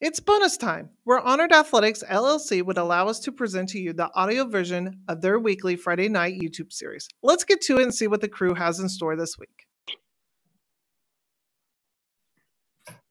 [0.00, 4.10] It's bonus time, where Honored Athletics LLC would allow us to present to you the
[4.14, 7.06] audio version of their weekly Friday night YouTube series.
[7.22, 9.66] Let's get to it and see what the crew has in store this week.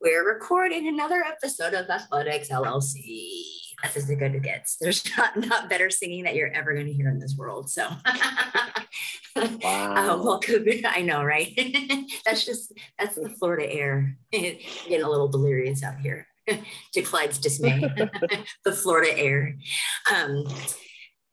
[0.02, 3.33] We're recording another episode of Athletics LLC.
[3.83, 4.78] That's as good as it gets.
[4.78, 7.69] There's not, not better singing that you're ever going to hear in this world.
[7.69, 7.87] So,
[9.35, 10.13] wow.
[10.15, 10.65] um, welcome.
[10.87, 11.53] I know, right?
[12.26, 14.17] that's just that's the Florida air.
[14.31, 16.26] Getting a little delirious out here.
[16.94, 17.82] to Clyde's dismay,
[18.66, 19.55] the Florida air.
[20.14, 20.46] Um,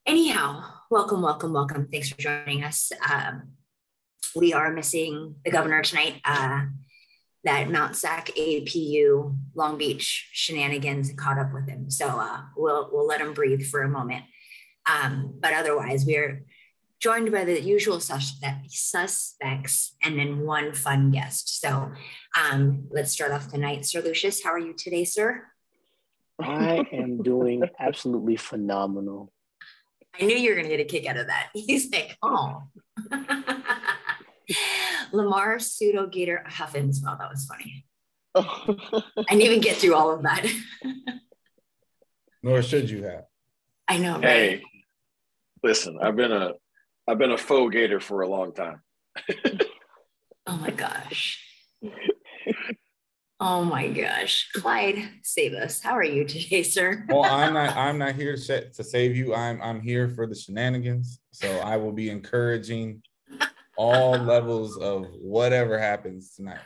[0.05, 1.87] anyhow, welcome, welcome, welcome.
[1.91, 2.91] Thanks for joining us.
[3.09, 3.49] Um,
[4.35, 6.21] we are missing the governor tonight.
[6.23, 6.65] Uh,
[7.43, 11.89] that Mount Sac APU Long Beach shenanigans caught up with him.
[11.89, 14.25] So uh, we'll we'll let him breathe for a moment.
[14.85, 16.43] Um, but otherwise, we're
[16.99, 21.61] joined by the usual suspects and then one fun guest.
[21.61, 21.91] So
[22.39, 23.85] um, let's start off tonight.
[23.85, 25.43] Sir Lucius, how are you today, sir?
[26.39, 29.31] I am doing absolutely phenomenal.
[30.19, 31.49] I knew you were going to get a kick out of that.
[31.53, 32.63] He's like, oh.
[35.11, 37.01] Lamar pseudo gator Huffins.
[37.03, 37.85] Well, that was funny.
[38.35, 40.45] I didn't even get through all of that.
[42.43, 43.23] Nor should you have.
[43.87, 44.15] I know.
[44.15, 44.23] Right?
[44.23, 44.61] Hey,
[45.63, 46.51] listen, I've been a
[47.07, 48.81] I've been a faux gator for a long time.
[50.47, 51.41] oh my gosh.
[53.39, 55.79] Oh my gosh, Clyde, save us!
[55.79, 57.05] How are you today, sir?
[57.07, 57.77] well, I'm not.
[57.77, 59.35] I'm not here to, to save you.
[59.35, 59.61] I'm.
[59.61, 61.19] I'm here for the shenanigans.
[61.31, 63.03] So I will be encouraging
[63.77, 66.61] all levels of whatever happens tonight.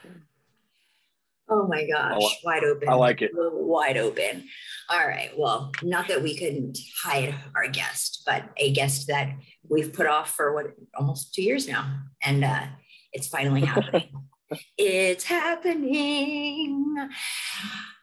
[1.53, 2.87] Oh my gosh, wide open.
[2.87, 3.31] I like it.
[3.33, 4.45] Wide open.
[4.89, 5.31] All right.
[5.37, 9.35] Well, not that we couldn't hide our guest, but a guest that
[9.67, 12.03] we've put off for what almost two years now.
[12.23, 12.67] And uh,
[13.11, 14.09] it's finally happening.
[14.77, 16.95] it's happening.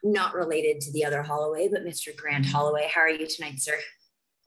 [0.03, 2.15] Not related to the other Holloway, but Mr.
[2.15, 2.87] Grant Holloway.
[2.93, 3.79] How are you tonight, sir?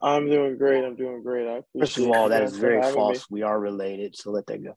[0.01, 0.85] I'm doing great.
[0.85, 1.45] I'm doing great.
[1.47, 3.29] I First of all, that is very false.
[3.29, 3.39] Me.
[3.39, 4.75] We are related, so let that go.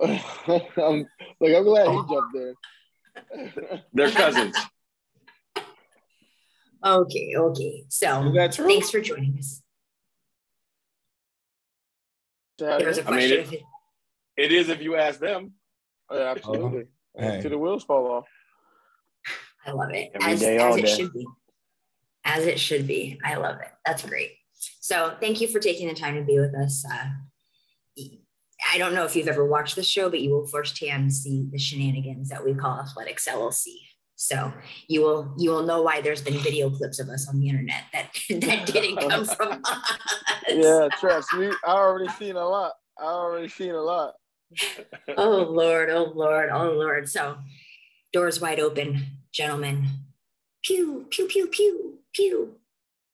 [0.00, 1.04] I'm,
[1.40, 2.54] like I'm glad he jumped there.
[3.92, 4.56] They're cousins.
[6.84, 7.84] okay, okay.
[7.88, 9.62] So thanks for joining us.
[12.58, 13.40] There's a question.
[13.40, 13.62] I mean, it,
[14.36, 15.52] it is if you ask them.
[16.10, 16.84] Yeah, absolutely.
[17.18, 17.40] Oh, hey.
[17.40, 18.26] the wheels fall off.
[19.66, 20.10] I love it.
[20.14, 20.96] Every as, day, as it day.
[20.96, 21.26] should be.
[22.24, 23.18] As it should be.
[23.24, 23.68] I love it.
[23.84, 24.32] That's great.
[24.80, 26.84] So thank you for taking the time to be with us.
[26.90, 27.06] Uh,
[28.72, 31.58] I don't know if you've ever watched the show, but you will firsthand see the
[31.58, 33.74] shenanigans that we call Athletics LLC.
[34.14, 34.52] So
[34.86, 37.84] you will you will know why there's been video clips of us on the internet
[37.92, 38.10] that
[38.40, 39.98] that didn't come from us.
[40.48, 41.50] Yeah, trust me.
[41.64, 42.72] I already seen a lot.
[43.00, 44.14] I already seen a lot.
[45.16, 47.08] oh Lord, oh Lord, oh Lord.
[47.08, 47.38] So
[48.12, 49.86] doors wide open, gentlemen.
[50.62, 52.56] Pew, pew, pew, pew, pew.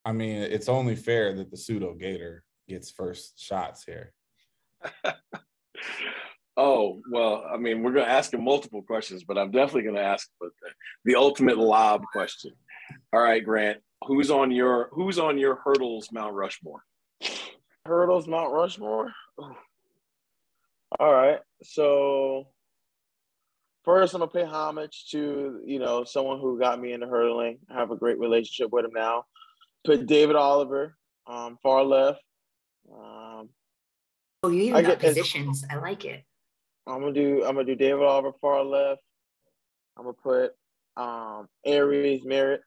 [0.05, 4.13] I mean, it's only fair that the pseudo gator gets first shots here.
[6.57, 9.97] oh well, I mean, we're going to ask him multiple questions, but I'm definitely going
[9.97, 10.51] to ask the,
[11.05, 12.53] the ultimate lob question.
[13.13, 16.83] All right, Grant, who's on your who's on your hurdles Mount Rushmore?
[17.85, 19.13] Hurdles Mount Rushmore.
[20.99, 22.49] All right, so
[23.85, 27.59] first I'm gonna pay homage to you know someone who got me into hurdling.
[27.71, 29.25] I have a great relationship with him now.
[29.85, 32.21] Put David Oliver, um, far left.
[32.93, 33.51] Um,
[34.47, 35.65] Oh, you even I got positions.
[35.69, 36.23] I like it.
[36.87, 37.45] I'm gonna do.
[37.45, 39.01] I'm gonna do David Oliver far left.
[39.97, 40.53] I'm gonna put
[40.97, 42.61] um, Aries Merritt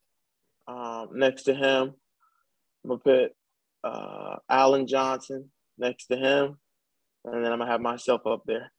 [0.68, 1.94] um, next to him.
[2.84, 3.31] I'm gonna put
[3.85, 6.57] uh, Allen Johnson next to him,
[7.23, 8.73] and then I'm gonna have myself up there.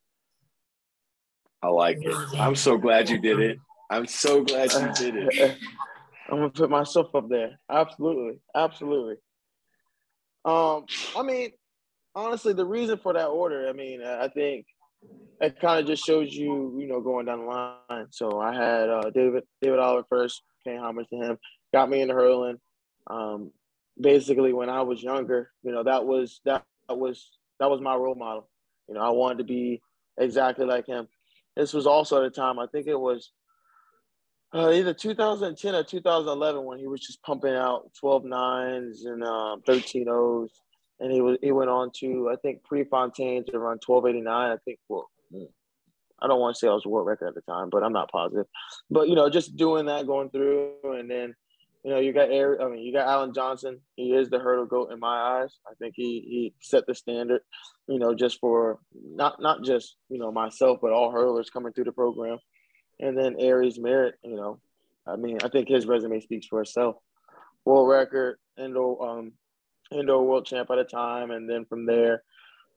[1.62, 2.14] I like it.
[2.38, 3.58] I'm so glad you did it.
[3.88, 5.58] I'm so glad you did it.
[6.28, 7.58] I'm gonna put myself up there.
[7.70, 9.14] Absolutely, absolutely.
[10.44, 10.84] Um,
[11.16, 11.52] I mean,
[12.20, 14.66] honestly, the reason for that order, I mean, I think
[15.40, 18.06] it kind of just shows you, you know, going down the line.
[18.10, 21.38] So I had uh, David David Oliver first, paying homage to him,
[21.72, 22.58] got me into hurling.
[23.06, 23.52] Um,
[24.00, 28.14] basically, when I was younger, you know, that was that, was that was my role
[28.14, 28.48] model.
[28.88, 29.80] You know, I wanted to be
[30.18, 31.08] exactly like him.
[31.56, 33.32] This was also at a time I think it was
[34.54, 39.62] uh, either 2010 or 2011 when he was just pumping out 12 nines and um,
[39.62, 40.50] 13 O's
[41.00, 44.50] and he was he went on to I think Prefontaine to run 1289.
[44.50, 45.08] I think well,
[46.22, 48.10] I don't want to say I was world record at the time, but I'm not
[48.10, 48.46] positive.
[48.90, 51.34] But you know, just doing that, going through, and then
[51.82, 52.60] you know you got Air.
[52.60, 53.80] I mean, you got Allen Johnson.
[53.96, 55.58] He is the hurdle goat in my eyes.
[55.66, 57.40] I think he he set the standard.
[57.88, 61.84] You know, just for not not just you know myself, but all hurlers coming through
[61.84, 62.38] the program.
[63.02, 64.60] And then Aries Merritt, you know,
[65.06, 66.96] I mean, I think his resume speaks for itself.
[67.64, 69.32] World record, indoor um,
[69.92, 72.22] indoor world champ at a time, and then from there,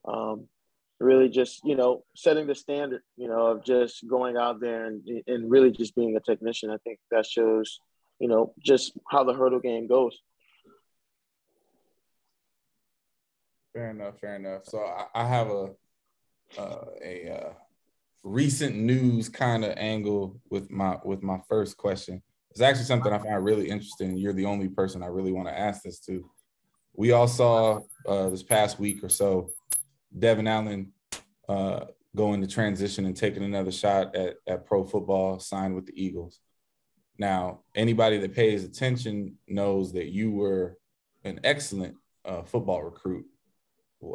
[0.06, 0.48] um,
[1.00, 5.02] really just you know setting the standard, you know, of just going out there and
[5.26, 6.70] and really just being a technician.
[6.70, 7.80] I think that shows,
[8.18, 10.18] you know, just how the hurdle game goes.
[13.72, 14.20] Fair enough.
[14.20, 14.62] Fair enough.
[14.66, 15.70] So I, I have a
[16.56, 17.52] uh, a uh,
[18.22, 22.22] recent news kind of angle with my with my first question.
[22.50, 24.16] It's actually something I find really interesting.
[24.16, 26.30] You're the only person I really want to ask this to.
[26.96, 29.50] We all saw uh, this past week or so
[30.16, 30.92] Devon Allen
[31.48, 36.02] uh, going to transition and taking another shot at, at pro football, signed with the
[36.02, 36.38] Eagles.
[37.18, 40.78] Now, anybody that pays attention knows that you were
[41.24, 43.26] an excellent uh, football recruit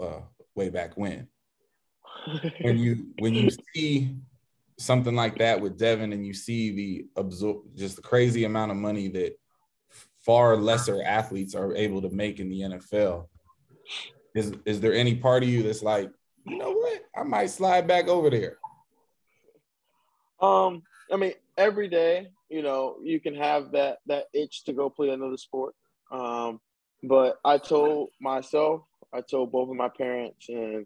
[0.02, 0.22] uh,
[0.56, 1.28] way back when.
[2.62, 4.16] when you when you see
[4.78, 8.78] something like that with Devon and you see the absorb just the crazy amount of
[8.78, 9.38] money that
[10.30, 13.26] far lesser athletes are able to make in the NFL.
[14.36, 16.12] Is is there any part of you that's like,
[16.46, 18.60] you know what, I might slide back over there?
[20.40, 24.88] Um, I mean, every day, you know, you can have that that itch to go
[24.88, 25.74] play another sport.
[26.12, 26.62] Um,
[27.02, 30.86] but I told myself, I told both of my parents, and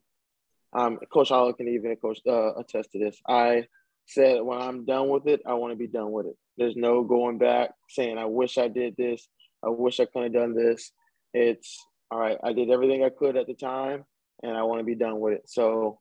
[0.71, 3.19] um, Coach Hollow can even coach uh, attest to this.
[3.27, 3.67] I
[4.05, 6.37] said when I'm done with it, I want to be done with it.
[6.57, 9.27] There's no going back, saying I wish I did this.
[9.63, 10.91] I wish I could have done this.
[11.33, 12.37] It's all right.
[12.43, 14.05] I did everything I could at the time,
[14.43, 15.43] and I want to be done with it.
[15.47, 15.99] So,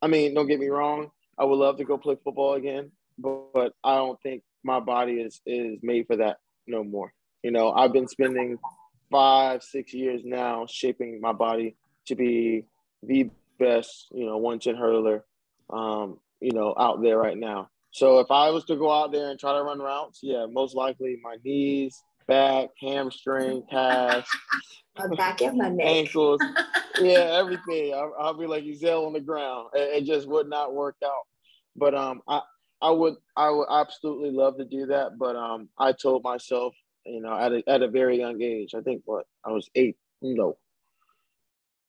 [0.00, 1.10] I mean, don't get me wrong.
[1.38, 5.14] I would love to go play football again, but, but I don't think my body
[5.14, 7.12] is is made for that no more.
[7.42, 8.58] You know, I've been spending
[9.10, 11.76] five, six years now shaping my body
[12.06, 12.64] to be
[13.02, 15.22] the best, you know, 110 hurdler,
[15.70, 17.68] um, you know, out there right now.
[17.92, 20.74] So if I was to go out there and try to run routes, yeah, most
[20.74, 24.26] likely my knees, back, hamstring, calves,
[24.98, 26.40] my back and my neck, ankles,
[27.00, 27.92] yeah, everything.
[27.94, 29.68] I'll, I'll, be like Ezell on the ground.
[29.74, 31.26] It, it, just would not work out.
[31.76, 32.40] But um, I
[32.80, 35.18] I would I would absolutely love to do that.
[35.18, 36.74] But um, I told myself,
[37.04, 39.96] you know, at a, at a very young age, I think what I was eight,
[40.22, 40.56] no,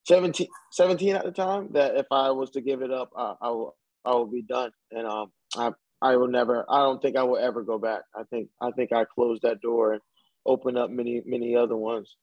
[0.06, 3.48] 17, 17 at the time that if I was to give it up, I, I
[3.48, 4.70] will I will be done.
[4.90, 5.72] And um, I
[6.04, 6.66] I will never.
[6.70, 8.02] I don't think I will ever go back.
[8.14, 10.02] I think I think I closed that door and
[10.44, 12.14] opened up many many other ones.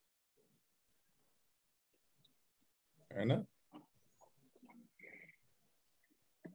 [3.12, 3.44] Fair enough.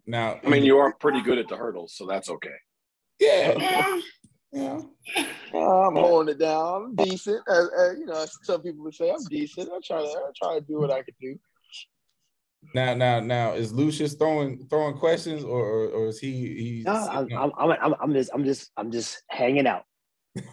[0.06, 2.54] Now, I mean, you are pretty good at the hurdles, so that's okay.
[3.18, 4.00] Yeah.
[4.52, 4.80] Yeah.
[5.52, 6.94] I'm holding it down.
[6.96, 7.42] I'm decent.
[7.48, 9.68] As, as, you know, some people would say I'm decent.
[9.72, 11.36] I try to I try to do what I can do.
[12.74, 16.30] Now, now, now, is Lucius throwing throwing questions, or or, or is he?
[16.30, 19.84] he no, I'm, I'm, I'm, I'm just I'm just I'm just hanging out,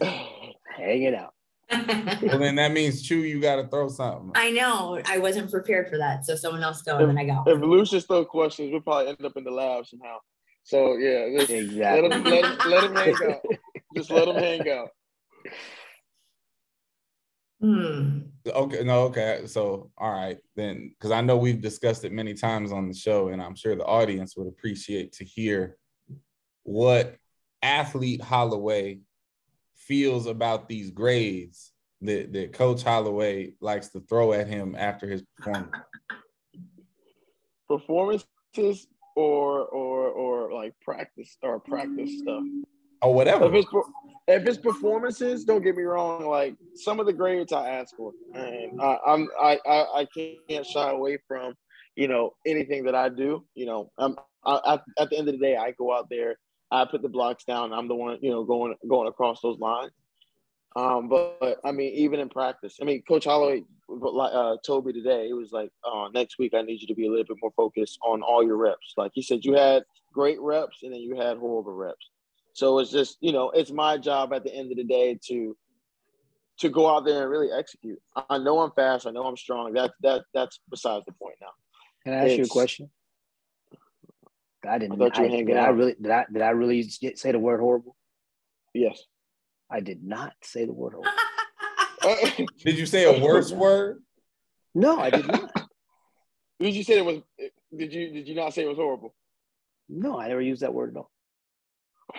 [0.00, 1.34] hanging out.
[1.70, 4.32] well, then that means Chew, you got to throw something.
[4.34, 5.00] I know.
[5.06, 7.42] I wasn't prepared for that, so someone else go, and then I go.
[7.46, 10.18] If Lucius throw questions, we'll probably end up in the lab somehow.
[10.62, 12.08] So yeah, just exactly.
[12.08, 13.42] Let him, let him, let him hang out.
[13.94, 14.88] Just let him hang out.
[17.64, 18.18] Hmm.
[18.46, 19.44] Okay, no, okay.
[19.46, 23.28] So, all right, then, because I know we've discussed it many times on the show,
[23.28, 25.78] and I'm sure the audience would appreciate to hear
[26.64, 27.16] what
[27.62, 28.98] athlete Holloway
[29.74, 31.72] feels about these grades
[32.02, 35.74] that, that Coach Holloway likes to throw at him after his performance.
[37.66, 42.42] Performances or or or like practice or practice stuff
[43.04, 43.46] or whatever.
[43.46, 43.68] If it's,
[44.26, 46.26] if it's performances, don't get me wrong.
[46.26, 50.06] Like some of the grades I ask for, and I, I'm I, I I
[50.48, 51.54] can't shy away from
[51.96, 53.44] you know anything that I do.
[53.54, 56.36] You know, I'm I, at the end of the day, I go out there,
[56.70, 57.72] I put the blocks down.
[57.72, 59.92] I'm the one you know going going across those lines.
[60.76, 64.92] Um, but, but I mean, even in practice, I mean, Coach Holloway uh, told me
[64.92, 67.36] today, it was like, uh, next week I need you to be a little bit
[67.40, 68.94] more focused on all your reps.
[68.96, 72.10] Like he said, you had great reps and then you had horrible reps.
[72.54, 75.56] So it's just, you know, it's my job at the end of the day to
[76.60, 77.98] to go out there and really execute.
[78.30, 79.08] I know I'm fast.
[79.08, 79.72] I know I'm strong.
[79.74, 81.48] That that that's besides the point now.
[82.04, 82.90] Can I ask it's, you a question?
[84.66, 85.02] I didn't.
[85.02, 87.96] I, I did I really did I did I really say the word horrible?
[88.72, 89.02] Yes.
[89.68, 92.46] I did not say the word horrible.
[92.64, 94.00] did you say a worse word?
[94.76, 95.50] No, I did not.
[96.60, 97.20] did you say it was?
[97.76, 99.12] Did you did you not say it was horrible?
[99.88, 101.10] No, I never used that word at all.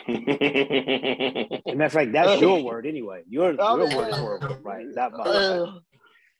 [0.08, 3.24] As a matter of fact, that's your word anyway.
[3.28, 4.86] Your, your word is horrible, right?
[4.88, 5.28] Not mine.
[5.28, 5.80] Uh,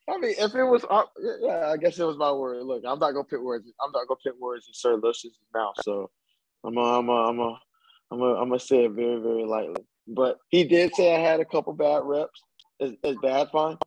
[0.08, 1.04] I mean, if it was, uh,
[1.42, 2.64] yeah, I guess it was my word.
[2.64, 3.68] Look, I'm not gonna put words.
[3.84, 5.74] I'm not gonna put words in Sir Lucius' mouth.
[5.82, 6.12] So
[6.64, 7.60] I'm, a, I'm, a, I'm, a,
[8.12, 9.84] I'm, a, I'm gonna say it very, very lightly.
[10.08, 12.40] But he did say I had a couple bad reps.
[12.80, 13.78] Is, is bad fine?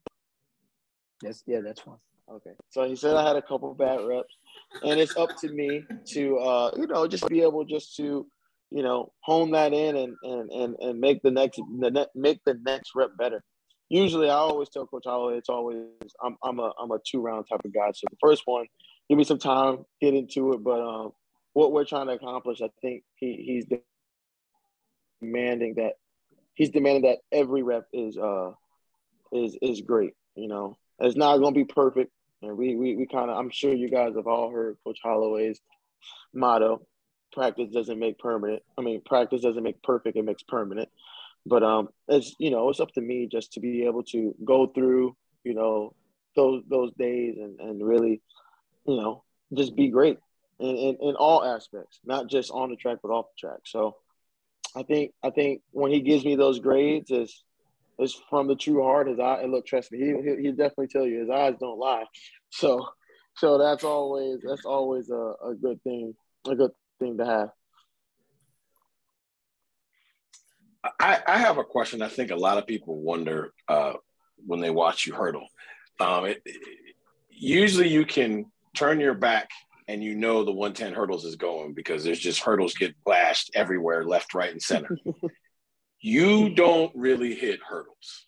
[1.22, 1.98] Yes, yeah, that's fine.
[2.30, 2.50] Okay.
[2.70, 4.34] So he said I had a couple bad reps,
[4.82, 8.26] and it's up to me to uh, you know just be able just to
[8.70, 12.40] you know hone that in and and and, and make the next the ne- make
[12.44, 13.42] the next rep better.
[13.88, 15.78] Usually, I always tell Coach Holloway it's always
[16.22, 17.90] I'm I'm a I'm a two round type of guy.
[17.94, 18.66] So the first one,
[19.08, 20.62] give me some time, get into it.
[20.62, 21.12] But um,
[21.54, 23.66] what we're trying to accomplish, I think he he's
[25.20, 25.94] demanding that
[26.54, 28.50] he's demanding that every rep is uh
[29.32, 30.12] is is great.
[30.34, 32.12] You know, it's not going to be perfect.
[32.42, 35.60] And we we, we kind of I'm sure you guys have all heard Coach Holloway's
[36.34, 36.82] motto:
[37.32, 38.62] practice doesn't make permanent.
[38.76, 40.88] I mean, practice doesn't make perfect; it makes permanent.
[41.46, 44.66] But um, it's you know, it's up to me just to be able to go
[44.66, 45.94] through you know
[46.36, 48.20] those those days and and really
[48.86, 50.18] you know just be great
[50.60, 53.60] in, in, in all aspects, not just on the track but off the track.
[53.64, 53.96] So
[54.76, 57.44] I think I think when he gives me those grades is
[57.98, 59.08] is from the true heart.
[59.08, 62.04] His eye, and look, trust me, he he, definitely tell you his eyes don't lie.
[62.50, 62.88] So
[63.36, 66.14] so that's always that's always a, a good thing,
[66.48, 67.48] a good thing to have.
[71.00, 72.02] I, I have a question.
[72.02, 73.94] I think a lot of people wonder uh,
[74.46, 75.46] when they watch you hurdle.
[76.00, 76.56] Um, it, it,
[77.30, 79.50] usually, you can turn your back
[79.88, 84.04] and you know the 110 hurdles is going because there's just hurdles get blashed everywhere,
[84.04, 84.96] left, right, and center.
[86.00, 88.26] you don't really hit hurdles.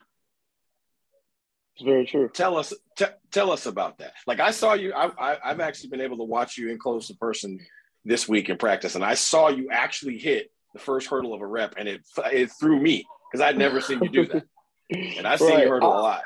[1.77, 2.31] It's very true.
[2.33, 4.15] Tell us, t- tell us about that.
[4.27, 7.09] Like I saw you, I, I, I've actually been able to watch you in close
[7.09, 7.59] to person
[8.05, 11.47] this week in practice, and I saw you actually hit the first hurdle of a
[11.47, 12.03] rep, and it
[12.33, 14.45] it threw me because I'd never seen you do that,
[14.91, 15.63] and I've seen Right.
[15.65, 16.23] you hurdle a lot.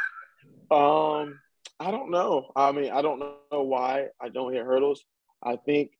[0.70, 1.40] Um,
[1.80, 2.50] I don't know.
[2.54, 5.04] I mean, I don't know why I don't hit hurdles.
[5.42, 5.90] I think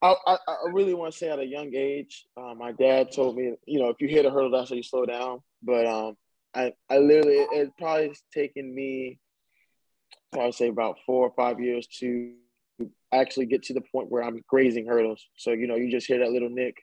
[0.00, 3.36] I, I, I really want to say at a young age, uh, my dad told
[3.36, 5.40] me, you know, if you hit a hurdle, that's how you slow down.
[5.62, 6.16] But um,
[6.54, 9.18] I, I literally, it, it probably has taken me,
[10.34, 12.32] I would say about four or five years to
[13.12, 15.24] actually get to the point where I'm grazing hurdles.
[15.36, 16.76] So, you know, you just hear that little nick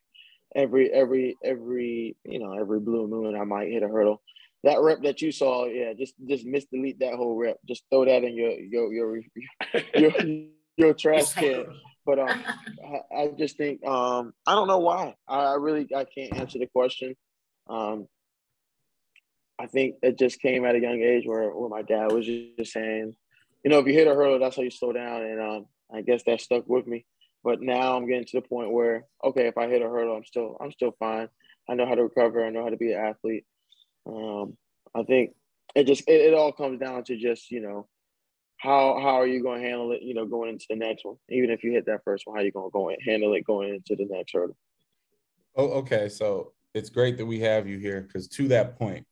[0.55, 4.21] every, every, every, you know, every blue moon, I might hit a hurdle.
[4.63, 7.57] That rep that you saw, yeah, just, just misdelete that whole rep.
[7.67, 9.19] Just throw that in your, your, your,
[9.95, 10.11] your,
[10.77, 11.65] your trash can.
[12.05, 12.43] But um,
[12.85, 15.15] I, I just think um, I don't know why.
[15.27, 17.15] I, I really I can't answer the question.
[17.67, 18.07] Um,
[19.57, 22.73] I think it just came at a young age where, where my dad was just
[22.73, 23.15] saying,
[23.63, 25.23] you know, if you hit a hurdle, that's how you slow down.
[25.23, 27.05] And um, I guess that stuck with me.
[27.43, 30.25] But now I'm getting to the point where, okay, if I hit a hurdle, I'm
[30.25, 31.29] still I'm still fine.
[31.69, 32.45] I know how to recover.
[32.45, 33.45] I know how to be an athlete.
[34.07, 34.57] Um,
[34.95, 35.35] I think
[35.75, 37.87] it just it, it all comes down to just you know
[38.57, 40.01] how how are you going to handle it?
[40.01, 41.17] You know, going into the next one.
[41.29, 43.45] Even if you hit that first one, how you going to go and handle it
[43.45, 44.57] going into the next hurdle?
[45.55, 46.09] Oh, okay.
[46.09, 49.05] So it's great that we have you here because to that point,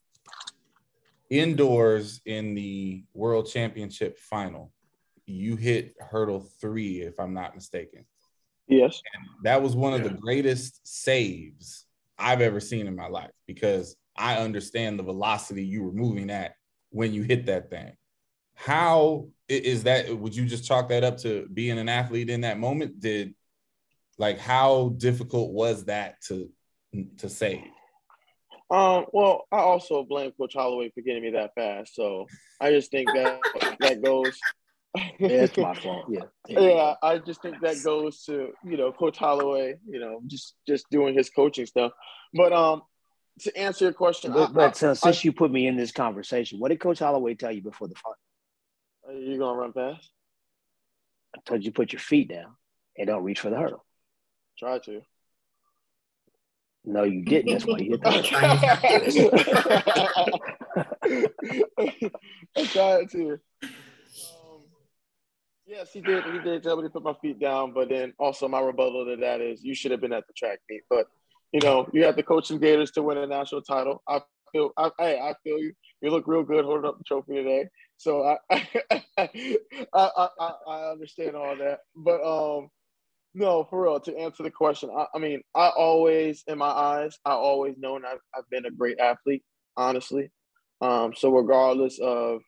[1.29, 4.71] indoors in the World Championship final,
[5.25, 8.05] you hit hurdle three, if I'm not mistaken.
[8.67, 9.01] Yes.
[9.43, 11.85] That was one of the greatest saves
[12.17, 16.55] I've ever seen in my life because I understand the velocity you were moving at
[16.89, 17.93] when you hit that thing.
[18.55, 20.15] How is that?
[20.15, 22.99] Would you just chalk that up to being an athlete in that moment?
[22.99, 23.33] Did
[24.17, 26.49] like how difficult was that to
[27.17, 27.65] to save?
[28.69, 31.95] Um, well, I also blame Coach Holloway for getting me that fast.
[31.95, 32.27] So
[32.61, 33.39] I just think that
[33.79, 34.39] that goes.
[34.95, 36.05] Yeah, it's my fault.
[36.09, 36.21] Yeah.
[36.47, 40.89] yeah, I just think that goes to you know Coach Holloway, you know, just just
[40.91, 41.91] doing his coaching stuff.
[42.33, 42.83] But um,
[43.41, 45.91] to answer your question, I- But, but I- uh, since you put me in this
[45.91, 48.13] conversation, what did Coach Holloway tell you before the fight?
[49.07, 50.09] Are you gonna run fast?
[51.35, 52.55] I told you to put your feet down
[52.97, 53.83] and don't reach for the hurdle.
[54.59, 55.01] Try to.
[56.85, 57.51] No, you didn't.
[57.53, 59.33] That's why you hit the hurdle.
[62.55, 63.39] I tried to.
[65.73, 66.23] Yes, he did.
[66.25, 69.15] He did tell me to put my feet down, but then also my rebuttal to
[69.21, 70.83] that is you should have been at the track meet.
[70.87, 71.07] But
[71.51, 74.03] you know, you have the coach some Gators to win a national title.
[74.07, 75.73] I feel, I, hey, I feel you.
[76.01, 77.69] You look real good holding up the trophy today.
[77.97, 78.67] So I,
[79.17, 79.29] I,
[79.95, 81.79] I, I, I understand all that.
[81.95, 82.69] But um,
[83.33, 83.99] no, for real.
[83.99, 88.05] To answer the question, I, I mean, I always, in my eyes, I always known
[88.05, 89.43] I've, I've been a great athlete.
[89.75, 90.29] Honestly,
[90.81, 92.41] um, so regardless of,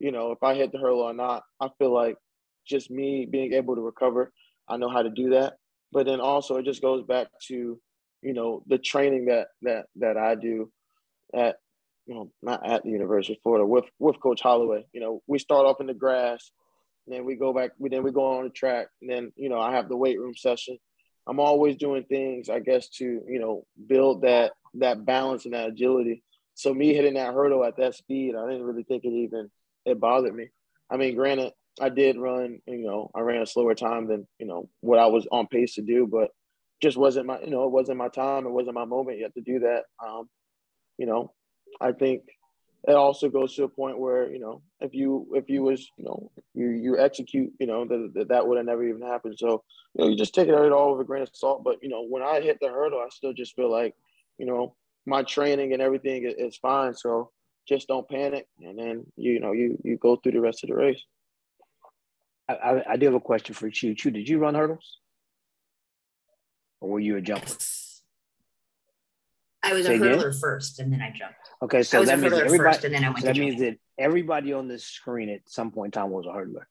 [0.00, 2.16] you know, if I hit the hurdle or not, I feel like
[2.66, 4.32] just me being able to recover,
[4.68, 5.54] I know how to do that.
[5.92, 7.78] But then also, it just goes back to,
[8.22, 10.70] you know, the training that that that I do
[11.34, 11.56] at,
[12.06, 14.86] you know, not at the University of Florida with with Coach Holloway.
[14.92, 16.50] You know, we start off in the grass,
[17.06, 17.72] then we go back.
[17.78, 20.18] We then we go on the track, and then you know I have the weight
[20.18, 20.78] room session,
[21.26, 25.68] I'm always doing things, I guess, to you know build that that balance and that
[25.68, 26.22] agility.
[26.54, 29.50] So me hitting that hurdle at that speed, I didn't really think it even
[29.84, 30.48] it bothered me.
[30.90, 34.46] I mean, granted, I did run, you know, I ran a slower time than you
[34.46, 36.30] know what I was on pace to do, but
[36.82, 39.40] just wasn't my, you know, it wasn't my time, it wasn't my moment yet to
[39.40, 39.84] do that.
[40.04, 40.28] Um,
[40.98, 41.32] you know,
[41.80, 42.22] I think
[42.88, 46.04] it also goes to a point where you know if you if you was you
[46.04, 49.62] know you you execute you know that that, that would have never even happened so
[49.94, 52.04] you know you just take it all with a grain of salt but you know
[52.04, 53.94] when i hit the hurdle i still just feel like
[54.38, 54.74] you know
[55.06, 57.30] my training and everything is, fine so
[57.68, 60.74] just don't panic and then you know you you go through the rest of the
[60.74, 61.02] race
[62.52, 63.94] I, I, I do have a question for you.
[63.94, 64.98] Chu, did you run hurdles?
[66.80, 67.46] Or were you a jumper?
[69.62, 70.18] I was Say a again?
[70.18, 71.36] hurdler first, and then I jumped.
[71.62, 73.34] Okay, I so was a that means everybody first, and then I went so that
[73.36, 73.48] jump.
[73.48, 76.64] means that everybody on this screen at some point in time was a hurdler.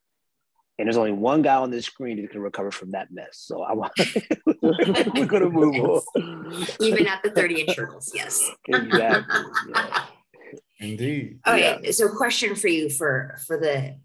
[0.77, 3.37] And there's only one guy on this screen that can recover from that mess.
[3.37, 3.91] So I want
[4.61, 6.65] we're gonna move on.
[6.79, 8.49] Even at the 30 inch hurdles, yes.
[8.67, 9.43] Exactly.
[9.69, 10.05] Yeah.
[10.79, 11.39] Indeed.
[11.47, 13.95] Okay, so question for you for for the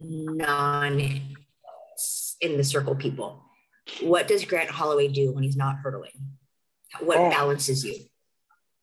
[0.00, 1.00] non
[2.40, 3.44] in the circle people.
[4.00, 6.12] What does Grant Holloway do when he's not hurdling?
[7.00, 7.30] What Oh.
[7.30, 7.96] balances you?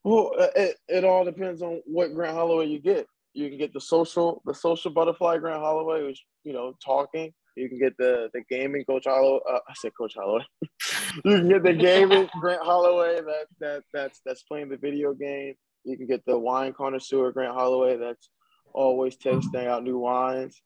[0.04, 3.08] Well, it, it all depends on what Grant Holloway you get.
[3.34, 7.34] You can get the social, the social butterfly Grant Holloway, who's you know talking.
[7.56, 9.39] You can get the the gaming Coach Holloway.
[9.50, 10.46] Uh, I said Coach Holloway.
[11.25, 15.54] you can get the gaming Grant Holloway that that that's that's playing the video game.
[15.84, 18.30] You can get the wine connoisseur Grant Holloway that's
[18.74, 20.62] always tasting out new wines.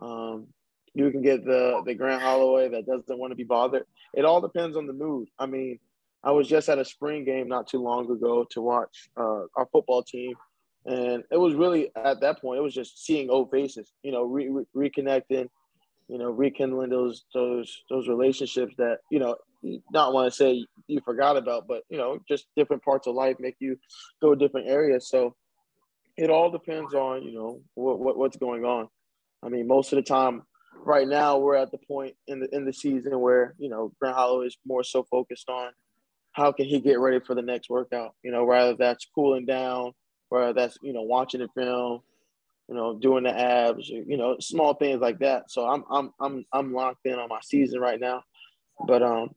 [0.00, 0.48] Um,
[0.94, 3.84] you can get the the Grant Holloway that doesn't want to be bothered.
[4.14, 5.28] It all depends on the mood.
[5.38, 5.78] I mean,
[6.22, 9.66] I was just at a spring game not too long ago to watch uh, our
[9.72, 10.34] football team,
[10.86, 14.22] and it was really at that point it was just seeing old faces, you know,
[14.22, 15.48] re- re- reconnecting,
[16.08, 19.36] you know, rekindling those those those relationships that you know
[19.92, 23.36] not want to say you forgot about, but you know, just different parts of life
[23.40, 23.76] make you
[24.22, 25.08] go different areas.
[25.08, 25.34] So
[26.16, 28.88] it all depends on you know what, what what's going on.
[29.44, 30.42] I mean, most of the time,
[30.84, 34.16] right now we're at the point in the in the season where you know Grant
[34.16, 35.70] Holloway is more so focused on
[36.32, 38.14] how can he get ready for the next workout?
[38.22, 39.92] You know, rather that's cooling down,
[40.28, 42.00] whether that's you know watching the film,
[42.68, 45.50] you know, doing the abs, you know, small things like that.
[45.50, 48.22] So I'm I'm I'm I'm locked in on my season right now,
[48.86, 49.34] but um,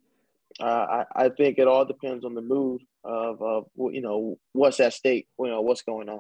[0.60, 4.80] uh, I I think it all depends on the mood of of you know what's
[4.80, 6.20] at stake, you know what's going on.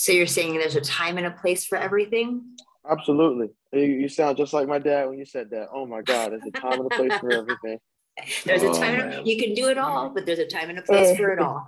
[0.00, 2.56] So you're saying there's a time and a place for everything?
[2.90, 5.68] Absolutely, you, you sound just like my dad when you said that.
[5.74, 7.78] Oh my God, there's a time and a place for everything.
[8.46, 9.26] There's a Oh, time man.
[9.26, 11.66] you can do it all, but there's a time and a place for it all.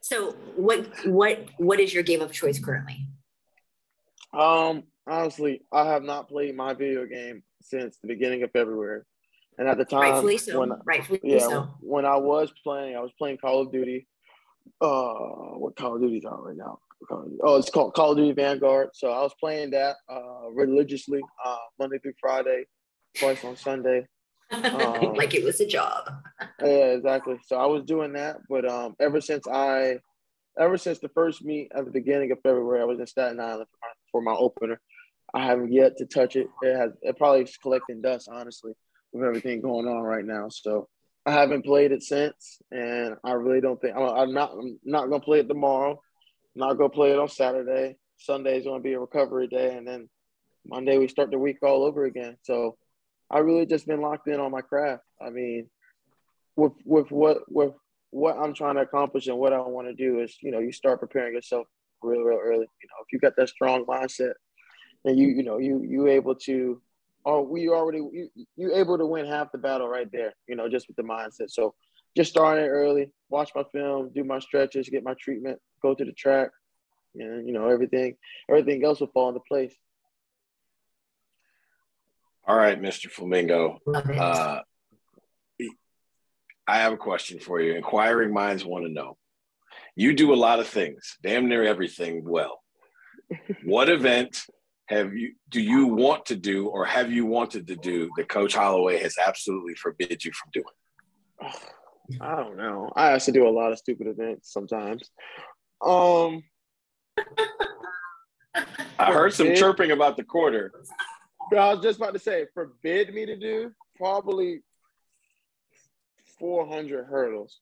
[0.00, 3.06] So what what what is your game of choice currently?
[4.32, 9.02] Um, honestly, I have not played my video game since the beginning of February,
[9.58, 10.60] and at the time, Rightfully so.
[10.60, 11.68] when Rightfully yeah, so.
[11.80, 14.06] when I was playing, I was playing Call of Duty.
[14.80, 15.14] Uh,
[15.58, 16.78] what Call of Duty's out right now?
[17.08, 18.90] Call of Duty- Oh, it's called Call of Duty Vanguard.
[18.94, 22.64] So I was playing that uh, religiously, uh, Monday through Friday,
[23.18, 24.06] twice on Sunday.
[24.52, 26.10] Um, like it was a job.
[26.60, 27.36] Yeah, exactly.
[27.46, 29.98] So I was doing that, but um, ever since I,
[30.58, 33.66] ever since the first meet at the beginning of February, I was in Staten Island
[33.70, 34.80] for my, for my opener.
[35.32, 36.48] I haven't yet to touch it.
[36.62, 38.72] It has it probably is collecting dust, honestly,
[39.12, 40.48] with everything going on right now.
[40.48, 40.88] So
[41.24, 44.50] I haven't played it since, and I really don't think I'm, I'm not.
[44.50, 46.02] I'm not gonna play it tomorrow.
[46.54, 47.96] Not gonna play it on Saturday.
[48.18, 50.08] Sunday's gonna be a recovery day, and then
[50.66, 52.36] Monday we start the week all over again.
[52.42, 52.76] So
[53.30, 55.04] I really just been locked in on my craft.
[55.20, 55.68] I mean,
[56.56, 57.72] with with what with
[58.10, 60.72] what I'm trying to accomplish and what I want to do is, you know, you
[60.72, 61.66] start preparing yourself
[62.02, 62.66] real, real early.
[62.82, 64.32] You know, if you got that strong mindset,
[65.04, 66.80] and you you know you you able to,
[67.24, 70.34] or we already you you able to win half the battle right there.
[70.48, 71.50] You know, just with the mindset.
[71.50, 71.74] So
[72.16, 76.12] just starting early, watch my film, do my stretches, get my treatment, go to the
[76.12, 76.50] track,
[77.14, 78.16] and you know everything
[78.48, 79.74] everything else will fall into place.
[82.46, 83.10] All right, Mr.
[83.10, 83.78] Flamingo.
[83.86, 84.60] Uh,
[86.66, 87.74] I have a question for you.
[87.74, 89.16] Inquiring minds want to know.
[89.96, 92.62] You do a lot of things, damn near everything well.
[93.64, 94.44] what event
[94.86, 98.54] have you do you want to do or have you wanted to do that Coach
[98.54, 101.52] Holloway has absolutely forbid you from doing?
[102.20, 102.90] I don't know.
[102.96, 105.10] I have to do a lot of stupid events sometimes.
[105.82, 106.42] Um,
[108.98, 110.72] I heard some chirping about the quarter.
[111.52, 114.62] I was just about to say, forbid me to do probably
[116.38, 117.60] 400 hurdles.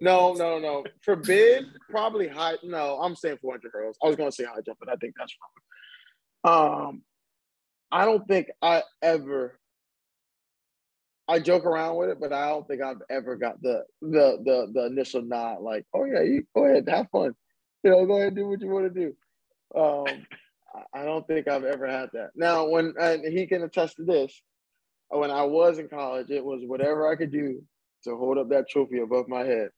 [0.00, 0.84] No, no, no.
[1.02, 2.56] Forbid probably high.
[2.62, 3.96] No, I'm saying 400 hurdles.
[4.02, 5.34] I was going to say high jump, but I think that's
[6.44, 6.88] wrong.
[6.88, 7.02] Um,
[7.92, 9.58] I don't think I ever
[11.28, 14.70] I joke around with it, but I don't think I've ever got the the the
[14.72, 17.34] the initial nod like, oh yeah, you go ahead, have fun.
[17.82, 19.14] You know, go ahead and do what you want to do.
[19.78, 20.26] Um,
[20.94, 22.30] I don't think I've ever had that.
[22.34, 24.40] Now, when and he can attest to this,
[25.10, 27.62] when I was in college, it was whatever I could do
[28.04, 29.68] to hold up that trophy above my head.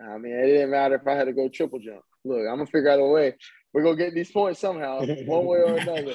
[0.00, 2.02] I mean, it didn't matter if I had to go triple jump.
[2.24, 3.34] Look, I'm gonna figure out a way.
[3.72, 6.14] We're gonna get these points somehow, one way or another.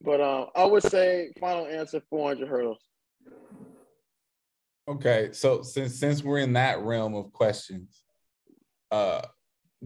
[0.00, 2.87] But um, I would say final answer 400 hurdles.
[4.88, 8.04] Okay, so since since we're in that realm of questions,
[8.90, 9.20] uh,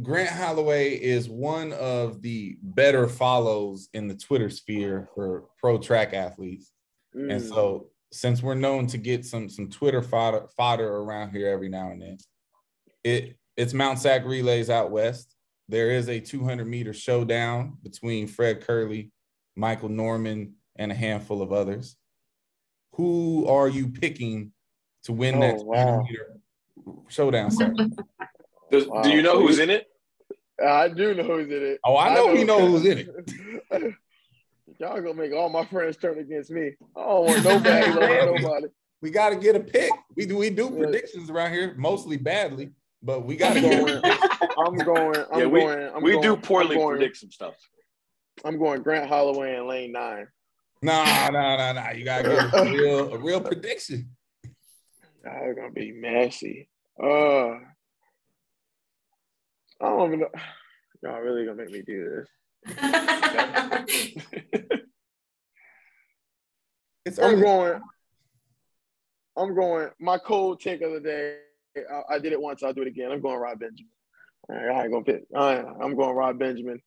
[0.00, 6.14] Grant Holloway is one of the better follows in the Twitter sphere for pro track
[6.14, 6.70] athletes,
[7.16, 7.32] mm.
[7.32, 11.68] and so since we're known to get some some Twitter fodder, fodder around here every
[11.68, 12.18] now and then,
[13.02, 15.34] it it's Mount Sac relays out west.
[15.68, 19.10] There is a 200 meter showdown between Fred Kerley,
[19.56, 21.96] Michael Norman, and a handful of others.
[22.92, 24.51] Who are you picking
[25.04, 26.06] to win oh, that wow.
[27.08, 27.50] showdown.
[28.70, 29.02] Does, wow.
[29.02, 29.86] Do you know who's in it?
[30.64, 31.80] I do know who's in it.
[31.84, 32.38] Oh, I know, I know.
[32.38, 33.08] you know who's in it.
[34.78, 36.72] Y'all gonna make all my friends turn against me.
[36.96, 37.88] I don't want nobody.
[38.42, 38.66] nobody.
[39.00, 39.90] We got to get a pick.
[40.16, 40.84] We do we do yeah.
[40.84, 42.70] predictions around here, mostly badly,
[43.02, 44.00] but we got to go.
[44.64, 45.24] I'm going.
[45.32, 45.90] I'm yeah, we, going.
[45.94, 47.54] I'm we going, do poorly going, predict some stuff.
[48.44, 50.26] I'm going Grant Holloway and Lane Nine.
[50.82, 51.90] Nah, nah, nah, nah.
[51.90, 54.10] You gotta get a real, a real prediction.
[55.24, 56.68] Y'all gonna be messy.
[57.00, 57.52] Uh,
[59.80, 60.28] I don't even know.
[61.02, 62.28] Y'all really gonna make me do this.
[67.04, 67.80] it's I'm going.
[69.36, 69.88] I'm going.
[70.00, 71.38] My cold take of the day.
[71.76, 72.62] I, I, did it once.
[72.62, 73.10] I'll do it again.
[73.10, 73.88] I'm going Rai Benjamin.
[74.50, 75.22] I ain't gonna pick.
[75.34, 76.80] I, I'm going Rai Benjamin.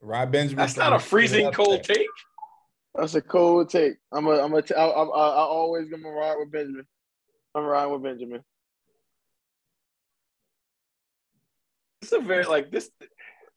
[0.00, 0.56] Rai Benjamin.
[0.56, 2.06] That's not a freezing cold take.
[2.94, 3.94] That's a cold take.
[4.12, 4.42] I'm a.
[4.42, 4.62] I'm a.
[4.62, 6.86] T- I, I, I always gonna ride with Benjamin.
[7.56, 8.42] I'm riding with Benjamin.
[12.02, 12.90] It's a very like this.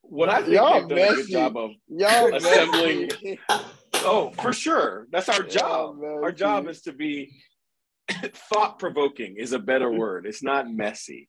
[0.02, 3.10] What I think y'all they've done a good job of y'all assembling.
[3.96, 5.08] oh, for sure.
[5.12, 6.02] That's our job.
[6.02, 7.42] Our job is to be
[8.10, 9.36] thought provoking.
[9.38, 10.26] Is a better word.
[10.26, 11.28] It's not messy.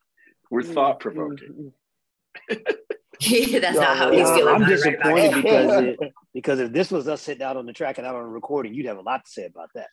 [0.49, 0.73] We're mm-hmm.
[0.73, 1.73] thought provoking.
[2.49, 4.63] That's not how he's feeling.
[4.63, 5.99] I'm disappointed right because it,
[6.33, 8.75] because if this was us sitting out on the track and out on a recording,
[8.75, 9.89] you'd have a lot to say about that.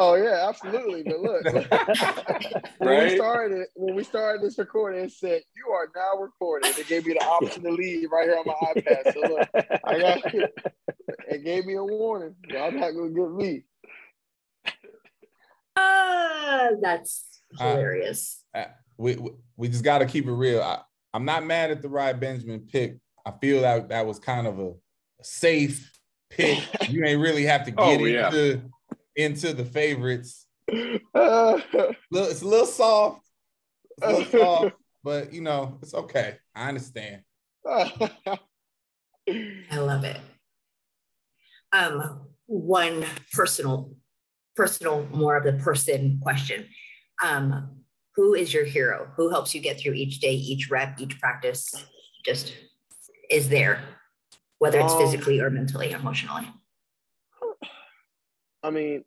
[0.00, 1.02] Oh yeah, absolutely.
[1.02, 1.44] But look,
[2.78, 3.10] when right?
[3.10, 6.70] we started when we started this recording, it said you are now recording.
[6.78, 9.12] It gave me the option to leave right here on my iPad.
[9.12, 9.48] So look,
[9.84, 10.34] I got
[11.28, 12.36] it gave me a warning.
[12.48, 13.64] Y'all not gonna get me.
[15.74, 18.44] Uh, that's hilarious.
[18.54, 18.66] Uh, uh,
[18.98, 20.62] we, we, we just got to keep it real.
[20.62, 20.80] I,
[21.12, 22.98] I'm not mad at the Rai Benjamin pick.
[23.26, 25.90] I feel that that was kind of a, a safe
[26.30, 26.62] pick.
[26.88, 28.60] You ain't really have to oh, get oh, into yeah
[29.18, 30.46] into the favorites.
[31.14, 31.58] Uh,
[32.12, 33.26] it's a little soft,
[34.02, 36.36] a little soft, but you know it's okay.
[36.54, 37.22] I understand.
[37.66, 38.38] I
[39.72, 40.20] love it.
[41.72, 43.94] Um, one personal,
[44.54, 46.66] personal, more of the person question.
[47.24, 47.78] Um,
[48.14, 49.10] who is your hero?
[49.16, 51.66] Who helps you get through each day, each rep, each practice?
[52.24, 52.52] Just
[53.30, 53.80] is there,
[54.58, 56.48] whether it's um, physically or mentally, emotionally.
[58.62, 59.04] I mean,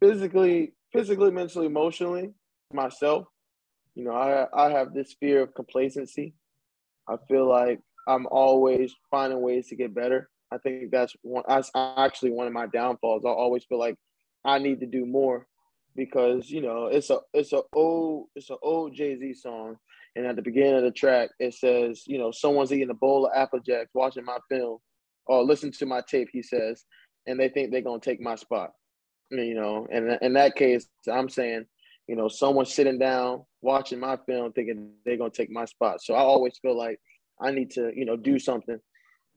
[0.00, 2.30] physically, physically, mentally, emotionally,
[2.72, 3.26] myself,
[3.94, 6.34] you know, I I have this fear of complacency.
[7.08, 10.30] I feel like I'm always finding ways to get better.
[10.52, 11.44] I think that's one.
[11.46, 13.24] That's actually one of my downfalls.
[13.24, 13.96] I always feel like
[14.44, 15.46] I need to do more
[15.94, 19.76] because you know it's a it's a old it's an old Jay Z song,
[20.16, 23.26] and at the beginning of the track it says you know someone's eating a bowl
[23.26, 24.78] of Apple Jacks watching my film
[25.26, 26.28] or listen to my tape.
[26.32, 26.84] He says,
[27.26, 28.72] and they think they're gonna take my spot.
[29.30, 31.64] You know, and in that case, I'm saying,
[32.06, 36.02] you know, someone sitting down watching my film thinking they're gonna take my spot.
[36.02, 37.00] So I always feel like
[37.40, 38.78] I need to, you know, do something.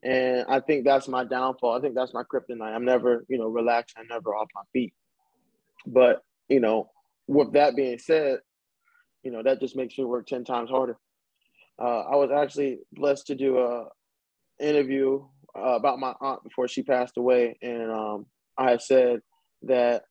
[0.03, 1.77] And I think that's my downfall.
[1.77, 2.75] I think that's my kryptonite.
[2.75, 3.95] I'm never, you know, relaxed.
[3.97, 4.93] I'm never off my feet.
[5.87, 6.91] But, you know,
[7.27, 8.39] with that being said,
[9.23, 10.97] you know, that just makes me work 10 times harder.
[11.81, 13.87] Uh, I was actually blessed to do a
[14.59, 15.25] interview
[15.57, 18.25] uh, about my aunt before she passed away, and um,
[18.57, 19.21] I had said
[19.63, 20.03] that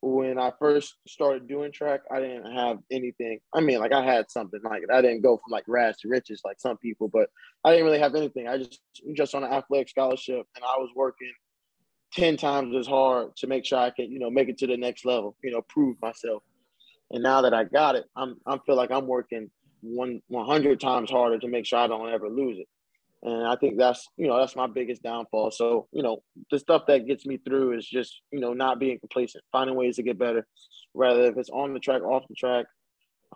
[0.00, 3.40] when I first started doing track, I didn't have anything.
[3.54, 6.42] I mean, like I had something like I didn't go from like rags to riches
[6.44, 7.30] like some people, but
[7.64, 8.46] I didn't really have anything.
[8.46, 8.80] I just
[9.16, 11.32] just on an athletic scholarship, and I was working
[12.12, 14.76] ten times as hard to make sure I can, you know, make it to the
[14.76, 15.36] next level.
[15.42, 16.42] You know, prove myself.
[17.10, 20.80] And now that I got it, I'm I feel like I'm working one one hundred
[20.80, 22.68] times harder to make sure I don't ever lose it.
[23.24, 25.50] And I think that's you know that's my biggest downfall.
[25.50, 28.98] So you know the stuff that gets me through is just you know not being
[29.00, 30.46] complacent, finding ways to get better,
[30.92, 32.66] rather if it's on the track, off the track,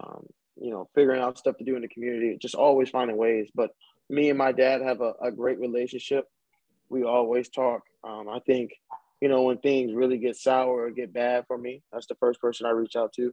[0.01, 0.27] um,
[0.61, 3.49] you know, figuring out stuff to do in the community, just always finding ways.
[3.55, 3.71] But
[4.09, 6.25] me and my dad have a, a great relationship.
[6.89, 7.83] We always talk.
[8.05, 8.73] Um, I think,
[9.21, 12.41] you know, when things really get sour or get bad for me, that's the first
[12.41, 13.33] person I reach out to.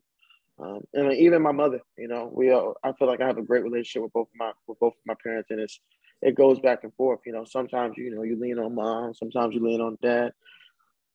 [0.58, 3.44] Um, and even my mother, you know, we all, I feel like I have a
[3.44, 5.80] great relationship with both my with both of my parents, and it's
[6.22, 7.22] it goes back and forth.
[7.26, 10.34] You know, sometimes you know you lean on mom, sometimes you lean on dad,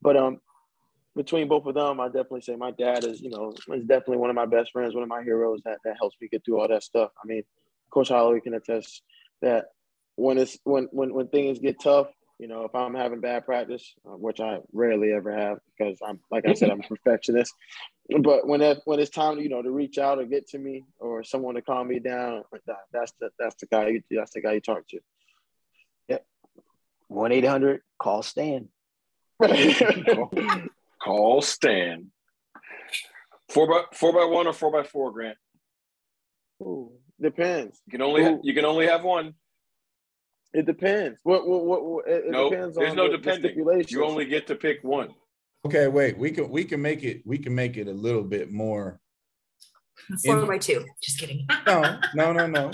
[0.02, 0.40] but um,
[1.16, 4.30] between both of them, I definitely say my dad is you know is definitely one
[4.30, 6.68] of my best friends, one of my heroes that that helps me get through all
[6.68, 7.10] that stuff.
[7.22, 7.42] I mean,
[7.90, 9.02] Coach Holloway can attest
[9.42, 9.66] that
[10.16, 12.08] when it's when when when things get tough,
[12.40, 16.20] you know, if I'm having bad practice, uh, which I rarely ever have because I'm
[16.30, 17.52] like I said, I'm a perfectionist.
[18.22, 20.84] But when it, when it's time, you know, to reach out or get to me
[20.98, 22.42] or someone to calm me down,
[22.92, 25.00] that's the that's the guy you that's the guy you talk to.
[26.08, 26.24] Yep.
[27.08, 28.68] One eight hundred call Stan.
[29.42, 30.32] call,
[31.02, 32.06] call Stan.
[33.50, 35.36] Four by four by one or four by four, Grant.
[36.62, 37.78] Ooh, depends.
[37.86, 39.34] You can only ha- you can only have one.
[40.52, 41.20] It depends.
[41.22, 41.84] What what what?
[41.84, 43.50] what it no, depends there's on no the, the depending.
[43.52, 43.92] stipulations.
[43.92, 45.14] You only get to pick one.
[45.64, 46.18] Okay, wait.
[46.18, 48.98] We can we can make it we can make it a little bit more.
[50.24, 50.84] Four In- by two.
[51.02, 51.46] Just kidding.
[51.66, 52.72] No, no, no, no.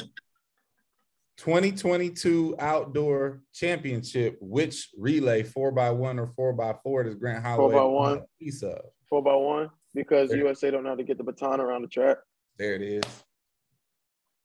[1.38, 4.38] 2022 outdoor championship.
[4.40, 8.18] Which relay, four by one or four by four, does Grant Holloway four by one.
[8.18, 8.78] a piece of?
[9.08, 10.38] four by one because There.
[10.38, 12.16] USA don't know how to get the baton around the track.
[12.58, 13.04] There it is.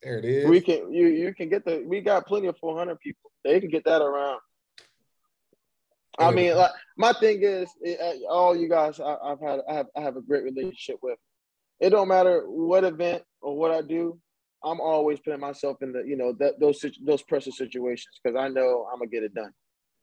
[0.04, 0.50] There it is.
[0.50, 3.32] We can you you can get the we got plenty of 400 people.
[3.44, 4.40] They can get that around.
[6.20, 9.74] I mean, like my thing is, it, uh, all you guys I, I've had I
[9.74, 11.18] have I have a great relationship with.
[11.80, 14.20] It don't matter what event or what I do.
[14.64, 18.48] I'm always putting myself in the you know that those those pressure situations because I
[18.50, 19.52] know I'm gonna get it done.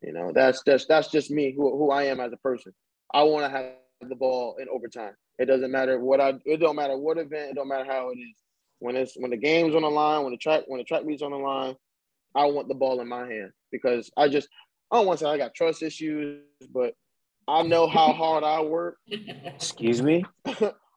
[0.03, 2.73] You know that's just that's just me who who I am as a person.
[3.13, 5.15] I want to have the ball in overtime.
[5.39, 6.35] It doesn't matter what I.
[6.45, 7.51] It don't matter what event.
[7.51, 8.37] It don't matter how it is.
[8.81, 11.23] When it's when the game's on the line, when the track when the track meet's
[11.23, 11.75] on the line,
[12.35, 14.49] I want the ball in my hand because I just
[14.91, 16.95] I don't want to say I got trust issues, but
[17.49, 18.99] I know how hard I work.
[19.09, 20.25] Excuse me.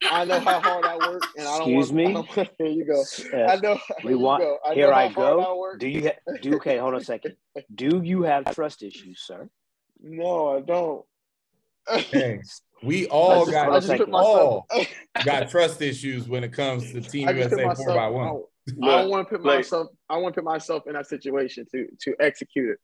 [0.09, 2.07] I know how hard I work, and I don't Excuse want.
[2.07, 2.13] me?
[2.13, 3.03] Don't here you go.
[3.47, 3.79] I know.
[4.03, 4.57] We here want- go.
[4.65, 5.59] I Here know I how hard I go.
[5.59, 5.79] work.
[5.79, 6.77] Do you ha- do okay?
[6.77, 7.35] Hold on a second.
[7.73, 9.49] Do you have trust issues, sir?
[10.03, 11.05] No, I don't.
[11.87, 12.39] Hey,
[12.83, 14.67] we all I just- got I just put all
[15.25, 17.77] got trust issues when it comes to Team I USA myself.
[17.85, 18.27] four by I, one.
[18.27, 18.45] I Look,
[18.81, 19.87] don't want to put like- myself.
[20.09, 22.79] I want to put myself in that situation to to execute it.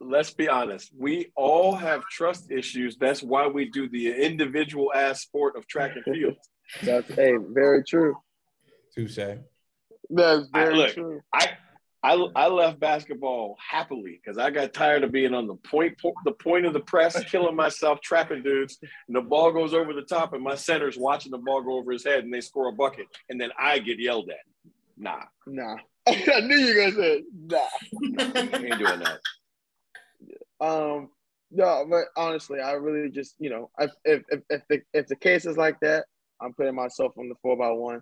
[0.00, 0.90] let's be honest.
[0.96, 2.96] We all have trust issues.
[2.96, 6.36] That's why we do the individual ass sport of track and field.
[6.82, 8.14] That's hey, very true.
[8.94, 9.16] Touche.
[9.16, 11.20] That's I- very look, true.
[11.34, 11.50] I
[12.02, 16.14] I, I left basketball happily because I got tired of being on the point po-
[16.24, 20.02] the point of the press, killing myself, trapping dudes, and the ball goes over the
[20.02, 22.72] top, and my center's watching the ball go over his head, and they score a
[22.72, 24.38] bucket, and then I get yelled at.
[24.96, 25.76] Nah, Nah,
[26.08, 28.48] I knew you were gonna say nah.
[28.54, 29.20] ain't doing that.
[30.60, 31.10] Um,
[31.50, 35.16] no, but honestly, I really just you know, if if if, if the if the
[35.16, 36.06] case is like that,
[36.40, 38.00] I'm putting myself on the four by one,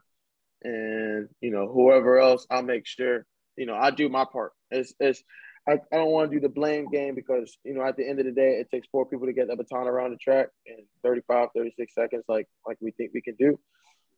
[0.62, 3.26] and you know, whoever else, I'll make sure
[3.58, 4.52] you know I do my part.
[4.70, 5.22] It's it's.
[5.68, 8.20] I, I don't want to do the blame game because you know at the end
[8.20, 10.76] of the day it takes four people to get the baton around the track in
[11.02, 13.60] 35 36 seconds like like we think we can do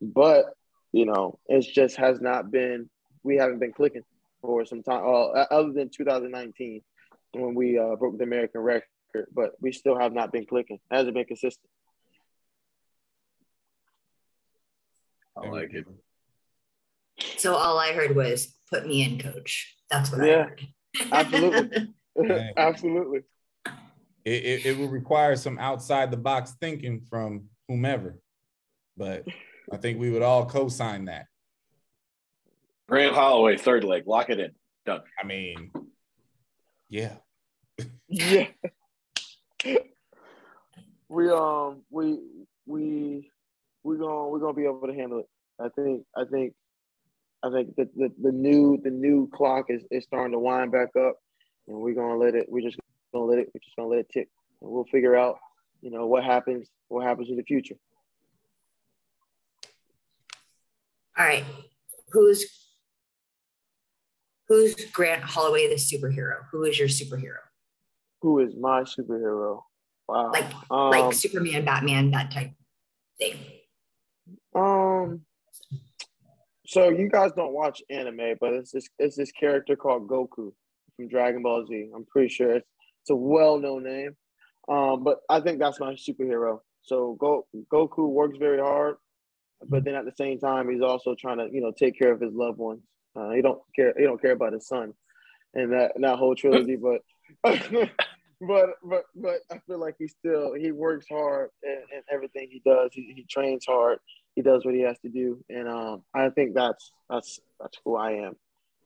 [0.00, 0.44] but
[0.92, 2.88] you know it just has not been
[3.24, 4.04] we haven't been clicking
[4.42, 6.82] for some time uh, other than 2019
[7.32, 8.88] when we uh, broke the American record,
[9.32, 10.78] but we still have not been clicking.
[10.90, 11.68] It hasn't been consistent.
[15.36, 15.86] I like it.
[17.36, 19.76] So all I heard was put me in, coach.
[19.90, 20.66] That's what I Yeah, heard.
[21.12, 21.88] absolutely.
[22.56, 23.20] Absolutely.
[24.24, 28.18] It, it, it will require some outside the box thinking from whomever,
[28.96, 29.24] but
[29.72, 31.26] I think we would all co-sign that.
[32.88, 34.50] Grant Holloway, third leg, lock it in.
[34.84, 35.02] Done.
[35.22, 35.70] I mean,
[36.88, 37.14] yeah.
[38.08, 38.48] Yeah.
[41.08, 42.18] we um we
[42.66, 43.30] we
[43.84, 45.28] we gonna we're gonna be able to handle it.
[45.60, 46.54] I think I think
[47.42, 50.90] I think the, the, the new the new clock is, is starting to wind back
[50.96, 51.16] up
[51.66, 52.78] and we're gonna let it we're just
[53.12, 54.28] gonna let it we're just gonna let it tick
[54.60, 55.38] and we'll figure out,
[55.80, 57.76] you know, what happens what happens in the future.
[61.18, 61.44] All right.
[62.12, 62.44] Who's
[64.48, 66.44] who's Grant Holloway the superhero?
[66.52, 67.40] Who is your superhero?
[68.22, 69.62] Who is my superhero?
[70.08, 70.32] Wow.
[70.32, 72.50] Like um, like Superman, Batman, that type
[73.18, 73.36] thing.
[74.54, 75.22] Um.
[76.70, 80.52] So you guys don't watch anime, but it's this it's this character called Goku.
[80.94, 81.90] From Dragon Ball Z.
[81.92, 82.68] I'm pretty sure it's,
[83.02, 84.16] it's a well-known name.
[84.68, 86.60] Um, but I think that's my superhero.
[86.82, 88.96] So Go, Goku works very hard,
[89.68, 92.20] but then at the same time, he's also trying to you know take care of
[92.20, 92.82] his loved ones.
[93.16, 93.92] Uh, he don't care.
[93.98, 94.92] He don't care about his son,
[95.54, 96.76] and that that whole trilogy.
[96.76, 97.00] but
[97.42, 102.90] but but but I feel like he still he works hard in everything he does.
[102.92, 103.98] He, he trains hard.
[104.34, 107.96] He does what he has to do, and um, I think that's that's that's who
[107.96, 108.36] I am.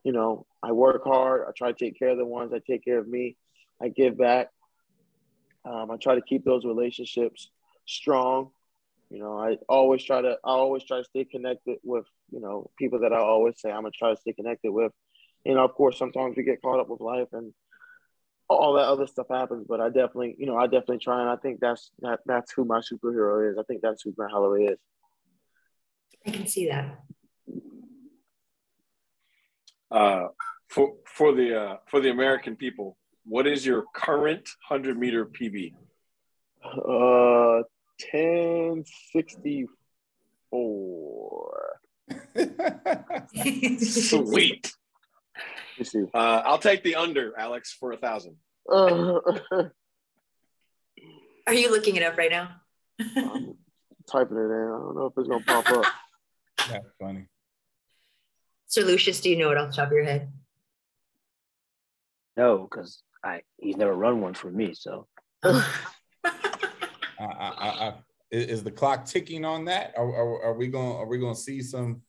[0.03, 1.47] You know, I work hard.
[1.49, 2.53] I try to take care of the ones.
[2.53, 3.37] I take care of me.
[3.81, 4.49] I give back.
[5.65, 7.51] Um, I try to keep those relationships
[7.87, 8.51] strong.
[9.11, 12.71] You know, I always try to I always try to stay connected with, you know,
[12.79, 14.93] people that I always say I'm gonna try to stay connected with.
[15.45, 17.53] You know, of course sometimes we get caught up with life and
[18.49, 21.37] all that other stuff happens, but I definitely, you know, I definitely try and I
[21.37, 23.59] think that's that that's who my superhero is.
[23.59, 24.79] I think that's who Grant Holloway is.
[26.27, 27.01] I can see that.
[29.91, 30.29] Uh,
[30.69, 35.75] for for the uh, for the American people, what is your current hundred meter PB?
[36.65, 37.63] Uh,
[37.99, 39.67] ten sixty
[40.51, 41.79] four.
[43.77, 44.73] Sweet.
[46.15, 48.37] Uh, I'll take the under, Alex, for a thousand.
[48.71, 49.19] Uh,
[51.47, 52.51] Are you looking it up right now?
[53.17, 53.57] I'm
[54.11, 54.51] typing it in.
[54.51, 55.85] I don't know if it's gonna pop up.
[56.71, 57.27] That's funny.
[58.67, 60.33] Sir Lucius, do you know it off the top of your head?
[62.37, 64.75] No, because I he's never run one for me.
[64.75, 65.07] So
[65.45, 65.65] I,
[67.21, 67.95] I, I, I,
[68.31, 69.95] is the clock ticking on that?
[69.97, 70.97] Are, are, are we going?
[70.97, 72.03] Are we going to see some?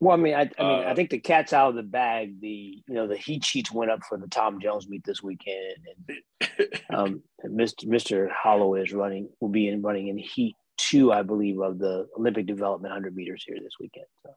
[0.00, 2.40] well, I mean, I, I mean, Uh, I think the cat's out of the bag.
[2.40, 5.76] The you know the heat sheets went up for the Tom Jones meet this weekend,
[6.08, 7.86] and um, Mr.
[7.86, 8.30] Mr.
[8.30, 12.46] Holloway is running will be in running in heat two, I believe, of the Olympic
[12.46, 14.06] development hundred meters here this weekend.
[14.24, 14.30] So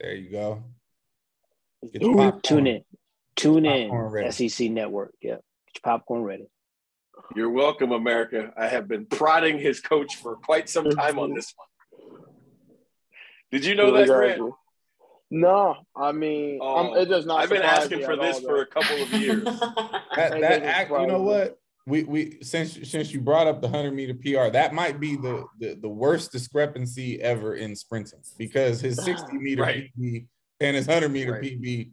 [0.00, 0.62] There you go.
[1.92, 2.40] Get your popcorn.
[2.42, 2.84] tune in,
[3.36, 4.26] tune Popcorn ready.
[4.44, 5.14] in, SEC Network.
[5.22, 5.40] Yeah, get
[5.76, 6.46] your popcorn ready.
[7.36, 8.52] You're welcome, America.
[8.56, 12.20] I have been prodding his coach for quite some time on this one.
[13.50, 14.40] Did you know that, Grant?
[15.30, 17.34] No, I mean, Oh, I'm, it does not.
[17.38, 19.44] Oh, I've been asking for this all, for a couple of years.
[19.44, 21.24] That That that act, you surprise know me.
[21.24, 21.58] what?
[21.88, 25.44] We we since since you brought up the hundred meter PR, that might be the,
[25.58, 29.90] the the worst discrepancy ever in sprinting because his sixty meter Right.
[29.98, 30.26] PB
[30.60, 31.42] and his hundred meter Right.
[31.42, 31.90] PB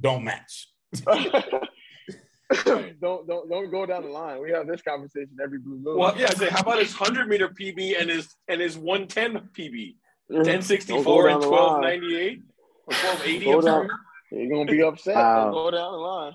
[0.00, 0.68] don't match.
[1.04, 4.40] don't don't don't go down the line.
[4.40, 5.98] We have this conversation every blue moon.
[5.98, 6.28] well, yeah.
[6.30, 9.96] I say, how about his hundred meter PB and his and his one ten PB?
[10.32, 10.44] Mhm.
[10.44, 11.82] Ten sixty Don't four go and down the twelve line.
[11.82, 12.42] ninety eight
[12.86, 13.44] or twelve eighty.
[13.44, 13.88] Go down.
[14.32, 15.14] You're gonna be upset.
[15.16, 15.44] Wow.
[15.44, 16.32] Don't go down the line.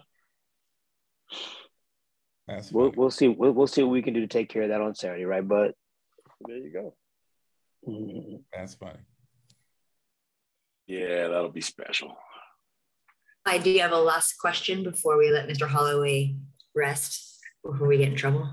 [2.48, 2.98] That's We'll funny.
[2.98, 4.96] we'll see we'll, we'll see what we can do to take care of that on
[4.96, 5.48] Saturday, right?
[5.48, 5.76] But
[6.48, 6.96] There you go.
[7.88, 9.00] mm, that's funny.
[10.88, 12.16] Yeah, that'll be special.
[13.46, 15.68] I do have a last question before we let Mr.
[15.68, 16.36] Holloway
[16.76, 18.50] rest before we get in trouble.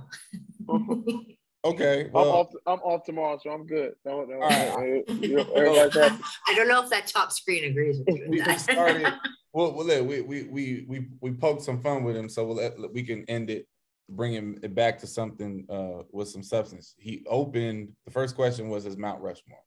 [1.63, 2.47] Okay, I'm off.
[2.67, 3.93] I'm off tomorrow, so I'm good.
[4.03, 5.05] Don't, don't, All right.
[5.11, 6.23] you know, everybody's happy.
[6.49, 8.25] I don't know if that top screen agrees with you.
[8.31, 8.61] we with we that.
[8.61, 9.13] started.
[9.53, 12.57] Well, well, look, we we we we we poked some fun with him, so we'll
[12.57, 13.67] let, we can end it,
[14.11, 16.95] bring him it back to something uh with some substance.
[16.99, 19.65] He opened the first question was his Mount Rushmore,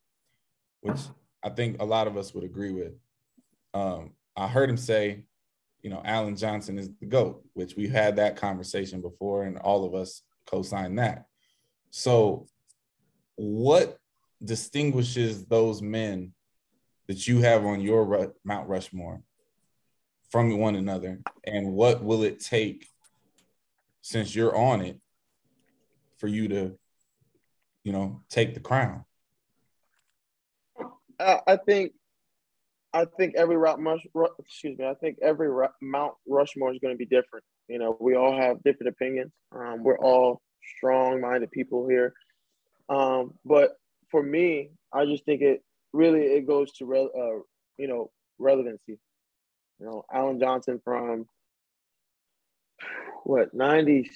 [0.82, 1.00] which
[1.44, 2.94] I think a lot of us would agree with.
[3.74, 5.24] Um, I heard him say,
[5.82, 9.86] you know, Allen Johnson is the goat, which we had that conversation before, and all
[9.86, 11.26] of us co-signed that.
[11.92, 12.48] So,
[13.36, 13.98] what
[14.44, 16.34] distinguishes those men
[17.08, 19.22] that you have on your Mount Rushmore
[20.30, 22.88] from one another, and what will it take
[24.04, 25.00] since you're on it
[26.18, 26.78] for you to,
[27.84, 29.06] you know, take the crown?
[31.20, 31.94] I, think,
[32.94, 34.86] I think every route mush, ru- excuse me.
[34.86, 35.50] I think every
[35.82, 37.46] Mount Rushmore is going to be different.
[37.70, 39.32] You know, we all have different opinions.
[39.54, 40.42] Um, we're all
[40.78, 42.14] strong-minded people here.
[42.90, 43.78] Um, but
[44.12, 45.64] for me, I just think it
[45.94, 47.40] really it goes to re- uh,
[47.78, 49.00] you know relevancy.
[49.80, 51.26] You know, Allen Johnson from
[53.24, 54.10] what ninety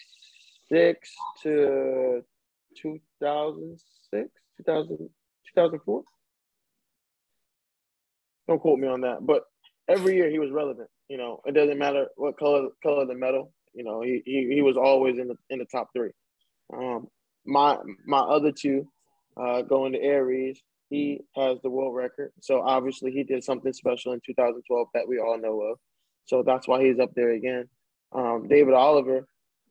[0.69, 2.23] six to
[2.79, 3.79] two thousand
[4.13, 4.97] six, 2000,
[5.55, 6.03] 2004?
[8.47, 9.43] Don't quote me on that, but
[9.89, 10.89] every year he was relevant.
[11.09, 13.53] You know, it doesn't matter what color color the medal.
[13.73, 16.11] You know, he he, he was always in the in the top three.
[16.73, 17.07] Um,
[17.45, 18.87] my my other two,
[19.37, 22.31] uh, going to Aries, he has the world record.
[22.41, 25.77] So obviously he did something special in 2012 that we all know of.
[26.25, 27.69] So that's why he's up there again.
[28.13, 29.27] Um, David Oliver,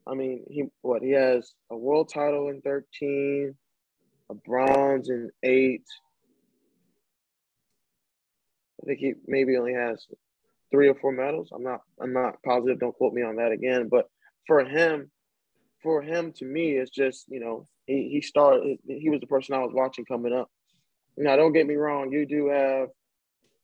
[0.07, 3.55] I mean, he what he has a world title in 13,
[4.30, 5.84] a bronze in eight.
[8.82, 10.07] I think he maybe only has
[10.70, 11.51] three or four medals.
[11.53, 12.78] I'm not I'm not positive.
[12.78, 13.89] Don't quote me on that again.
[13.91, 14.07] But
[14.47, 15.11] for him,
[15.82, 18.78] for him to me, it's just you know he he started.
[18.87, 20.51] He was the person I was watching coming up.
[21.16, 22.12] Now, don't get me wrong.
[22.12, 22.89] You do have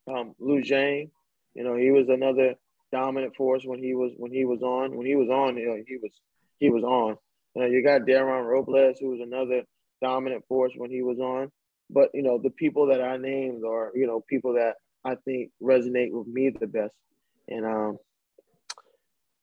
[0.08, 1.10] um, Liu Xiang.
[1.54, 2.54] You know, he was another
[2.92, 4.96] dominant force when he was when he was on.
[4.96, 6.12] When he was on, you know, he was
[6.60, 7.16] he was on.
[7.54, 9.62] You, know, you got Dayron Robles, who was another
[10.00, 11.50] dominant force when he was on.
[11.90, 14.74] But you know, the people that I named are you know people that
[15.04, 16.94] I think resonate with me the best.
[17.48, 17.98] And um,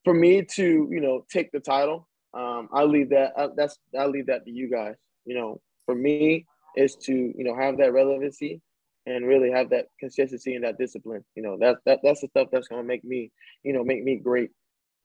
[0.05, 3.33] for me to you know take the title, um, I leave that.
[3.37, 4.95] I, that's I leave that to you guys.
[5.25, 6.45] You know, for me
[6.75, 8.61] is to you know have that relevancy
[9.09, 11.23] and really have that consistency and that discipline.
[11.35, 13.31] You know, that's that that's the stuff that's gonna make me,
[13.63, 14.51] you know, make me great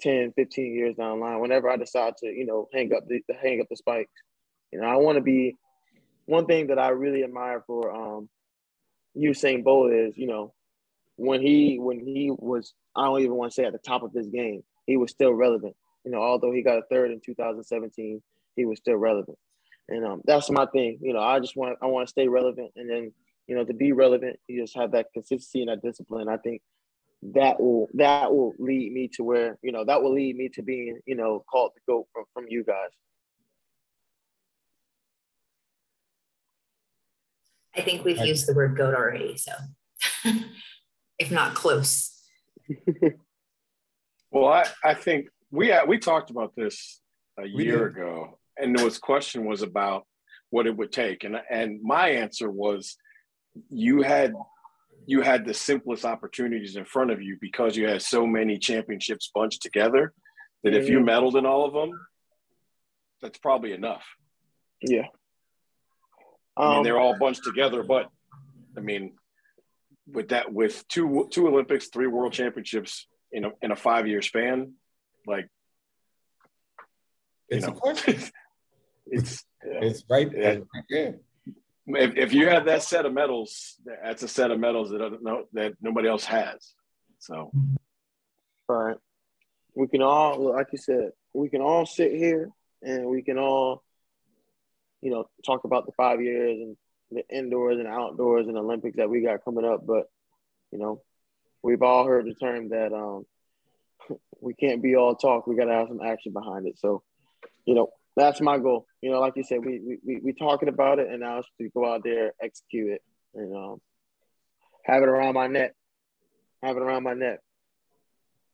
[0.01, 1.41] 10, 15 years down the line.
[1.41, 4.11] Whenever I decide to, you know, hang up the hang up the spikes.
[4.73, 5.57] You know, I want to be
[6.27, 8.29] one thing that I really admire for um
[9.17, 10.53] Usain Bolt is, you know,
[11.17, 14.13] when he when he was I don't even want to say at the top of
[14.13, 15.77] his game, he was still relevant.
[16.05, 18.23] You know, although he got a third in 2017,
[18.57, 19.39] he was still relevant.
[19.89, 20.99] And um, that's my thing.
[21.01, 23.13] You know, I just want I want to stay relevant, and then
[23.47, 26.29] you know to be relevant, you just have that consistency and that discipline.
[26.29, 26.63] I think
[27.33, 30.63] that will that will lead me to where you know that will lead me to
[30.63, 32.91] being you know called the goat from from you guys.
[37.77, 39.53] I think we've used the word goat already, so
[41.19, 42.23] if not close.
[44.31, 47.01] well, I, I think we uh, we talked about this
[47.39, 50.07] a year ago, and was question was about
[50.51, 52.97] what it would take, and and my answer was
[53.71, 54.35] you had
[55.07, 59.31] you had the simplest opportunities in front of you because you had so many championships
[59.35, 60.13] bunched together
[60.63, 60.81] that mm-hmm.
[60.81, 61.09] if you mm-hmm.
[61.09, 61.91] medaled in all of them,
[63.21, 64.05] that's probably enough.
[64.81, 65.07] Yeah.
[66.57, 68.09] I mean, um, they're all bunched together, but
[68.77, 69.15] I mean,
[70.07, 74.23] with that, with two two Olympics, three World Championships in a in a five year
[74.23, 74.75] span,
[75.27, 75.49] like
[77.49, 78.23] it's you know, a question.
[79.07, 80.63] it's it's right there.
[81.87, 85.45] If, if you have that set of medals, that's a set of medals that no,
[85.53, 86.73] that nobody else has.
[87.19, 87.53] So,
[88.69, 88.97] right.
[89.75, 92.49] We can all, like you said, we can all sit here
[92.83, 93.83] and we can all,
[95.03, 96.77] you know, talk about the five years and
[97.11, 99.87] the indoors and outdoors and Olympics that we got coming up.
[99.87, 100.05] But,
[100.71, 101.03] you know,
[101.63, 103.27] we've all heard the term that um,
[104.41, 105.47] we can't be all talk.
[105.47, 106.79] We got to have some action behind it.
[106.79, 107.03] So,
[107.67, 108.87] you know, that's my goal.
[109.01, 111.69] You know, like you said, we we we talking about it, and now it's to
[111.71, 113.03] go out there, execute it,
[113.35, 113.81] and um,
[114.85, 115.75] have it around my neck,
[116.63, 117.41] have it around my neck,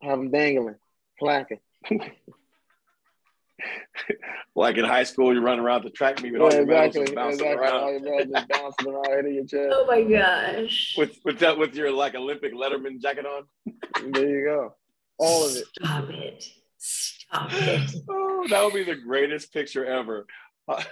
[0.03, 0.77] have them dangling,
[1.19, 1.61] clacking.
[4.55, 7.01] like in high school, you run around the track meet with yeah, all your exactly,
[7.01, 7.67] medals bouncing exactly.
[7.69, 7.83] around.
[7.83, 9.73] All your medals just bouncing around in your chest.
[9.73, 10.95] Oh my gosh!
[10.97, 13.45] With with that, with your like Olympic Letterman jacket on.
[14.13, 14.75] There you go.
[15.19, 15.65] All of it.
[15.79, 16.45] Stop it.
[17.33, 17.91] Stop it.
[18.09, 20.27] oh, that would be the greatest picture ever.
[20.67, 20.83] Uh,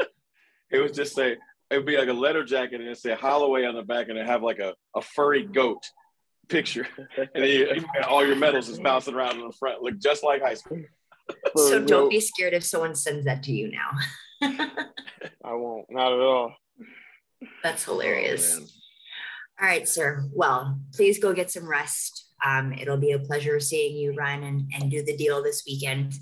[0.70, 1.36] it was just say
[1.70, 4.18] it would be like a letter jacket and it say Holloway on the back and
[4.18, 5.82] it have like a, a furry goat
[6.48, 6.86] picture.
[7.16, 10.42] and then you, all your medals is bouncing around in the front, look just like
[10.42, 10.82] high school.
[11.56, 13.90] so don't be scared if someone sends that to you now.
[15.44, 16.54] I won't, not at all.
[17.62, 18.58] That's hilarious.
[18.60, 18.66] Oh,
[19.60, 20.24] all right, sir.
[20.32, 22.23] Well, please go get some rest.
[22.44, 26.14] Um, it'll be a pleasure seeing you run and, and do the deal this weekend.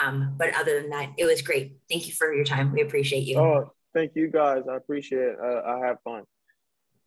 [0.00, 1.78] Um, but other than that, it was great.
[1.90, 2.72] Thank you for your time.
[2.72, 3.38] We appreciate you.
[3.38, 4.62] Oh, thank you guys.
[4.70, 5.36] I appreciate it.
[5.42, 6.24] Uh, I have fun.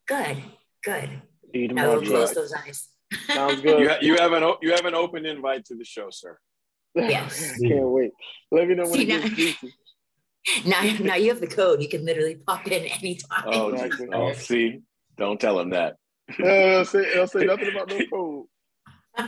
[0.08, 0.38] Good,
[0.84, 1.10] good.
[1.54, 2.90] Now we'll close those eyes.
[3.28, 3.80] Sounds good.
[3.80, 6.38] You, ha- you, have an you have an open invite to the show, sir.
[6.96, 7.60] Yes.
[7.62, 8.12] Can't wait.
[8.52, 9.64] Let me know when See, it gets
[10.66, 11.82] now, now, now you have the code.
[11.82, 13.44] You can literally pop in anytime.
[13.46, 14.82] Oh, oh see,
[15.18, 15.98] don't tell him that.
[16.44, 18.46] Uh, say, I'll say nothing about no code.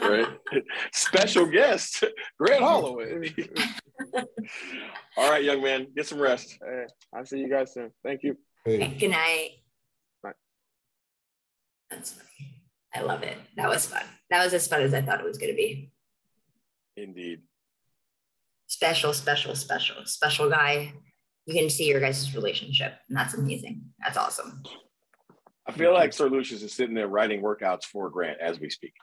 [0.01, 0.27] Right.
[0.93, 2.03] Special guest,
[2.39, 3.33] Grant Holloway.
[5.17, 6.57] All right, young man, get some rest.
[6.65, 7.91] Hey, I'll see you guys soon.
[8.03, 8.37] Thank you.
[8.65, 8.95] Hey.
[8.99, 9.49] Good night.
[10.21, 10.31] Bye.
[11.89, 12.63] That's funny.
[12.95, 13.37] I love it.
[13.57, 14.03] That was fun.
[14.29, 15.91] That was as fun as I thought it was going to be.
[16.95, 17.41] Indeed.
[18.67, 20.93] Special, special, special, special guy.
[21.45, 23.81] You can see your guys' relationship, and that's amazing.
[24.03, 24.63] That's awesome.
[25.67, 28.93] I feel like Sir Lucius is sitting there writing workouts for Grant as we speak.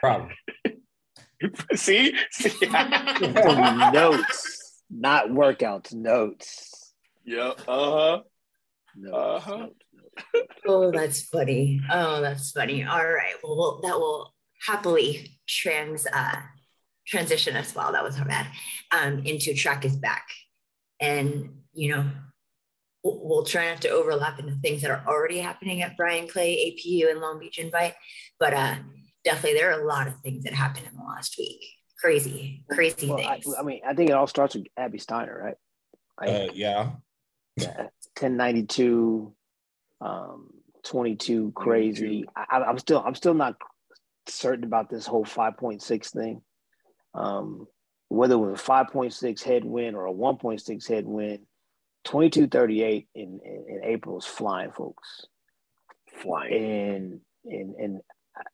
[0.00, 0.34] Probably.
[1.74, 2.66] see, see?
[3.92, 6.94] notes, not workouts, notes.
[7.24, 7.60] Yep.
[7.68, 8.20] Uh huh.
[9.12, 9.66] Uh huh.
[10.66, 11.80] oh, that's funny.
[11.90, 12.84] Oh, that's funny.
[12.84, 13.34] All right.
[13.42, 14.34] Well, well that will
[14.66, 16.40] happily trans uh,
[17.06, 17.74] transition us.
[17.74, 18.46] Well, that was so bad.
[18.90, 20.26] Um, into track is back,
[20.98, 22.10] and you know
[23.04, 26.76] we'll, we'll try not to overlap into things that are already happening at Bryan Clay,
[26.76, 27.94] APU, and Long Beach Invite.
[28.38, 28.76] But uh,
[29.24, 31.60] definitely, there are a lot of things that happened in the last week.
[32.00, 33.54] Crazy, crazy Well, I, things.
[33.58, 35.56] I mean, I think it all starts with Abby Steiner, right?
[36.28, 36.90] Like, Uh, yeah.
[37.56, 37.76] yeah,
[38.18, 39.34] 1092,
[40.00, 40.50] um,
[40.84, 42.24] 22 crazy.
[42.34, 43.56] I, I- I'm still, I'm still not
[44.26, 46.40] certain about this whole 5.6 thing.
[47.14, 47.66] Um,
[48.08, 51.40] whether it was a 5.6 headwind or a 1.6 headwind,
[52.04, 55.26] 2238 in, in, in April is flying, folks.
[56.22, 56.52] Flying.
[56.54, 58.00] And, and, and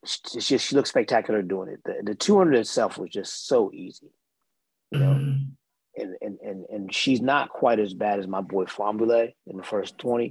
[0.05, 1.81] she, she, she looks spectacular doing it.
[1.85, 4.11] The, the 200 itself was just so easy,
[4.91, 5.51] you know Mhm.
[5.97, 9.63] and and and and she's not quite as bad as my boy Fahnbulleh in the
[9.63, 10.31] first 20.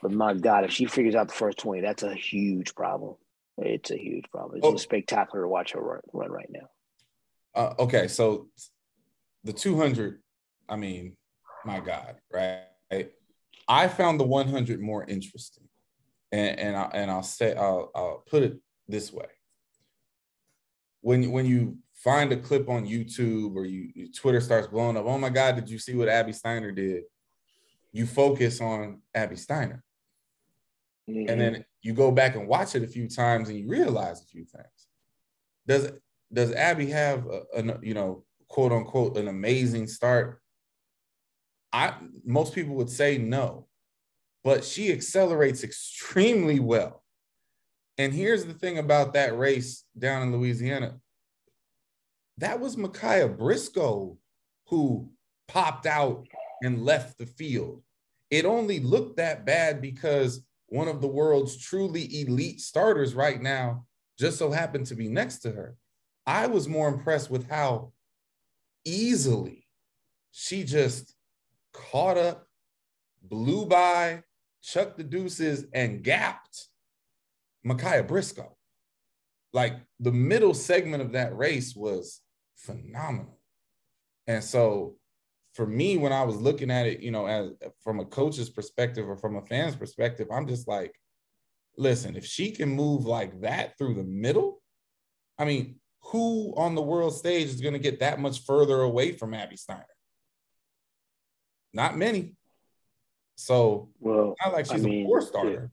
[0.00, 3.16] But my God, if she figures out the first 20, that's a huge problem.
[3.58, 4.58] It's a huge problem.
[4.58, 4.72] It's Oh.
[4.72, 6.68] just spectacular to watch her run, run right now.
[7.54, 8.48] Uh, okay, so
[9.44, 10.20] the 200,
[10.68, 11.16] I mean,
[11.64, 13.10] my God, right?
[13.66, 15.68] I found the 100 more interesting,
[16.32, 18.58] and and I, and I'll say I'll I'll put it
[18.88, 19.26] this way:
[21.00, 25.06] when when you find a clip on YouTube or you, you Twitter starts blowing up,
[25.06, 27.04] oh my God, did you see what Abby Steiner did?
[27.92, 29.82] You focus on Abby Steiner,
[31.08, 31.30] Mhm.
[31.30, 34.26] and then you go back and watch it a few times, and you realize a
[34.26, 34.88] few things.
[35.66, 35.90] Does
[36.32, 40.40] does Abby have a, an you know quote unquote an amazing start?
[41.74, 41.92] I
[42.24, 43.66] most people would say no,
[44.44, 47.02] but she accelerates extremely well.
[47.98, 51.00] And here's the thing about that race down in Louisiana.
[52.38, 54.16] That was Mikiah Brisco
[54.68, 55.10] who
[55.48, 56.28] popped out
[56.62, 57.82] and left the field.
[58.30, 63.84] It only looked that bad because one of the world's truly elite starters right now
[64.16, 65.76] just so happened to be next to her.
[66.24, 67.92] I was more impressed with how
[68.84, 69.66] easily
[70.30, 71.13] she just
[71.74, 72.46] caught up,
[73.22, 74.22] blew by,
[74.62, 76.68] chucked the deuces, and gapped
[77.66, 78.52] Mikiah Brisco.
[79.52, 82.20] Like the middle segment of that race was
[82.56, 83.38] phenomenal.
[84.26, 84.96] And so
[85.54, 87.50] for me, when I was looking at it, you know, as
[87.82, 90.94] from a coach's perspective or from a fan's perspective, I'm just like,
[91.76, 94.60] listen, if she can move like that through the middle,
[95.38, 99.12] I mean, who on the world stage is going to get that much further away
[99.12, 99.86] from Abby Steiner?
[101.74, 102.36] Not many.
[103.36, 105.70] So Well, not like I she's mean, a four starter.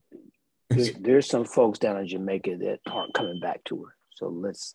[0.68, 3.94] there, there's some folks down in Jamaica that aren't coming back to her.
[4.16, 4.74] So let's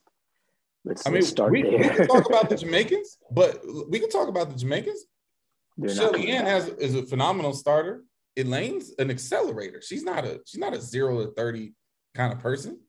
[0.85, 4.09] let's, I mean, let's start we, we can talk about the Jamaicans, but we can
[4.09, 5.05] talk about the Jamaicans.
[5.77, 8.03] They're Shelly Ann has is a phenomenal starter.
[8.37, 9.81] Elaine's an accelerator.
[9.81, 11.73] She's not a she's not a zero to thirty
[12.15, 12.79] kind of person.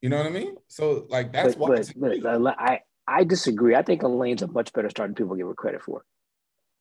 [0.00, 0.56] You know what I mean?
[0.68, 2.58] So like that's but, why but, but.
[2.58, 3.74] I I disagree.
[3.74, 6.04] I think Elaine's a much better starter than people give her credit for.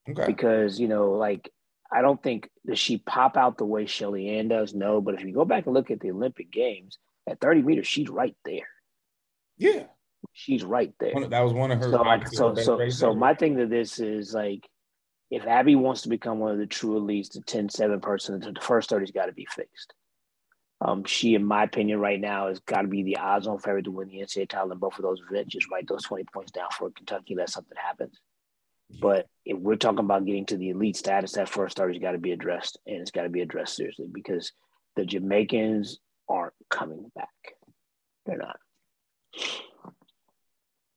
[0.10, 0.26] Okay.
[0.26, 1.52] because you know, like
[1.92, 4.74] I don't think does she pop out the way Shelly Ann does.
[4.74, 6.98] No, but if you go back and look at the Olympic Games
[7.28, 8.68] at 30 meters, she's right there.
[9.58, 9.84] Yeah.
[10.34, 11.24] She's right there.
[11.24, 13.68] Of- that was one of her So, like, so, so, races so my thing to
[13.68, 14.68] this is like,
[15.32, 18.90] if Abby wants to become one of the true elites, the 10-7 person, the first
[18.90, 19.94] 30's got to be fixed.
[20.82, 23.92] Um, she, in my opinion, right now has got to be the odds-on favorite to
[23.92, 25.54] win the NCAA title in both of those events.
[25.54, 28.20] Just write those 20 points down for Kentucky, let something happens.
[28.90, 32.18] But if we're talking about getting to the elite status, that first starter's got to
[32.18, 34.52] be addressed, and it's got to be addressed seriously because
[34.96, 37.30] the Jamaicans aren't coming back.
[38.26, 38.58] They're not.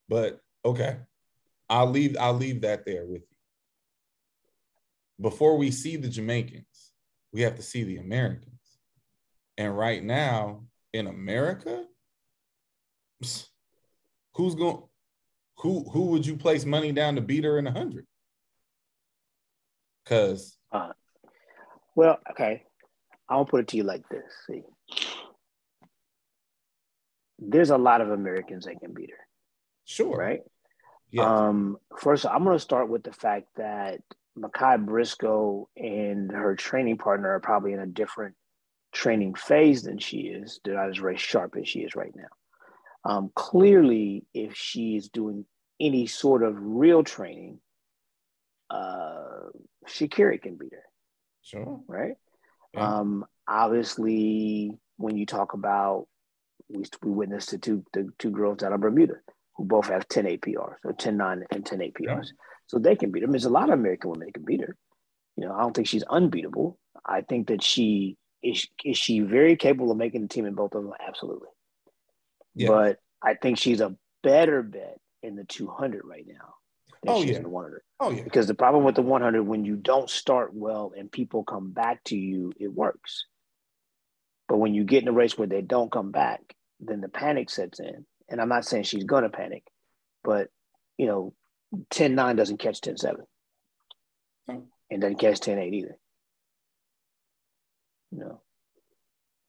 [0.08, 0.96] But okay,
[1.68, 2.16] I'll leave.
[2.18, 3.36] I'll leave that there with you.
[5.20, 6.92] Before we see the Jamaicans,
[7.32, 8.54] we have to see the Americans.
[9.58, 11.84] And right now in America,
[13.20, 14.82] who's going?
[15.58, 18.06] Who who would you place money down to beat her in a hundred?
[20.04, 20.56] Because
[21.94, 22.62] Well, okay.
[23.28, 24.22] I'll put it to you like this.
[24.46, 24.62] See,
[27.38, 29.26] there's a lot of Americans that can beat her,
[29.84, 30.40] sure, right?
[31.10, 34.00] Yeah, Um, first, I'm going to start with the fact that
[34.38, 38.34] Mikiah Brisco and her training partner are probably in a different
[38.92, 40.60] training phase than she is.
[40.64, 42.28] They're not as very sharp as she is right now.
[43.08, 45.46] Um, clearly, if she is doing
[45.80, 47.58] any sort of real training,
[48.68, 49.48] uh,
[49.86, 50.84] Sha'Carri can beat her,
[51.42, 51.80] sure.
[51.86, 52.16] right?
[52.74, 52.98] Yeah.
[52.98, 56.06] Um, obviously, when you talk about
[56.68, 59.14] we we witnessed the two the two girls out of Bermuda
[59.56, 61.94] who both have 10 APRs, or 10 9 and 10 APRs.
[62.00, 62.22] Yeah.
[62.66, 63.32] So they can beat them.
[63.32, 64.76] There's a lot of American women that can beat her.
[65.36, 66.78] You know, I don't think she's unbeatable.
[67.04, 70.74] I think that she is is she very capable of making the team in both
[70.74, 70.92] of them?
[71.06, 71.48] Absolutely.
[72.58, 72.68] Yeah.
[72.68, 76.54] But I think she's a better bet in the 200 right now.
[77.02, 77.36] than Oh, she is yeah.
[77.38, 77.82] in the 100.
[78.00, 78.24] Oh yeah.
[78.24, 82.02] Because the problem with the 100, when you don't start well and people come back
[82.04, 83.26] to you, it works.
[84.48, 86.40] But when you get in a race where they don't come back,
[86.80, 88.06] then the panic sets in.
[88.28, 89.64] And I'm not saying she's going to panic,
[90.24, 90.48] but,
[90.96, 91.34] you know,
[91.90, 93.20] 10 9 doesn't catch 10 7
[94.90, 95.98] and doesn't catch 10 8 either.
[98.10, 98.40] You know,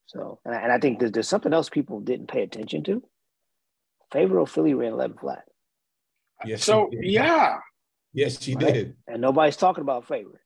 [0.09, 3.03] so, and I, and I think there's, there's something else people didn't pay attention to.
[4.11, 5.43] Favour Ofili ran 11 flat.
[6.45, 7.03] Yes, so did.
[7.03, 7.57] yeah,
[8.11, 8.73] Yes, she Right.
[8.73, 8.95] did.
[9.07, 10.41] and nobody's talking about Favour.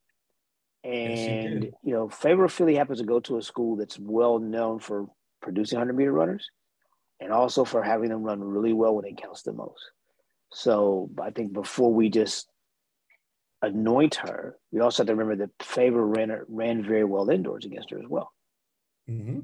[0.84, 1.74] And did.
[1.82, 5.08] you know, Favour Ofili happens to go to a school that's well known for
[5.42, 6.50] producing 100 meter runners,
[7.22, 9.80] and also for having them run really well when it counts the most.
[10.52, 12.50] So I think before we just
[13.62, 17.92] anoint her, we also have to remember that Favour ran ran very well indoors against
[17.92, 18.34] her as well.
[19.08, 19.40] Hmm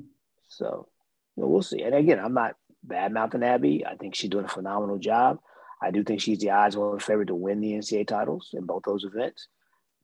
[0.47, 0.87] So
[1.35, 1.81] you know, we'll see.
[1.81, 3.85] And again, I'm not bad mouthing Abby.
[3.85, 5.39] I think she's doing a phenomenal job.
[5.81, 8.83] I do think she's the odds on favorite to win the NCAA titles in both
[8.85, 9.47] those events.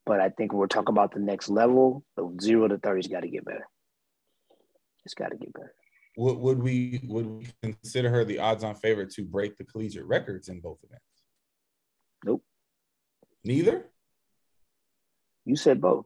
[0.06, 3.22] But I think when we're talking about the next level, the zero to 30's got
[3.22, 3.68] to get better.
[5.04, 5.74] It's got to get better.
[6.18, 10.48] Would, would we would we consider her the odds-on favorite to break the collegiate records
[10.48, 11.04] in both events?
[12.24, 12.44] Nope.
[13.44, 13.90] Neither.
[15.44, 16.06] You said both.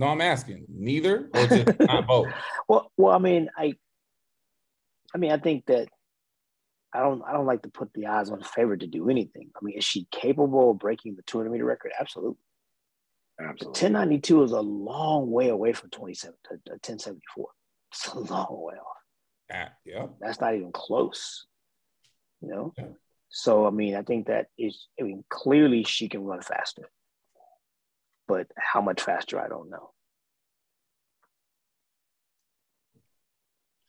[0.00, 0.64] No, I'm asking.
[0.74, 2.28] Neither or just not both.
[2.66, 3.74] Well, well, I mean, I,
[5.14, 5.88] I mean, I think that
[6.94, 9.50] I don't, I don't like to put the odds on favorite to do anything.
[9.54, 11.92] I mean, is she capable of breaking the 200 meter record?
[12.00, 12.38] Absolutely.
[13.38, 13.66] Absolutely.
[13.68, 17.48] 1092 is a long way away from 27 to to 1074.
[17.92, 18.96] It's a long way off.
[19.52, 20.06] Ah, yeah.
[20.20, 21.46] That's not even close.
[22.40, 22.72] You know?
[22.78, 22.84] Yeah.
[23.28, 26.90] So I mean, I think that is I mean, clearly she can run faster.
[28.30, 29.90] But how much faster, I don't know.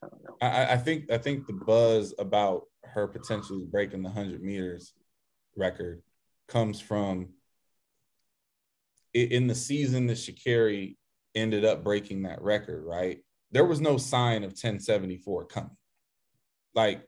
[0.03, 0.35] I don't know.
[0.41, 4.93] I, I- think I think the buzz about her potentially breaking the hundred meters
[5.55, 6.01] record
[6.47, 7.33] comes from
[9.13, 10.95] in the season that Sha'Carri
[11.35, 13.19] ended up breaking that record, right?
[13.51, 15.77] There was no sign of 1074 coming.
[16.73, 17.07] Like,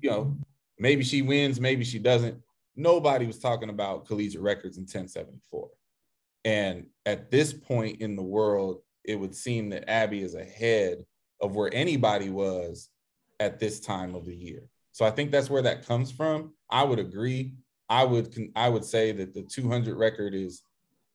[0.00, 0.38] you know,
[0.78, 2.40] maybe she wins, maybe she doesn't.
[2.76, 5.68] Nobody was talking about collegiate records in 1074.
[6.46, 11.04] And at this point in the world, it would seem that Abby is ahead
[11.40, 12.88] of where anybody was
[13.40, 14.62] at this time of the year.
[14.92, 16.54] So I think that's where that comes from.
[16.70, 17.54] I would agree.
[17.88, 20.62] I would I would say that the 200 record is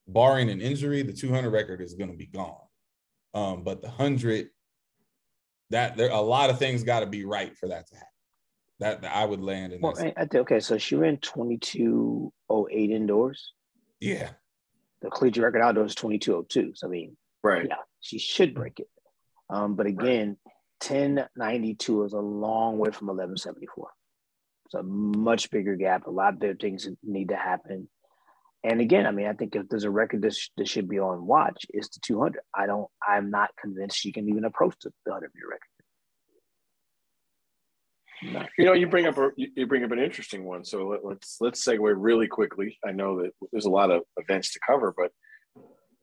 [0.06, 2.56] barring an injury, the 200 record is going to be gone.
[3.34, 4.50] Um, but the 100
[5.70, 8.08] that there a lot of things got to be right for that to happen.
[8.82, 9.94] That, that I would land in Well.
[9.98, 13.54] I, I okay, so she ran 2208 indoors.
[14.02, 14.32] Yeah.
[15.02, 16.74] The collegiate record outdoors is 2202.
[16.76, 17.66] So I mean, right.
[17.68, 18.88] yeah, she should break it.
[19.49, 20.38] Um, but again,
[20.88, 23.89] 1092 is a long way from 1174.
[24.66, 26.08] It's a much bigger gap.
[26.08, 27.89] A lot of bigger things need to happen.
[28.64, 30.99] And again, I mean, I think if there's a record that, sh- that should be
[30.99, 32.41] on watch, it's the 200.
[32.56, 35.62] I don't, I'm not convinced she can even approach the 100 meter record.
[38.24, 38.46] No.
[38.58, 40.64] You know, you bring up a you you bring up an interesting one.
[40.64, 42.78] So let, let's let's segue really quickly.
[42.86, 45.12] I know that there's a lot of events to cover, but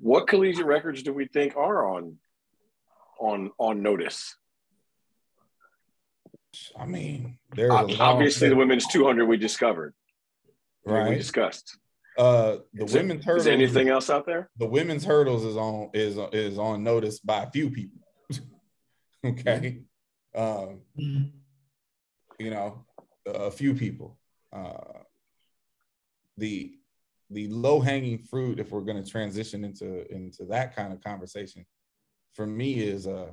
[0.01, 2.17] what collegiate records do we think are on
[3.21, 4.37] on on notice?
[6.79, 9.95] I mean, there's Uh, obviously, the women's 200 we discovered,
[10.85, 11.11] right?
[11.11, 11.79] we discussed.
[12.17, 13.45] Uh, the Is there- women's Is hurdles.
[13.45, 14.51] there anything else out there?
[14.57, 18.01] the women's hurdles is on is is on notice by a few people.
[19.25, 19.83] okay,
[20.35, 20.81] um,
[22.39, 22.85] you know,
[23.27, 24.19] a few people.
[24.53, 25.01] Uh,
[26.37, 26.75] the
[27.31, 31.67] the low hanging fruit, if we're going to transition into into that kind of conversation,
[32.33, 33.33] for me is uh,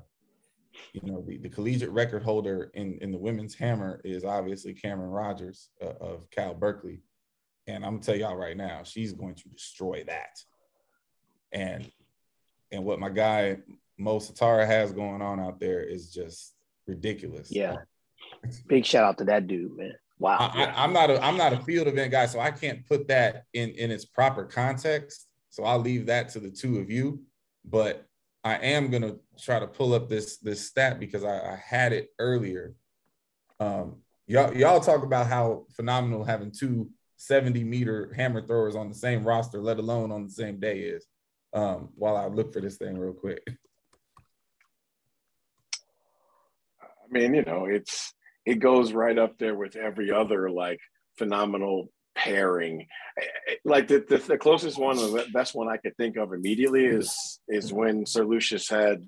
[0.91, 5.13] you know, the, the collegiate record holder in in the women's hammer is obviously Camryn
[5.13, 7.01] Rogers uh, of Cal Berkeley,
[7.67, 10.37] and I'm gonna tell y'all right now, she's going to destroy that
[11.55, 11.89] and
[12.71, 13.57] and what my guy
[13.97, 16.53] Mo Saatara has going on out there is just
[16.85, 17.49] ridiculous.
[17.49, 17.77] Yeah.
[18.67, 19.93] Big shout out to that dude, man.
[20.17, 20.37] Wow.
[20.39, 23.07] I, I, I'm not a I'm not a field event guy, so I can't put
[23.09, 25.27] that in in its proper context.
[25.49, 27.21] So I'll leave that to the two of you.
[27.65, 28.05] But
[28.43, 32.09] I am gonna try to pull up this this stat because I, I had it
[32.19, 32.75] earlier.
[33.59, 38.95] Um, y'all y'all talk about how phenomenal having two 70 meter hammer throwers on the
[38.95, 41.05] same roster, let alone on the same day, is.
[41.53, 43.41] Um, while I look for this thing real quick.
[46.81, 48.13] I mean, you know, it's
[48.45, 50.79] it goes right up there with every other like
[51.17, 52.87] phenomenal pairing.
[53.63, 57.39] Like the, the, the closest one, the best one I could think of immediately is
[57.47, 59.03] is when Sir Lucius had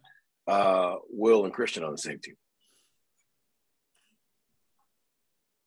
[0.48, 2.36] uh, Will and Christian on the same team.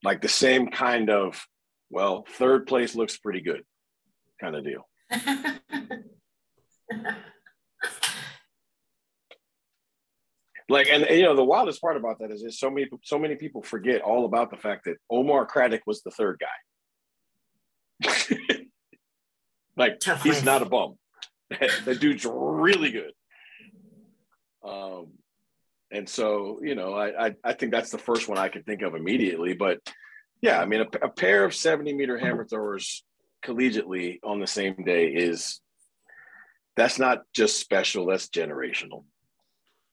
[0.02, 1.44] Like the same kind of,
[1.90, 3.62] well, third place looks pretty good.
[4.40, 4.88] kind of deal.
[10.70, 13.18] like, and, and, you know, the wildest part about that is just so many so
[13.18, 18.08] many people forget all about the fact that Omar Craddock was the third guy.
[19.76, 20.44] like, Tough he's life.
[20.44, 20.94] not a bum.
[21.84, 23.12] that dude's really good.
[24.64, 25.08] Um,
[25.90, 28.82] and so, you know, I, I, I think that's the first one I could think
[28.82, 29.54] of immediately.
[29.54, 29.78] But
[30.40, 33.04] yeah, I mean, a, a pair of 70 meter hammer throwers
[33.44, 35.60] collegiately on the same day is
[36.76, 39.04] that's not just special, that's generational.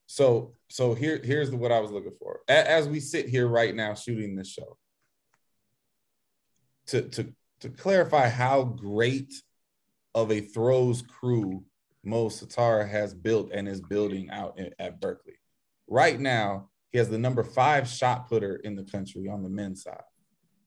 [0.08, 2.40] So so here here's what I was looking for.
[2.48, 4.78] As we sit here right now shooting this show,
[6.88, 9.34] to to to clarify how great
[10.16, 11.64] of a throws crew
[12.04, 15.38] Mo Saatara has built and is building out in- at Berkeley.
[15.88, 19.84] Right now, he has the number five shot putter in the country on the men's
[19.84, 20.04] side,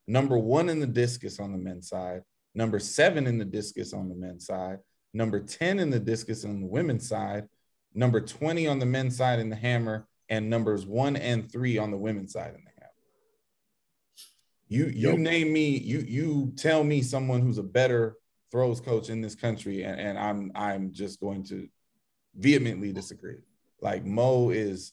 [0.07, 2.23] number one in the discus on the men's side,
[2.55, 4.81] number seven in the discus on the men's side,
[5.13, 7.49] number 10 in the discus on the women's side,
[7.95, 11.91] number 20 on the men's side in the hammer, and numbers one and three on
[11.91, 12.93] the women's side in the hammer.
[14.69, 15.19] You you Yep.
[15.19, 18.17] name me, you you tell me someone who's a better
[18.53, 21.69] throws coach in this country, and, and I'm I'm just going to
[22.37, 23.39] vehemently disagree.
[23.81, 24.93] Like Mo is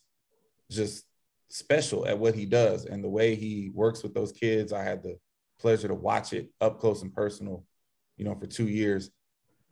[0.71, 1.05] just
[1.49, 4.73] special at what he does and the way he works with those kids.
[4.73, 5.17] I had the
[5.59, 7.63] pleasure to watch it up close and personal,
[8.17, 9.11] you know, for two years.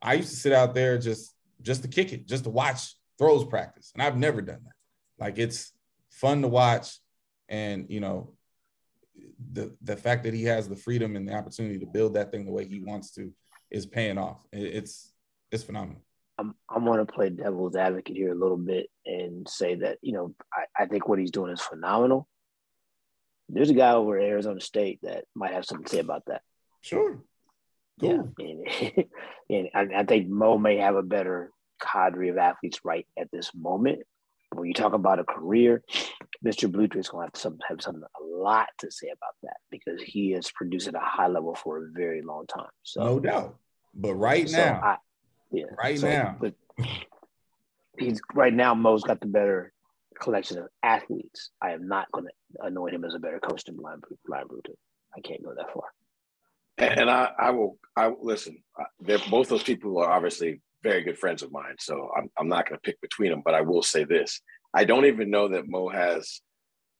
[0.02, 3.46] I used to sit out there just just to kick it, just to watch throws
[3.46, 5.24] practice, and I've never done that.
[5.24, 5.72] Like it's
[6.10, 7.00] fun to watch,
[7.50, 8.34] and you know,
[9.54, 12.46] the the fact that he has the freedom and the opportunity to build that thing
[12.46, 13.32] the way he wants to
[13.72, 14.46] is paying off.
[14.52, 15.12] It's
[15.52, 16.02] it's phenomenal.
[16.38, 20.14] I'm I'm going to play devil's advocate here a little bit and say that you
[20.14, 22.28] know I, I think what he's doing is phenomenal.
[23.48, 26.42] There's a guy over at Arizona State that might have something to say about that.
[26.82, 27.20] Sure,
[28.00, 28.34] cool.
[28.38, 29.06] Yeah, and,
[29.50, 31.52] and I, I think Mo may have a better
[31.82, 34.00] cadre of athletes right at this moment.
[34.54, 35.84] When you talk about a career,
[36.46, 36.72] Mr.
[36.72, 40.32] Blutreich's going to have some have some a lot to say about that because he
[40.32, 42.70] has produced at a high level for a very long time.
[42.84, 43.56] So no doubt.
[43.94, 44.98] But right so now, I,
[45.52, 46.38] yeah, Right so, now.
[46.40, 46.54] but
[47.98, 48.74] he's right now.
[48.76, 49.74] Mo's got the better
[50.20, 51.50] collection of athletes.
[51.62, 52.32] I am not going to
[52.66, 54.76] anoint him as a better coach than Brian Brian Blutreich.
[55.16, 55.84] I can't go that far.
[56.78, 58.62] And, and I, I will, I will listen.
[58.80, 62.48] uh, They're both those people are obviously very good friends of mine, so I'm, I'm
[62.48, 63.42] not going to pick between them.
[63.44, 64.40] But I will say this:
[64.74, 66.42] I don't even know that Mo has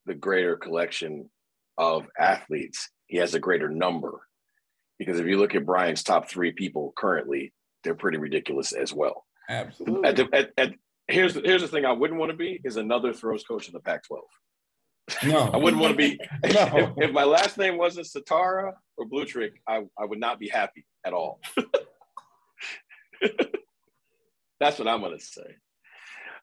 [0.06, 1.30] the greater collection
[1.78, 2.90] of athletes.
[3.06, 4.20] He has a greater number
[4.98, 7.52] because if you look at Brian's top three people currently,
[7.84, 9.24] they're pretty ridiculous as well.
[9.48, 10.08] absolutely.
[10.08, 10.72] At the, at, at,
[11.06, 13.72] here's the, here's the thing: I wouldn't want to be is another throws coach in
[13.72, 14.18] the Pac-12.
[15.28, 16.18] no, I wouldn't want to be.
[16.52, 16.94] No.
[16.98, 20.84] if, if my last name wasn't Saatara or Blutreich, I, I would not be happy
[21.04, 21.40] at all.
[24.60, 25.56] That's what I'm going to say.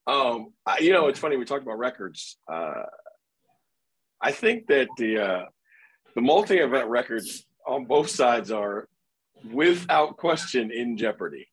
[0.06, 2.38] Um, I, you know, it's funny we talked about records.
[2.52, 2.84] Uh,
[4.22, 5.46] I think that the uh,
[6.16, 8.88] the multi-event records on both sides are,
[9.52, 11.48] without question, in jeopardy.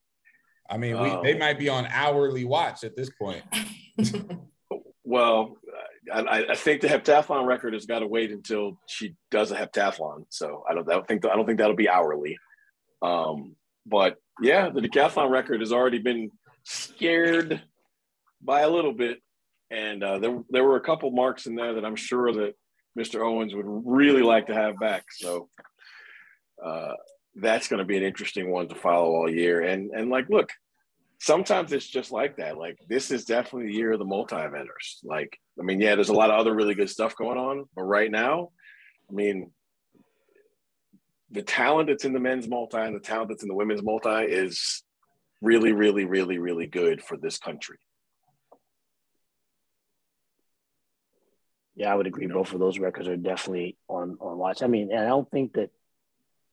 [0.68, 3.42] I mean, we, they Um, might be on hourly watch at this point.
[5.02, 5.56] Well,
[6.12, 9.56] I, I- I think the heptathlon record has got to wait until she does a
[9.56, 10.26] heptathlon.
[10.28, 12.38] So I don't, I don't think I don't think that'll be hourly.
[13.02, 13.56] Um,
[13.86, 16.30] but yeah, the decathlon record has already been
[16.64, 17.62] scared
[18.42, 19.18] by a little bit,
[19.70, 22.54] and uh, there there were a couple marks in there that I'm sure that
[22.98, 23.24] Mr.
[23.24, 25.04] Owens would really like to have back.
[25.12, 25.48] So
[26.64, 26.94] uh,
[27.34, 29.62] that's going to be an interesting one to follow all year.
[29.62, 30.50] And and like, look,
[31.20, 32.58] sometimes it's just like that.
[32.58, 35.04] Like this is definitely the year of the multi-eventers.
[35.04, 37.82] Like, I mean, yeah, there's a lot of other really good stuff going on, but
[37.82, 38.50] right now,
[39.08, 39.50] I mean,
[41.30, 44.24] the talent that's in the men's multi and the talent that's in the women's multi
[44.24, 44.82] is
[45.40, 47.78] really, really, really, really good for this country.
[51.74, 52.26] Yeah, I would agree.
[52.26, 54.62] Both of those records are definitely on on watch.
[54.62, 55.70] I mean, and I don't think that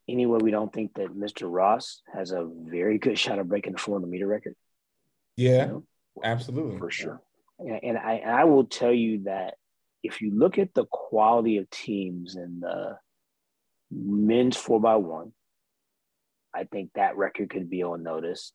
[0.08, 0.40] anyway.
[0.42, 1.52] We don't think that Mr.
[1.52, 4.56] Ross has a very good shot of breaking the 400 meter record.
[5.36, 5.84] you Yeah, know?
[6.24, 6.78] absolutely.
[6.78, 7.22] For sure.
[7.60, 9.56] And, and I and I will tell you that
[10.04, 12.98] if you look at the quality of teams in the
[13.92, 15.34] men's four by one,
[16.54, 18.54] I think that record could be on notice.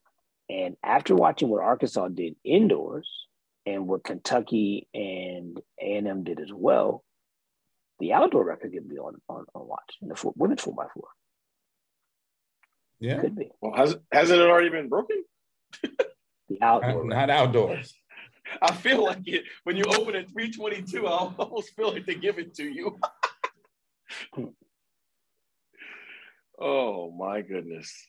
[0.49, 3.09] And after watching what Arkansas did indoors
[3.65, 7.05] and what Kentucky and A and M did as well,
[8.01, 10.87] the outdoor record could be on on, on watch in the four, women's four by
[10.93, 11.09] four.
[12.99, 15.25] Yeah, Could be Well, has hasn't it already been broken?
[15.83, 17.05] the outdoor.
[17.05, 17.95] not, not outdoors.
[18.61, 21.07] I feel like it when you open at 322.
[21.07, 22.99] I almost feel like they give it to you.
[24.35, 24.47] Hmm.
[26.61, 28.09] oh my goodness.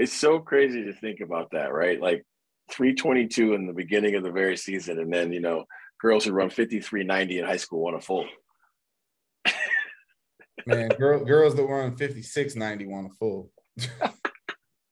[0.00, 2.00] It's so crazy to think about that, right?
[2.00, 2.24] Like
[2.72, 5.64] 322 in the beginning of the very season, and then you know,
[6.00, 8.26] girls who run 5390 in high school want a full.
[10.66, 13.50] Man, girl, girls that run 5690 want a full.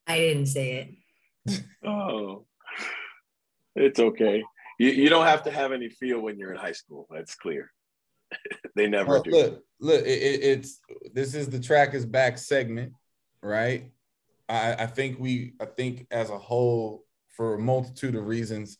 [0.06, 0.96] I didn't say
[1.46, 1.60] it.
[1.86, 2.44] Oh,
[3.76, 4.42] it's okay.
[4.78, 7.06] You, you don't have to have any feel when you're in high school.
[7.10, 7.70] That's clear.
[8.76, 9.30] they never Well, do.
[9.30, 10.80] look, look, it, it- it's
[11.14, 12.92] this is the track is back segment,
[13.42, 13.90] right?
[14.48, 18.78] I, I think we, I think as a whole, for a multitude of reasons,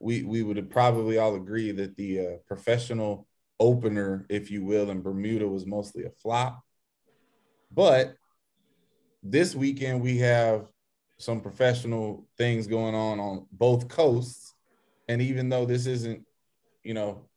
[0.00, 3.26] we we would probably all agree that the uh, professional
[3.58, 6.62] opener, if you will, in Bermuda was mostly a flop.
[7.70, 8.14] But
[9.22, 10.66] this weekend we have
[11.18, 14.54] some professional things going on on both coasts,
[15.08, 16.24] and even though this isn't,
[16.84, 17.28] you know,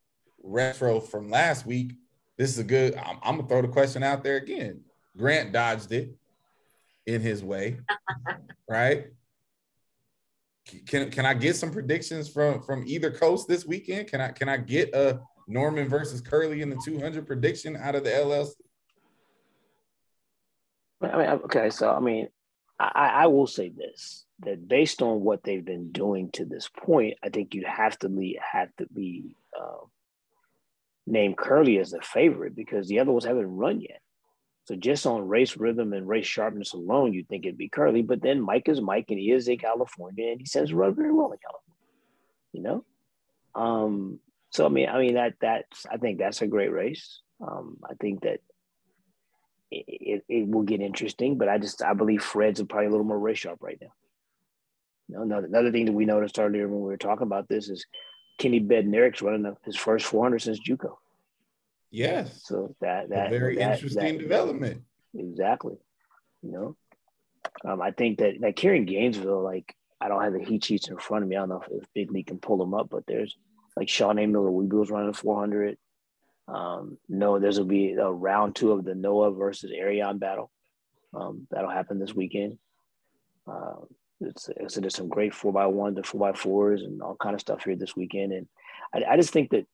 [0.43, 1.93] retro from last week,
[2.37, 2.95] this is a good.
[2.95, 4.81] I'm, I'm gonna throw the question out there again.
[5.17, 6.15] Grant dodged it
[7.05, 7.79] in his way,
[8.69, 9.07] right?
[10.85, 14.07] Can can I get some predictions from from either coast this weekend?
[14.07, 18.03] Can I can I get a Norman versus Kerley in the 200 prediction out of
[18.03, 18.51] the LLC?
[21.01, 22.27] I mean, okay, so I mean,
[22.79, 27.17] I, I will say this: that based on what they've been doing to this point,
[27.23, 29.85] I think you have to be have to be uh,
[31.07, 34.01] named Kerley as a favorite because the other ones haven't run yet.
[34.65, 38.05] So just on race rhythm and race sharpness alone, you'd think it'd be Kerley.
[38.05, 41.11] But then Mike is Mike, and he is in California, and he says run very
[41.11, 41.67] well in California.
[42.53, 42.85] You know,
[43.55, 44.19] um,
[44.51, 47.21] so I mean, I mean that that's I think that's a great race.
[47.41, 48.39] Um, I think that
[49.71, 53.05] it, it, it will get interesting, but I just I believe Fred's probably a little
[53.05, 53.93] more race sharp right now.
[55.11, 57.85] Know, another, another thing that we noticed earlier when we were talking about this is
[58.37, 60.95] Kenny Bednarik's running his first 400 since JUCO.
[61.91, 64.83] Yes, So that a very that- interesting that- development.
[65.13, 65.75] Exactly.
[66.41, 66.77] You know,
[67.65, 70.87] um, I think that like here in Gainesville, like I don't have the heat sheets
[70.89, 71.35] in front of me.
[71.35, 73.35] I don't know if, if Big League can pull them up, but there's
[73.75, 75.77] like Shaunae Miller-Uibo's running 400.
[76.47, 80.49] Um, no, there's will be a round two of the Noah versus Erriyon battle.
[81.13, 82.57] Um, that'll happen this weekend.
[83.47, 83.85] Um,
[84.21, 87.35] it's, it's there's some great four by ones and four by fours and all kind
[87.35, 88.31] of stuff here this weekend.
[88.33, 88.47] And
[88.93, 89.65] I, I just think that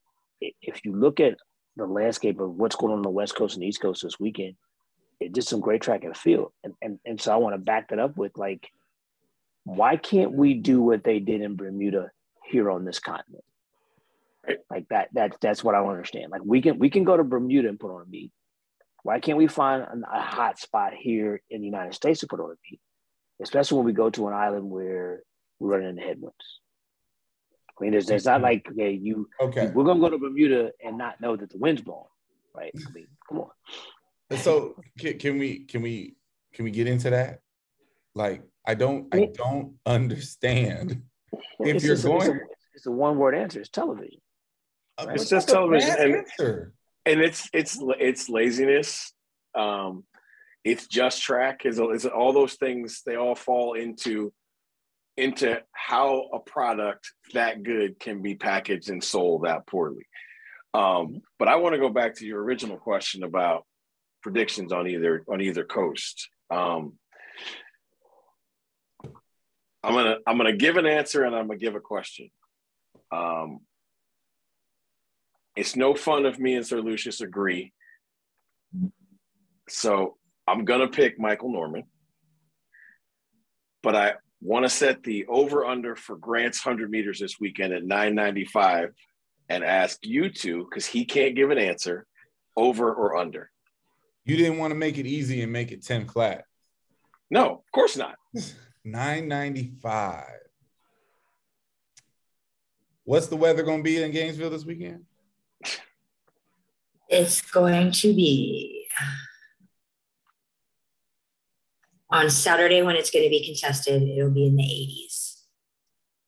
[0.41, 1.38] if you look at
[1.78, 4.55] the landscape of what's going on on the West Coast and East Coast this weekend,
[5.19, 6.51] it did some great track and field.
[6.63, 8.69] And, and, and so I want to back that up with like,
[9.63, 12.11] why can't we do what they did in Bermuda
[12.45, 13.43] here on this continent?
[14.69, 16.32] Like that, that that's what I don't understand.
[16.32, 18.32] Like we can we can go to Bermuda and put on a meet.
[19.03, 22.51] Why can't we find a hot spot here in the United States to put on
[22.51, 22.80] a meet?
[23.41, 25.21] Especially when we go to an island where
[25.59, 26.59] we're running into headwinds.
[27.80, 30.97] I mean, there's, there's not like okay, you Okay, we're gonna go to Bermuda and
[30.97, 32.05] not know that the wind's blowing,
[32.55, 32.71] right?
[32.75, 34.38] I mean, come on.
[34.38, 36.15] so can, can we can we
[36.53, 37.41] can we get into that?
[38.15, 41.03] Like, I don't I don't understand.
[41.59, 42.39] If It's you're just a- it's a- going-
[42.73, 43.59] it's a one word answer.
[43.59, 44.19] It's television.
[44.97, 46.73] Uh, It's but just television, and- answer.
[47.05, 49.11] and it's it's it's laziness
[49.55, 50.03] um
[50.63, 54.32] it's just track is is all those things they all fall into
[55.18, 60.07] into how a product that good can be packaged and sold that poorly.
[60.74, 63.65] Um but i want to go back to your original question about
[64.22, 66.30] predictions on either on either coast.
[66.51, 66.93] Um
[69.84, 72.30] i'm gonna i'm gonna give an answer and i'm gonna give a question.
[73.11, 73.59] Um
[75.55, 77.74] it's no fun if me and Sir Lucius agree.
[79.68, 81.86] So I'm gonna pick Michael Norman,
[83.82, 87.83] but I want to set the over under for Grant's 100 meters this weekend at
[87.83, 88.93] 995
[89.49, 92.05] and ask you two because he can't give an answer
[92.55, 93.49] over or under.
[94.25, 96.45] You didn't want to make it easy and make it 10 flat.
[97.29, 98.15] No, of course not.
[98.83, 100.23] 995.
[103.03, 105.05] What's the weather going to be in Gainesville this weekend?
[107.09, 108.88] It's going to be
[112.09, 114.01] on Saturday when it's going to be contested.
[114.03, 115.33] It'll be in the 80s.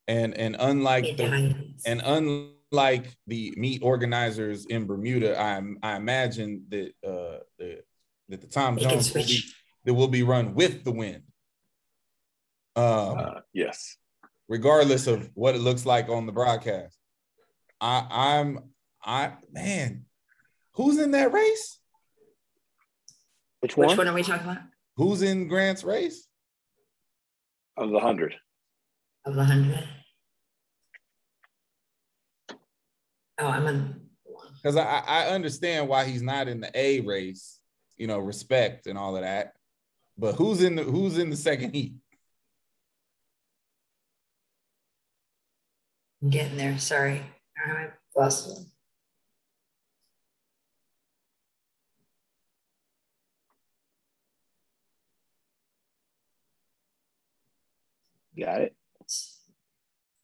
[0.08, 1.56] And and unlike the,
[1.86, 7.84] and unlike the meet organizers in Bermuda, I I imagine that uh the,
[8.30, 9.44] that the Tom They Jones will be,
[9.86, 11.24] that will be run with the wind.
[12.76, 13.98] Um, Uh, yes.
[14.48, 16.98] regardless of what it looks like on the broadcast.
[17.80, 18.72] I I'm
[19.04, 20.06] I man,
[20.74, 21.78] who's in that race?
[23.60, 23.90] Which one?
[23.90, 24.08] Which one?
[24.08, 24.64] one are we talking about?
[25.00, 26.28] Who's in Grant's race?
[27.78, 28.36] Of the hundred.
[29.24, 29.88] Of the hundred.
[33.40, 34.02] Oh, I'm in.
[34.56, 37.60] Because I, I understand why he's not in the A race,
[37.96, 39.54] you know, respect and all of that.
[40.18, 41.94] But who's in the who's in the second heat?
[46.22, 46.78] I'm getting there.
[46.78, 47.24] Sorry,
[47.58, 47.88] I
[48.18, 48.66] lost one.
[58.40, 58.76] Got it.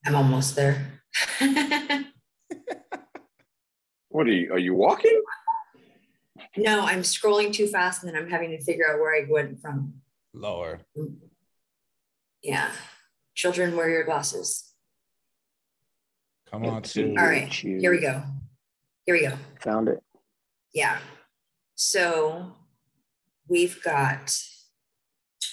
[0.04, 1.02] I'm almost there.
[4.08, 4.50] What are you?
[4.52, 5.20] Are you walking?
[6.56, 9.60] no, I'm scrolling too fast and then I'm having to figure out where I went
[9.60, 9.94] from.
[10.32, 10.84] Lord.
[12.42, 12.70] Yeah.
[13.34, 14.72] Children, wear your glasses.
[16.50, 17.14] Come on, Let's too.
[17.18, 17.50] All right.
[17.50, 17.82] Choose.
[17.82, 18.22] Here we go.
[19.04, 19.34] Here we go.
[19.60, 19.98] Found it.
[20.72, 20.98] Yeah.
[21.74, 22.54] So
[23.48, 24.34] we've got,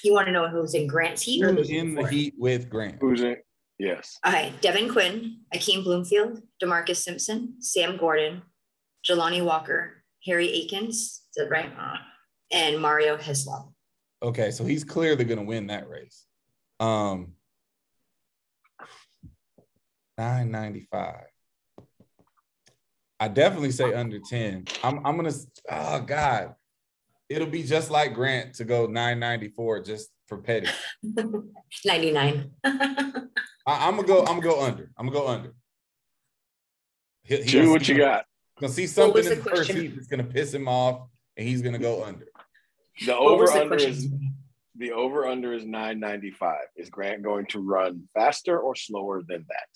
[0.03, 2.69] you want to know who's in Grant's heat or Who's who's in the heat with
[2.69, 2.97] Grant?
[2.99, 3.37] Who's in?
[3.79, 4.17] Yes.
[4.25, 8.43] Okay, Devin Quinn, Akeem Bloomfield, Demarcus Simpson, Sam Gordon,
[9.07, 11.71] Jelani Walker, Harry Akins, is that right?
[11.77, 11.97] Uh,
[12.51, 13.73] and Mario Hislop.
[14.21, 16.25] Okay, so he's clearly going to win that race.
[16.79, 17.33] Um,
[20.17, 21.25] nine ninety five.
[23.19, 24.65] I definitely say under ten.
[24.83, 25.33] I'm I'm gonna.
[25.69, 26.55] Oh God,
[27.34, 30.67] it'll be just like Grant to go nine ninety four just for petty.
[31.86, 32.51] 99.
[32.63, 34.19] I, am gonna go.
[34.19, 34.91] I'm gonna go under.
[34.97, 35.53] I'm gonna go under.
[37.23, 38.25] He, he Chew what see- you got.
[38.59, 39.77] Gonna see something in the the first question?
[39.77, 41.07] heat that's gonna piss him off,
[41.38, 42.27] and he's gonna go under.
[43.05, 44.07] The over the under is
[44.75, 46.57] the over under is 995.
[46.75, 49.67] Is Grant going to run faster or slower than that?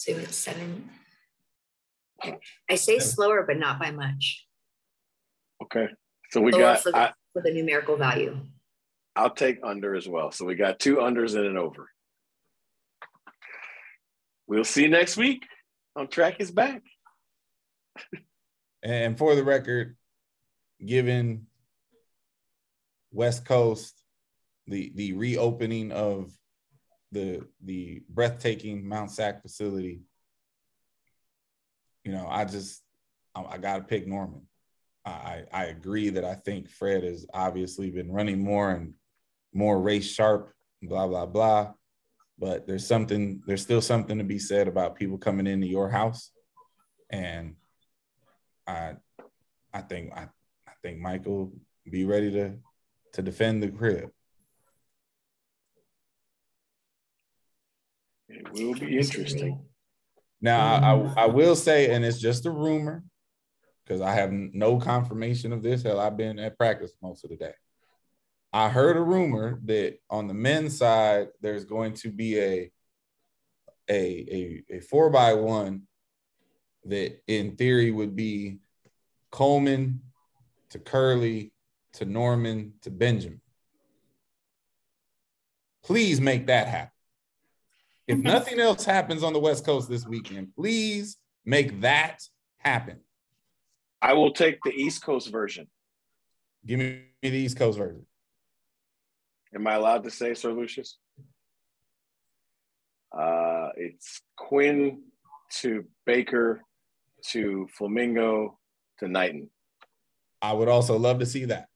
[0.00, 0.88] So it's seven.
[2.70, 4.46] I say slower, but not by much.
[5.62, 5.88] Okay.
[6.30, 8.34] So we Lower got for the, I, for the numerical value.
[9.14, 10.32] I'll take under as well.
[10.32, 11.90] So we got two unders and an over.
[14.46, 15.46] We'll see you next week
[15.94, 16.80] on Track is Back.
[18.82, 19.98] And for the record,
[20.82, 21.44] given
[23.12, 24.02] West Coast,
[24.66, 26.32] the the reopening of
[27.12, 30.02] the the breathtaking Mount Sac facility,
[32.04, 32.82] you know, I just
[33.34, 34.42] I, I got to pick Norman.
[35.04, 38.94] I I agree that I think Fred has obviously been running more and
[39.52, 40.52] more race sharp,
[40.82, 41.72] blah blah blah.
[42.38, 46.30] But there's something there's still something to be said about people coming into your house,
[47.10, 47.56] and
[48.66, 48.96] I
[49.72, 50.28] I think I,
[50.66, 51.52] I think Michael
[51.90, 52.54] be ready to
[53.14, 54.10] to defend the crib.
[58.30, 59.64] It will be interesting.
[60.40, 63.02] Now I, I will say, and it's just a rumor,
[63.84, 65.82] because I have no confirmation of this.
[65.82, 67.54] Hell, I've been at practice most of the day.
[68.52, 72.72] I heard a rumor that on the men's side, there's going to be a
[73.88, 75.82] a a, a four by one
[76.84, 78.58] that in theory would be
[79.30, 80.00] Coleman
[80.70, 81.50] to Kerley
[81.94, 83.40] to Norman to Benjamin.
[85.84, 86.92] Please make that happen.
[88.10, 92.18] If nothing else happens on the West Coast this weekend, please make that
[92.58, 93.00] happen.
[94.02, 95.68] I will take the East Coast version.
[96.66, 98.04] Give me the East Coast version.
[99.54, 100.98] Am I allowed to say, Sir Lucius?
[103.16, 105.02] Uh, it's Quinn
[105.60, 106.62] to Baker
[107.28, 108.58] to Flamingo
[108.98, 109.50] to Knighton.
[110.42, 111.68] I would also love to see that.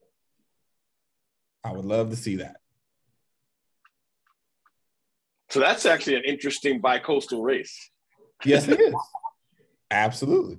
[1.62, 2.57] I would love to see that.
[5.55, 7.92] So that's actually an interesting bi-coastal race.
[8.44, 8.92] Yes, it is.
[9.88, 10.59] Absolutely.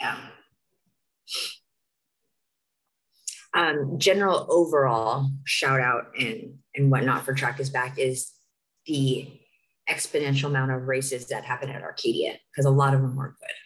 [0.00, 0.16] Yeah.
[3.52, 8.32] Um, general overall shout out and and whatnot for track is back is
[8.86, 9.28] the
[9.90, 13.56] exponential amount of races that happen at Arcadia because a lot of them were good.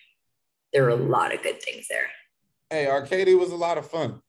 [0.72, 2.08] There were a lot of good things there.
[2.68, 4.22] Hey, Arcadia was a lot of fun.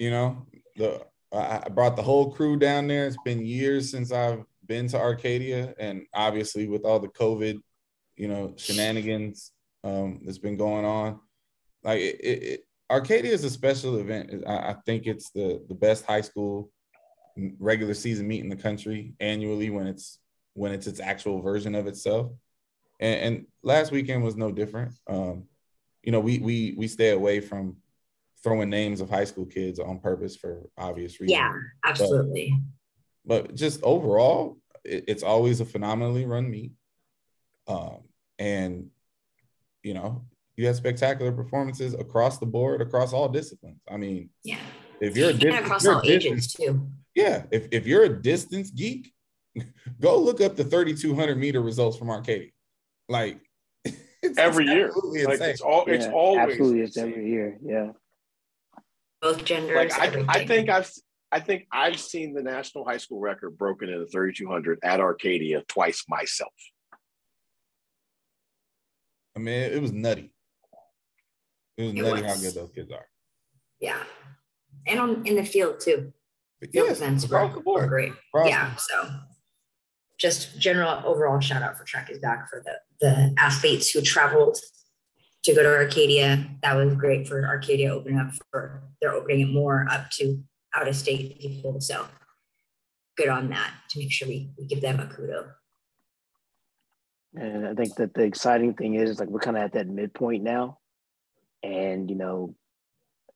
[0.00, 3.06] You know, the I I brought the whole crew down there.
[3.06, 7.58] It's been years since I've been to Arcadia, and obviously with all the COVID,
[8.16, 9.52] you know, shenanigans
[9.84, 11.20] um, that's been going on,
[11.82, 12.60] like it, it,
[12.90, 14.44] Arcadia is a special event.
[14.46, 16.70] I, I think it's the the best high school
[17.58, 20.18] regular season meet in the country annually when it's
[20.54, 22.32] when it's its actual version of itself.
[22.98, 24.94] And, and last weekend was no different.
[25.06, 25.44] Um,
[26.02, 27.76] you know, we we we stay away from
[28.42, 31.38] throwing names of high school kids on purpose for obvious reasons.
[31.38, 31.52] Yeah,
[31.84, 32.52] absolutely.
[32.52, 32.75] But
[33.54, 36.72] just overall, it, it's always a phenomenally run meet.
[37.68, 37.98] Um,
[38.38, 38.90] and
[39.82, 40.24] you know,
[40.56, 43.80] you have spectacular performances across the board, across all disciplines.
[43.90, 44.58] I mean, Yeah.
[45.00, 46.88] if you're a And across you're all distance- ages too.
[47.14, 49.12] yeah, if, if you're a distance geek,
[50.00, 52.50] go look up the 3,200 meter results from Arcadia.
[53.08, 53.38] Like
[53.84, 54.86] it's Every year.
[54.88, 55.50] absolutely Like insane.
[55.50, 57.58] it's all it's always absolutely it's every year.
[57.62, 57.92] Yeah.
[59.22, 59.76] both genders.
[59.96, 60.90] Like I, I think I've
[61.32, 65.62] I think I've seen the national high school record broken in the 3200 at Arcadia
[65.68, 66.52] twice myself.
[69.36, 70.32] I mean, it, was nutty.
[71.76, 73.06] It was It nutty how good those kids are.
[73.80, 74.02] yeah,
[74.86, 76.12] and on in the field too.
[76.60, 77.82] But Field yes, events across were, the board.
[77.82, 78.12] were great.
[78.32, 79.10] Across yeah, so
[80.18, 84.56] just general overall shout out for Track is Back for the the athletes who traveled
[85.42, 86.48] to go to Arcadia.
[86.62, 90.42] That was great for Arcadia opening up for they're opening it more up to
[90.76, 91.80] out of state people.
[91.80, 92.06] So
[93.16, 95.48] good on that to make sure we, we give them a kudo.
[97.34, 100.42] And I think that the exciting thing is like we're kind of at that midpoint
[100.42, 100.78] now.
[101.62, 102.54] And, you know,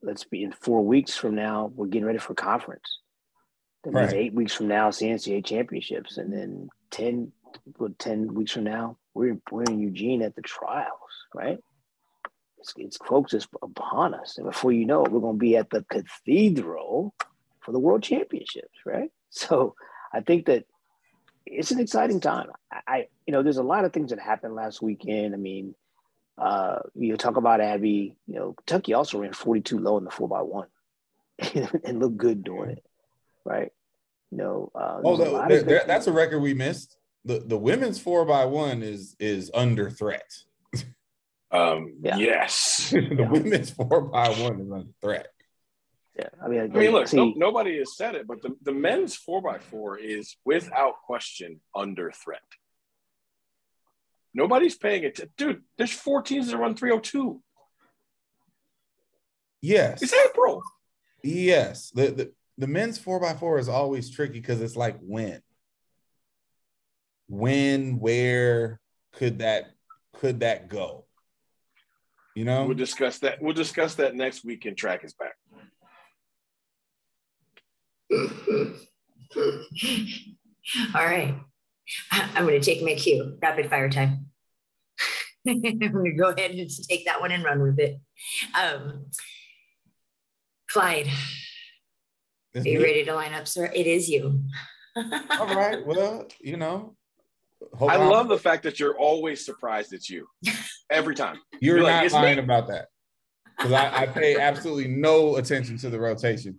[0.02, 2.98] let's be in four weeks from now, we're getting ready for conference.
[3.84, 4.20] That means Right.
[4.20, 6.18] eight weeks from now, it's the NCAA championships.
[6.18, 7.32] And then 10,
[7.78, 11.58] well, 10 weeks from now, we're, we're in Eugene at the trials, right?
[12.58, 14.36] It's, it's folks is upon us.
[14.38, 17.14] And before you know it, we're going to be at the cathedral
[17.60, 19.10] for the world championships, right?
[19.32, 19.76] So
[20.12, 20.64] I think that
[21.46, 22.48] it's an exciting time.
[22.72, 25.34] I, I, you know, there's a lot of things that happened last weekend.
[25.34, 25.76] I mean,
[26.36, 30.26] uh, you talk about Abby, you know, Kentucky also ran 42 low in the four
[30.26, 30.66] by one
[31.84, 32.84] and looked good doing it,
[33.44, 33.70] right?
[34.32, 36.96] You know, uh, Oh, a the- there- there- that's a record we missed.
[37.24, 40.28] The the women's four by one is is under threat.
[41.52, 42.16] Um, Yeah.
[42.16, 42.90] Yes.
[42.90, 45.28] the women's four by one is under threat.
[46.18, 46.28] Yeah.
[46.42, 49.14] I mean, I mean, look, see, no, nobody has said it, but the, the men's
[49.16, 52.40] four by four is without question under threat.
[54.34, 55.20] Nobody's paying it.
[55.36, 57.42] Dude, there's four teams that run 302.
[59.60, 60.02] Yes.
[60.02, 60.62] It's April.
[61.22, 61.90] Yes.
[61.90, 65.40] The, the the men's four by four is always tricky because it's like when.
[67.26, 68.80] When, where
[69.12, 69.70] could that
[70.14, 71.06] could that go?
[72.36, 72.66] You know?
[72.66, 73.40] We'll discuss that.
[73.40, 75.36] We'll discuss that next week And track is back.
[80.94, 81.34] All right.
[82.12, 83.36] I- I'm going to take my cue.
[83.42, 84.26] Rapid fire time.
[85.48, 87.98] I'm going to go ahead and take that one and run with it.
[88.60, 89.06] Um,
[90.70, 91.08] Clyde,
[92.54, 92.84] It's are you me.
[92.84, 93.70] ready to line up, sir?
[93.74, 94.44] It is you.
[94.96, 95.84] All right.
[95.86, 96.94] Well, you know.
[97.74, 100.26] hope I I'm- love the fact that you're always surprised it's you
[100.90, 101.38] every time.
[101.60, 102.86] you're you're like, not "It's me." lying about that.
[103.56, 106.58] Because I, I pay absolutely no attention to the rotation.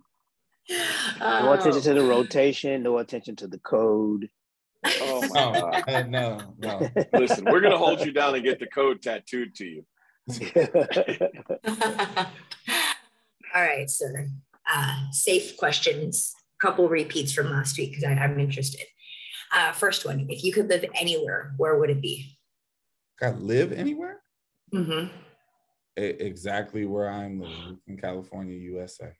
[0.68, 4.28] No attention Oh, to the rotation, no attention to the code.
[5.00, 5.82] Oh my No, God.
[5.88, 6.88] uh, no, no.
[7.14, 9.84] Listen, we're going to hold you down and get the code tattooed to you.
[13.54, 14.28] All right, sir.
[14.72, 16.34] Uh, safe questions.
[16.60, 18.86] Couple repeats from last week because I'm interested.
[19.52, 22.38] Uh, first one: If you could live anywhere, where would it be?
[23.20, 24.22] Got live anywhere?
[24.72, 25.06] hmm
[25.98, 29.12] E- exactly where I'm living in California, USA.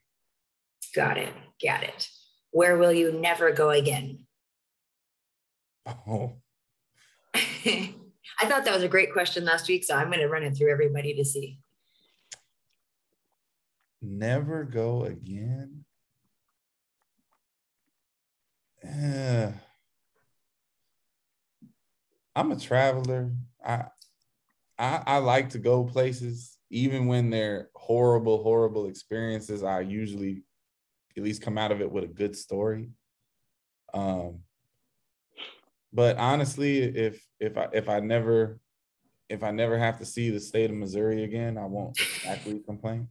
[0.95, 1.33] Got it.
[1.63, 2.07] Got it.
[2.51, 4.19] Where will you never go again?
[5.87, 6.33] Oh,
[7.35, 10.55] I thought that was a great question last week, so I'm going to run it
[10.55, 11.59] through everybody to see.
[14.03, 15.85] never go again.
[18.83, 19.51] Eh.
[22.35, 23.31] I'm a traveler.
[23.65, 23.85] I,
[24.77, 29.63] I I like to go places, even when they're horrible, horrible experiences.
[29.63, 30.43] I usually
[31.17, 32.89] at least come out of it with a good story.
[33.93, 34.39] Um,
[35.91, 38.59] but honestly, if if I if I never
[39.29, 43.07] if I never have to see the state of Missouri again, I won't actually complain.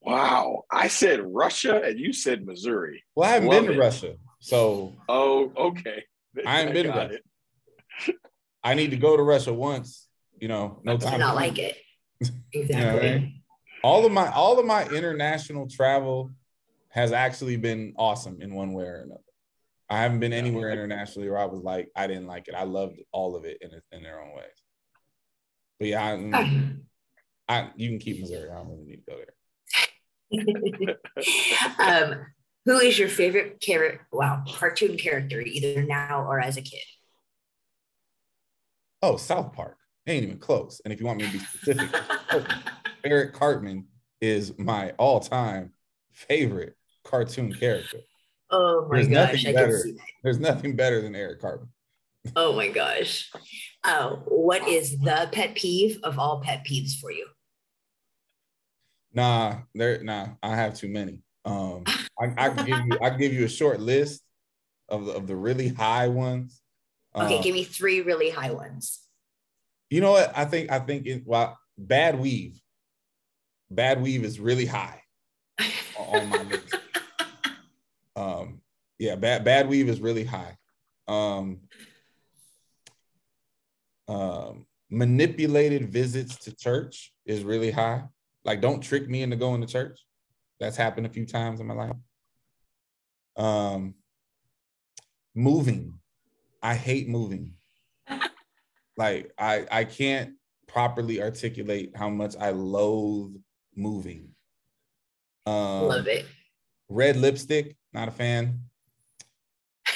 [0.00, 0.64] Wow.
[0.70, 3.02] I said Russia and you said Missouri.
[3.14, 3.80] Well, I haven't Love been to it.
[3.80, 6.04] Russia, so Oh, okay.
[6.46, 7.18] I ain't been to got Russia.
[8.08, 8.16] it.
[8.62, 10.06] I need to go to Russia once.
[10.38, 11.12] You know, no I time.
[11.12, 11.76] did not like think.
[12.20, 12.32] it.
[12.52, 13.08] You know Exactly.
[13.08, 13.42] I mean?
[13.82, 16.30] All of my all of my international travel
[16.88, 19.20] has actually been awesome in one way or another.
[19.88, 22.54] I haven't been anywhere internationally where I was like, I didn't like it.
[22.54, 24.46] I loved all of it in in their own ways.
[25.78, 26.72] But yeah, I,
[27.48, 28.50] I you can keep Missouri.
[28.50, 29.26] I don't really need to go there.
[31.78, 32.26] um,
[32.64, 34.06] who is your favorite character?
[34.10, 36.82] Wow, cartoon character, either now or as a kid?
[39.02, 39.76] Oh, South Park.
[40.08, 40.80] Ain't even close.
[40.84, 41.94] And if you want me to be specific,
[43.04, 43.86] Eric Cartman
[44.20, 45.72] is my all-time
[46.16, 46.74] favorite
[47.04, 47.98] cartoon character.
[48.50, 49.72] oh my There's gosh, nothing better.
[49.72, 50.06] can see that.
[50.24, 51.68] There's nothing better than Eric Cartman.
[52.34, 53.30] Oh my gosh.
[53.84, 57.26] Oh, what is the pet peeve of all pet peeves for you?
[59.12, 61.20] Nah, there nah, I have too many.
[61.44, 61.84] Um
[62.20, 64.22] I, I can give you I give you a short list
[64.88, 66.60] of the, of the really high ones.
[67.14, 69.00] Okay, Um, give me three really high ones.
[69.90, 70.36] you know what?
[70.36, 72.60] I think I think it well bad weave.
[73.70, 75.02] Bad weave is really high.
[76.06, 76.74] On my list.
[78.16, 78.60] Um,
[78.98, 80.56] yeah, bad bad weave is really high.
[81.06, 81.60] Um,
[84.08, 88.04] um, manipulated visits to church is really high.
[88.44, 90.00] Like, don't trick me into going to church.
[90.60, 91.96] That's happened a few times in my life.
[93.36, 93.94] Um,
[95.34, 95.98] moving,
[96.62, 97.54] I hate moving.
[98.96, 100.34] like, I I can't
[100.66, 103.36] properly articulate how much I loathe
[103.74, 104.35] moving.
[105.46, 106.26] Um, Love it.
[106.88, 108.60] Red lipstick, not a fan.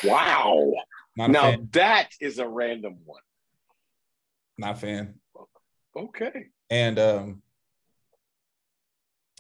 [0.05, 0.73] Wow.
[1.17, 1.69] Not a Now fan.
[1.73, 3.23] that is a random one.
[4.59, 5.15] Not a fan.
[5.97, 6.47] Okay.
[6.71, 7.43] And um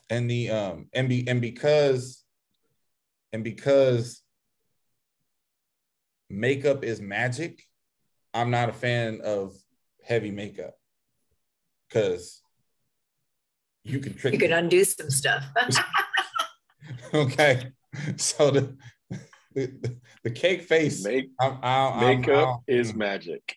[0.09, 2.24] and the um and be and because
[3.32, 4.23] and because
[6.28, 7.62] makeup is magic,
[8.35, 9.55] I'm not a fan of
[10.05, 10.74] heavy makeup.
[11.93, 12.43] Cause
[13.85, 14.47] you can trick You me.
[14.49, 15.45] can undo some stuff.
[17.15, 17.73] okay.
[18.16, 18.77] So the
[19.55, 23.57] the, the cake face Make I'm, I'm, I'm- makeup I'm- is magic.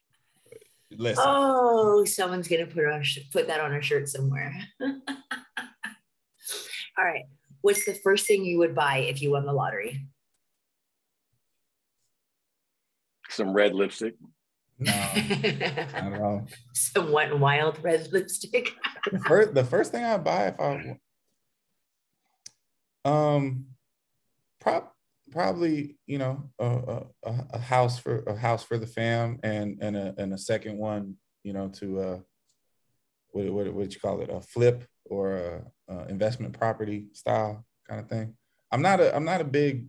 [0.91, 1.23] listen.
[1.25, 4.53] oh, someone's gonna put on put that on a shirt somewhere.
[6.97, 7.23] All right.
[7.61, 10.05] What's the first thing you would buy if you won the lottery?
[13.29, 14.15] Some red lipstick.
[14.79, 16.47] No, not at all.
[16.73, 18.71] Some wet and wild red lipstick.
[19.11, 20.97] the first the first thing I buy if I
[23.05, 23.65] um
[24.59, 24.85] prob
[25.31, 29.95] probably you know a, a, a house for a house for the fam and and
[29.97, 32.19] a and a second one you know to uh
[33.31, 37.99] what what what you call it a flip or a, a investment property style kind
[37.99, 38.35] of thing.
[38.71, 39.87] I'm not a I'm not a big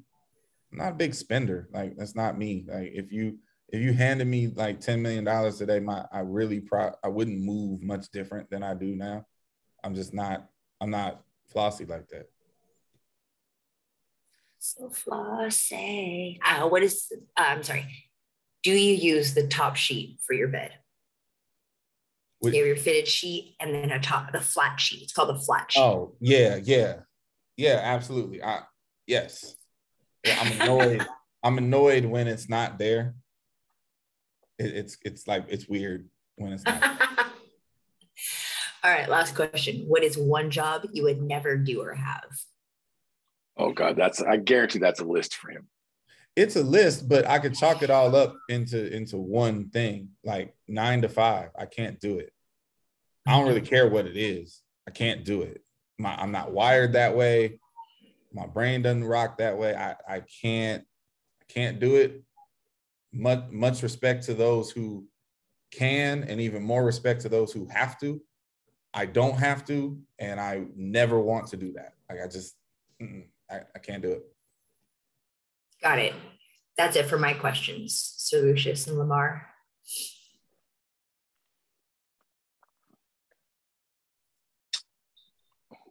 [0.72, 3.38] I'm not a big spender like that's not me like if you
[3.68, 7.42] if you handed me like ten million dollars today, my I really pro I wouldn't
[7.42, 9.26] move much different than I do now.
[9.82, 10.46] I'm just not
[10.80, 12.26] I'm not flossy like that.
[14.64, 16.40] So flossy.
[16.42, 17.12] Uh, what is?
[17.36, 17.86] Uh, I'm sorry.
[18.62, 20.72] Do you use the top sheet for your bed?
[22.38, 25.02] Which- You have your fitted sheet and then a top, the flat sheet.
[25.02, 25.82] It's called a flat sheet.
[25.82, 27.00] Oh yeah, yeah,
[27.58, 28.42] yeah, absolutely.
[28.42, 28.60] I
[29.06, 29.54] yes.
[30.24, 31.06] Yeah, I'm annoyed.
[31.42, 33.16] I'm annoyed when it's not there.
[34.58, 36.82] It, it's it's like it's weird when it's not.
[38.82, 39.84] All right, last question.
[39.88, 42.24] What is one job you would never do or have?
[43.56, 45.68] Oh God, that's I guarantee that's a list for him.
[46.36, 50.54] it's a list, but I could chalk it all up into into one thing, like
[50.66, 51.50] nine to five.
[51.56, 52.32] I can't do it.
[53.26, 54.60] I don't really care what it is.
[54.86, 55.62] I can't do it.
[55.98, 57.60] My I'm not wired that way.
[58.32, 59.74] My brain doesn't rock that way.
[59.74, 60.84] I I can't
[61.40, 62.22] I can't do it.
[63.12, 65.06] Much much respect to those who
[65.70, 68.20] can, and even more respect to those who have to.
[68.92, 71.94] I don't have to, and I never want to do that.
[72.08, 72.56] Like I just
[73.00, 74.22] mm-mm, I, I can't do it.
[75.82, 76.14] Got it.
[76.76, 78.14] That's it for my questions.
[78.16, 79.46] Sir Lucius and Lamar.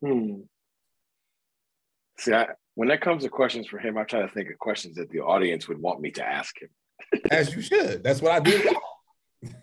[0.02, 0.42] Hmm.
[2.20, 4.96] See, I, when that comes to questions for him, I try to think of questions
[4.96, 6.70] that the audience would want me to ask him.
[7.32, 8.04] as you should.
[8.04, 8.76] That's what I do.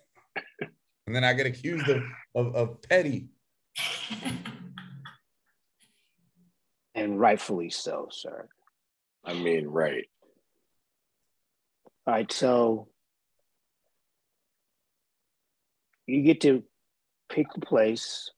[1.06, 2.02] and then I get accused of,
[2.34, 3.28] of, of petty.
[6.94, 8.48] and rightfully so, sir.
[9.24, 10.08] I mean, right.
[12.06, 12.88] All right, so
[16.06, 16.64] you get to
[17.30, 18.30] pick a place,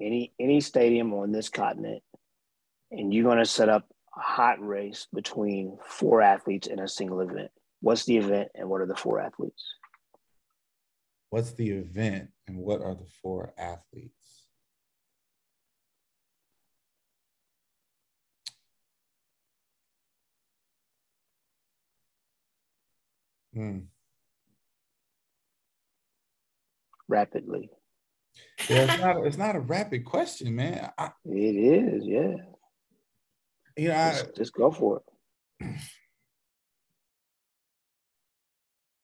[0.00, 2.02] any any stadium on this continent,
[2.90, 3.86] and you're going to set up
[4.16, 7.50] a hot race between four athletes in a single event.
[7.80, 9.64] What's the event, and what are the four athletes?
[11.30, 14.17] What's the event and what are the four athletes?
[23.58, 23.78] Hmm.
[27.08, 27.70] Rapidly,
[28.68, 30.92] Yeah, it's not, it's not a rapid question, man.
[30.96, 32.06] I, it is.
[32.06, 32.36] Yeah,
[33.76, 35.02] you know, I, just, go for
[35.60, 35.66] it.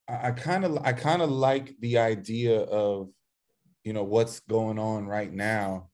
[0.07, 3.09] I kind of I kind of like the idea of
[3.83, 5.89] you know what's going on right now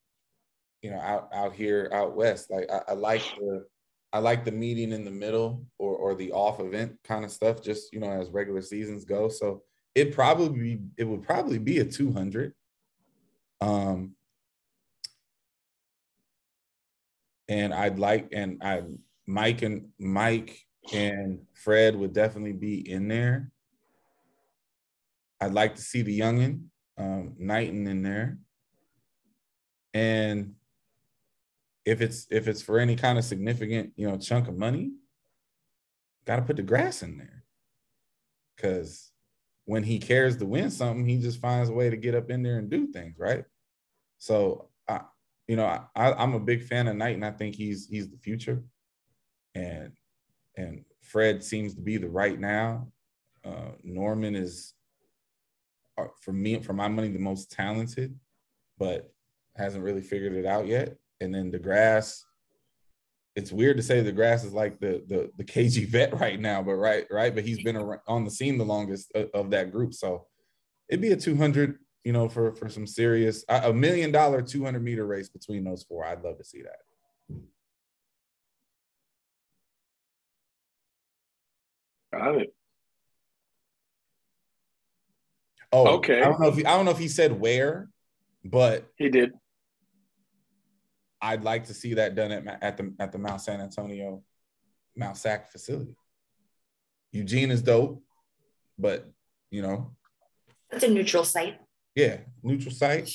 [0.83, 3.65] you know out out here out west like I, I like the
[4.13, 7.63] I like the meeting in the middle or or the off event kind of stuff
[7.63, 9.29] just you know as regular seasons go.
[9.29, 9.63] So
[9.95, 12.55] it probably it would probably be a 200
[13.61, 14.15] um
[17.49, 18.83] and I'd like and I
[19.27, 23.51] Mike and Mike and Fred would definitely be in there.
[25.41, 26.65] I'd like to see the youngin,
[26.99, 28.39] um, Knighton in there.
[29.95, 30.55] And
[31.91, 34.93] if it's if it's for any kind of significant, you know, chunk of money,
[36.25, 37.43] gotta put De Grasse in there.
[38.59, 39.11] Cause
[39.65, 42.45] when he cares to win something, he just finds a way to get up in
[42.45, 43.45] there and do things, right?
[44.19, 45.01] So I,
[45.49, 48.19] you know, I, I'm a big fan of Knight, and I think he's he's the
[48.19, 48.63] future.
[49.57, 49.91] And
[50.57, 52.87] and Fred seems to be the right now.
[53.45, 54.75] Uh, Norman is,
[55.99, 58.15] uh, for me, for my money, the most talented,
[58.79, 59.13] but
[59.57, 60.97] hasn't really figured it out yet.
[61.21, 62.25] And then De Grasse.
[63.37, 66.63] it's weird to say De Grasse is like the the the KG vet right now,
[66.63, 67.35] but right, right.
[67.35, 70.27] But he's been on the scene the longest of, of, that group, so
[70.89, 75.07] it'd be a 200, you know, for for some serious a million dollar 200 meter
[75.07, 76.05] race between those four.
[76.05, 76.79] I'd love to see that.
[82.13, 82.55] Got it.
[85.73, 86.21] Oh, okay.
[86.21, 87.89] I don't know if he, I don't know if he said where,
[88.45, 89.33] but he did.
[91.23, 94.23] I'd like to see that done at at the at the Mount San Antonio,
[94.97, 95.97] Mount Sac facility.
[97.13, 98.03] Eugene is dope,
[98.79, 99.11] but
[99.51, 99.93] you know,
[100.71, 101.59] it's a neutral site.
[101.95, 103.11] Yeah, neutral site.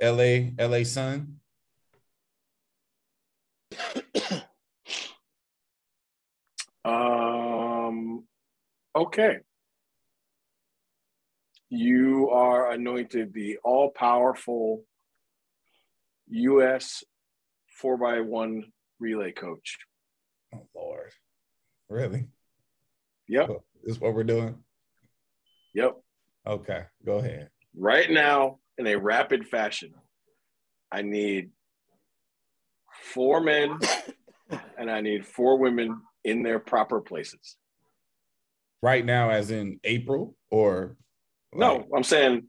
[0.00, 1.36] LA, LA Sun.
[6.84, 8.24] um.
[8.96, 9.38] Okay.
[11.70, 14.84] You are anointed the all powerful
[16.28, 17.04] U.S
[17.78, 18.64] four by one
[18.98, 19.78] relay coach.
[20.54, 21.10] Oh Lord,
[21.88, 22.28] really?
[23.28, 23.48] Yep.
[23.84, 24.56] This is what we're doing.
[25.74, 25.96] Yep.
[26.46, 27.50] Okay, go ahead.
[27.76, 29.92] Right now, in a rapid fashion,
[30.90, 31.50] I need
[33.02, 33.78] four men
[34.78, 37.56] and I need four women in their proper places.
[38.82, 40.96] Right now, as in April, or
[41.52, 41.60] like...
[41.60, 41.86] no?
[41.94, 42.48] I'm saying,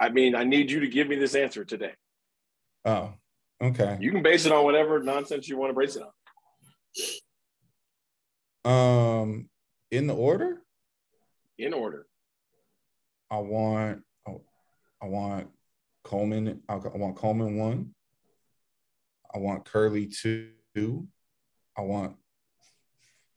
[0.00, 1.92] I mean, I need you to give me this answer today.
[2.84, 3.14] Oh,
[3.62, 3.98] Okay.
[4.00, 6.04] You can base it on whatever nonsense you want to base it
[8.64, 9.22] on.
[9.22, 9.48] Um,
[9.90, 10.62] in the order.
[11.58, 12.06] In order.
[13.30, 14.02] I want.
[15.00, 15.48] I want
[16.04, 16.62] Coleman.
[16.68, 17.94] I want Coleman one.
[19.32, 21.08] I want Kerley two.
[21.76, 22.16] I want.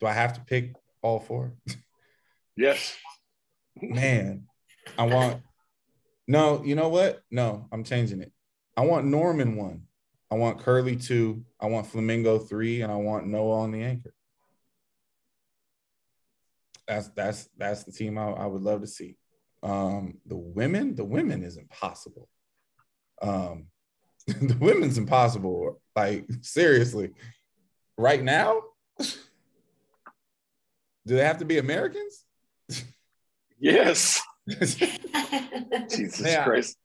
[0.00, 1.52] Do I have to pick all four?
[2.54, 2.94] Yes.
[3.80, 4.44] Man,
[4.98, 5.40] I want.
[6.28, 7.22] No, you know what?
[7.30, 8.30] No, I'm changing it.
[8.76, 9.84] I want Norman one.
[10.32, 11.44] I want Kerley two.
[11.60, 14.14] I want Flamingo three, and I want Noah on the anchor.
[16.88, 19.18] That's that's that's the team I, I would love to see.
[19.62, 22.30] Um, the women, the women is impossible.
[23.20, 23.66] Um,
[24.26, 25.82] the women's impossible.
[25.94, 27.10] Like seriously,
[27.98, 28.62] right now,
[28.98, 29.14] do
[31.04, 32.24] they have to be Americans?
[33.64, 34.20] Yes.
[34.48, 36.76] Jesus Man, Christ.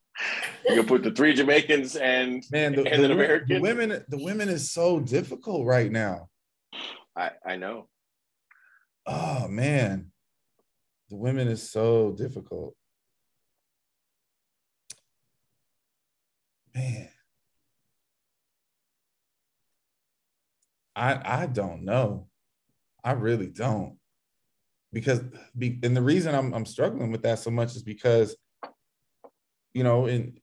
[0.67, 3.55] You gonna put the three Jamaicans and man, the, and the, an American.
[3.55, 6.29] The women, the women is so difficult right now.
[7.15, 7.87] I I know.
[9.05, 10.11] Oh man,
[11.09, 12.75] the women is so difficult.
[16.75, 17.09] Man,
[20.95, 22.27] I I don't know.
[23.03, 23.97] I really don't.
[24.91, 25.21] Because
[25.57, 28.35] be, and the reason I'm I'm struggling with that so much is because
[29.77, 30.39] you know, in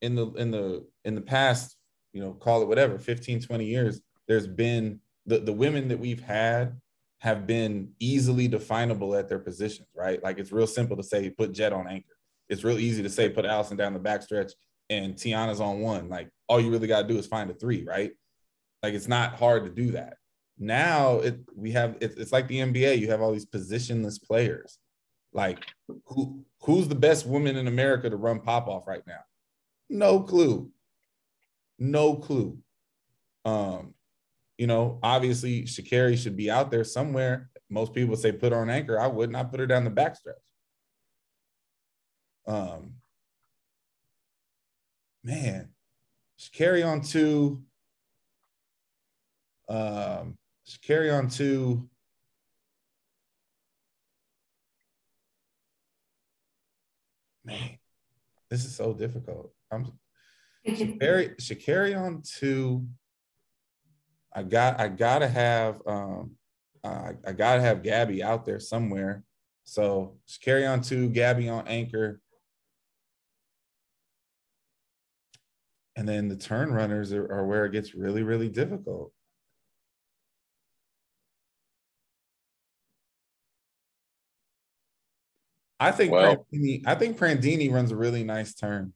[0.00, 1.76] in the in the in the past,
[2.14, 6.22] you know, call it whatever, 15, 20 years, there's been the, the women that we've
[6.22, 6.80] had
[7.18, 10.22] have been easily definable at their positions, right?
[10.22, 12.16] Like it's real simple to say put Jet on anchor.
[12.48, 14.52] It's real easy to say put Allyson down the backstretch
[14.88, 16.08] and Tiana's on one.
[16.08, 18.12] Like all you really got to do is find a three, right?
[18.82, 20.14] Like it's not hard to do that.
[20.58, 23.00] Now it we have it, it's like the NBA.
[23.00, 24.78] You have all these positionless players.
[25.32, 25.64] Like
[26.06, 29.20] who who's the best woman in America to run pop off right now?
[29.88, 30.70] No clue.
[31.78, 32.58] No clue.
[33.44, 33.94] Um,
[34.58, 37.50] you know, obviously Sha'Carri should be out there somewhere.
[37.70, 38.98] Most people say put her on anchor.
[38.98, 40.32] I would not put her down the backstretch.
[42.46, 42.94] Um,
[45.22, 45.68] man,
[46.52, 47.62] carry on two.
[49.68, 50.38] Um,
[50.82, 51.88] carry on two.
[57.48, 57.78] Man,
[58.50, 59.52] this is so difficult.
[59.70, 59.86] I'm
[60.68, 62.86] Sha'Carri, Sha'Carri on two.
[64.34, 66.32] I got I gotta have um
[66.84, 69.24] I, I gotta have Gabby out there somewhere.
[69.64, 72.20] So Sha'Carri on two, Gabby on anchor.
[75.96, 79.12] And then the turn runners are, are where it gets really, really difficult.
[85.80, 88.92] I think well, Prandini, I think Prandini runs a really nice turn.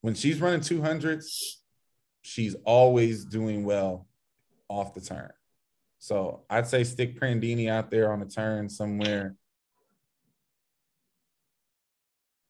[0.00, 1.26] When she's running 200s,
[2.22, 4.06] she's always doing well
[4.68, 5.30] off the turn.
[5.98, 9.36] So I'd say stick Prandini out there on the turn somewhere.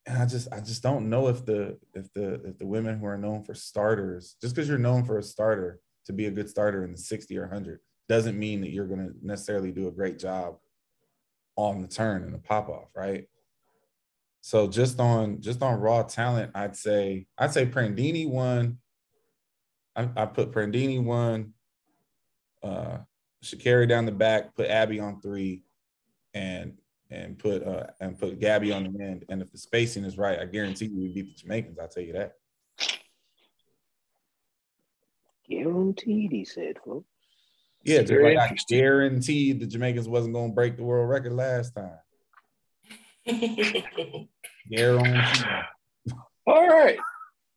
[0.07, 3.07] And I just I just don't know if the if the if the women who
[3.07, 6.51] are known for starters, just because you're known for a starter to be a good
[6.51, 9.93] starter in the 60 or 100 doesn't mean that you're going to necessarily do a
[9.93, 10.57] great job
[11.57, 13.29] on the turn and the pop off, right?
[14.41, 18.79] So just on just on raw talent, I'd say I'd say Prandini one.
[19.97, 21.55] I, I put Prandini one,
[22.63, 22.99] uh
[23.43, 25.63] Sha'Carri down the back, put Abby on three,
[26.35, 26.77] and
[27.11, 29.25] and put uh and put Gabby on the end.
[29.29, 31.79] And if the spacing is right, I guarantee you we beat the Jamaicans.
[31.79, 32.35] I'll tell you that.
[35.49, 37.14] Guaranteed, he said, folks.
[37.85, 41.75] Yeah, just like I guaranteed the Jamaicans wasn't going to break the world record last
[41.75, 41.99] time.
[44.71, 45.47] Guaranteed.
[46.47, 46.99] All right.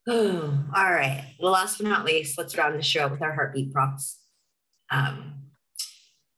[0.08, 1.34] All right.
[1.40, 4.18] Well, last but not least, let's round the show up with our heartbeat props.
[4.90, 5.34] Um,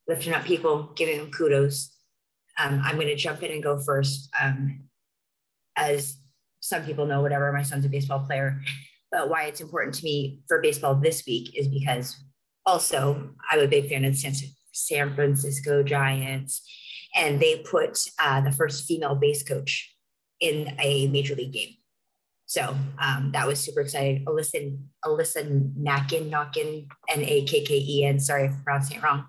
[0.09, 1.95] lifting up people, giving them kudos.
[2.59, 4.29] Um, I'm going to jump in and go first.
[4.41, 4.85] Um,
[5.77, 6.17] as
[6.61, 8.61] some people know, whatever, my son's a baseball player.
[9.11, 12.17] But why it's important to me for baseball this week is because
[12.70, 16.62] also I'm a big fan of the San Francisco Giants,
[17.16, 19.92] and they put uh, the first female base coach
[20.38, 21.74] in a major league game.
[22.47, 24.24] So um, that was super exciting.
[24.24, 25.42] Alyssa, Alyssa
[25.76, 28.20] Nakken, Nakken, N A K K E N.
[28.20, 29.26] Sorry if I'm pronouncing it wrong.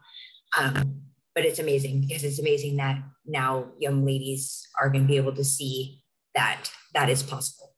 [0.58, 1.02] Um,
[1.34, 5.34] but it's amazing because it's amazing that now young ladies are going to be able
[5.34, 6.04] to see
[6.36, 7.74] that that is possible.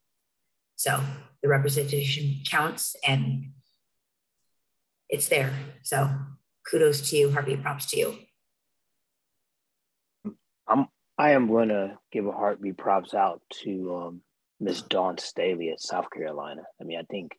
[0.76, 1.02] So
[1.42, 3.52] the representation counts and
[5.14, 5.54] it's there.
[5.84, 6.10] So
[6.70, 8.16] kudos to you, heartbeat props to you.
[10.68, 10.88] I'm
[11.20, 14.22] I am gonna give a heartbeat props out to um,
[14.60, 16.64] Miss Dawn Staley at South Carolina.
[16.82, 17.34] I mean, I think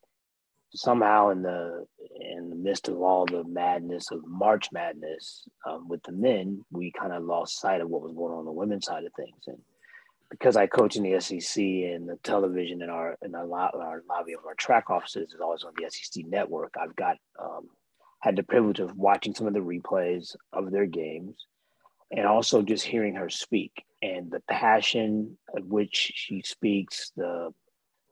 [0.73, 1.85] somehow in the
[2.17, 6.93] in the midst of all the madness of March Madness um, with the men, we
[6.97, 9.43] kind of lost sight of what was going on, on the women's side of things.
[9.47, 9.57] And
[10.29, 14.33] because I coach in the SEC and the television in our in our, our lobby
[14.33, 17.67] of our track offices is always on the SEC network, I've got um,
[18.19, 21.45] had the privilege of watching some of the replays of their games
[22.11, 27.53] and also just hearing her speak and the passion at which she speaks, the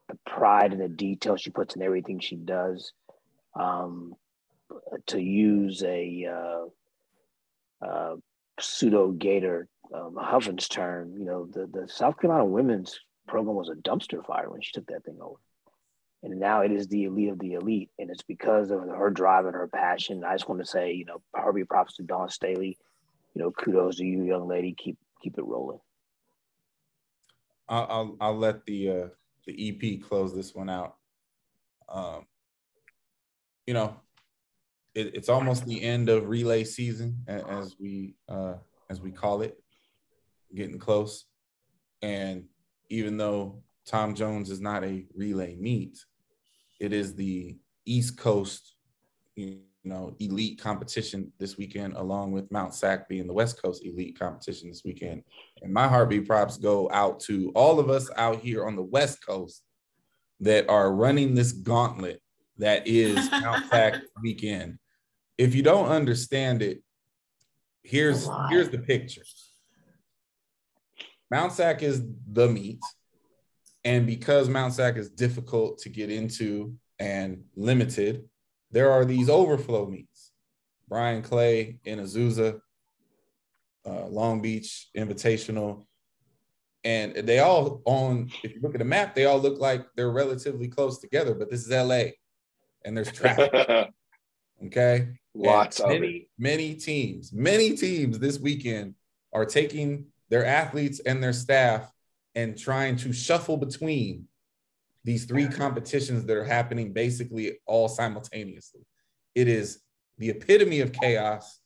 [0.09, 2.93] the pride and the detail she puts in everything she does.
[3.59, 4.13] Um,
[5.07, 8.15] to use a uh, uh,
[8.59, 13.75] pseudo Gator um, Huffins term, you know, the, the South Carolina women's program was a
[13.75, 15.35] dumpster fire when she took that thing over.
[16.23, 17.89] And now it is the elite of the elite.
[17.99, 20.23] And it's because of her drive and her passion.
[20.23, 22.77] I just want to say, you know, Harvey props to Dawn Staley.
[23.35, 24.73] You know, kudos to you, young lady.
[24.77, 25.79] Keep keep it rolling.
[27.67, 29.07] I'll I'll, I'll let the uh,
[29.47, 30.95] the EP close this one out.
[31.89, 32.25] Um,
[33.65, 33.99] you know,
[34.95, 38.55] it, it's almost the end of relay season, as we uh,
[38.89, 39.57] as we call it,
[40.53, 41.25] getting close.
[42.01, 42.45] And
[42.89, 45.97] even though Tom Jones is not a relay meet,
[46.79, 48.75] it is the East Coast,
[49.35, 54.17] you know, elite competition this weekend, along with Mount Sac being the West Coast elite
[54.17, 55.23] competition this weekend.
[55.61, 59.25] And my heartbeat props go out to all of us out here on the West
[59.25, 59.63] Coast
[60.39, 62.21] that are running this gauntlet
[62.57, 64.77] that is Mount Sac weekend.
[65.37, 66.83] If you don't understand it,
[67.83, 69.23] here's here's the picture.
[71.31, 72.79] Mount Sac is the meat,
[73.83, 78.29] And because Mount Sac is difficult to get into and limited,
[78.69, 80.31] there are these overflow meets.
[80.87, 82.59] Bryan Clay in Azusa,
[83.85, 85.85] uh, Long Beach Invitational.
[86.83, 90.11] And they all on, if you look at the map, they all look like they're
[90.11, 92.11] relatively close together, but this is LA
[92.85, 93.89] and there's traffic.
[94.67, 95.09] Okay.
[95.35, 96.27] Lots and of many, it.
[96.37, 98.95] Many teams, many teams this weekend
[99.33, 101.91] are taking their athletes and their staff
[102.35, 104.27] and trying to shuffle between
[105.03, 108.81] these three competitions that are happening basically all simultaneously.
[109.35, 109.79] It is
[110.17, 111.59] the epitome of chaos.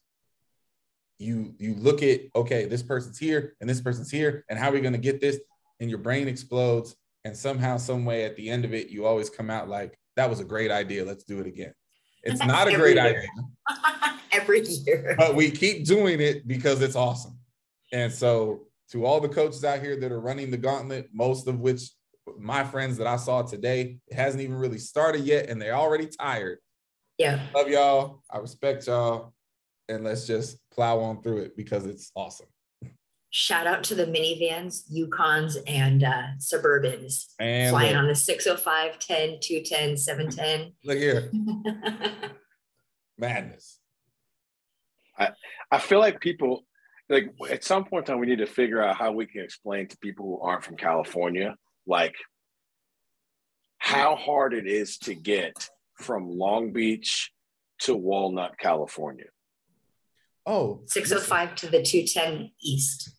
[1.19, 4.73] You you look at okay, this person's here and this person's here, and how are
[4.73, 5.39] we going to get this?
[5.79, 6.95] And your brain explodes,
[7.25, 10.29] and somehow, some way, at the end of it, you always come out like that
[10.29, 11.05] was a great idea.
[11.05, 11.73] Let's do it again.
[12.23, 13.05] It's not a great year.
[13.05, 13.27] idea,
[14.31, 15.15] Every year.
[15.17, 17.37] but we keep doing it because it's awesome.
[17.93, 21.59] And so, to all the coaches out here that are running the gauntlet, most of
[21.59, 21.81] which
[22.37, 26.07] my friends that I saw today, it hasn't even really started yet, and they're already
[26.07, 26.59] tired.
[27.17, 27.41] Yeah.
[27.55, 28.23] Love y'all.
[28.29, 29.33] I respect y'all.
[29.89, 32.47] And let's just plow on through it because it's awesome.
[33.37, 38.97] Shout out to the minivans, Yukons, and uh, Suburbans And flying look, on the 605,
[38.97, 40.73] 10, 210, 710.
[40.83, 41.31] look here,
[43.17, 43.79] madness.
[45.19, 45.29] I
[45.69, 46.65] I feel like people
[47.09, 49.87] like at some point in time we need to figure out how we can explain
[49.87, 51.55] to people who aren't from California,
[51.85, 52.15] like
[53.77, 57.31] how hard it is to get from Long Beach
[57.81, 59.27] to Walnut, California.
[60.47, 63.16] Oh, 605 to the 210 East.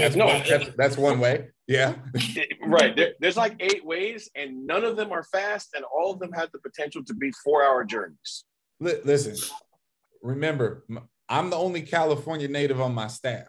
[0.00, 1.48] That's, no, that's, that's one way.
[1.66, 1.94] Yeah.
[2.66, 2.94] right.
[2.94, 6.32] There, there's like eight ways, and none of them are fast, and all of them
[6.32, 8.44] have the potential to be four-hour journeys.
[8.80, 9.36] Li- listen,
[10.22, 10.84] remember,
[11.28, 13.46] I'm the only California native on my staff.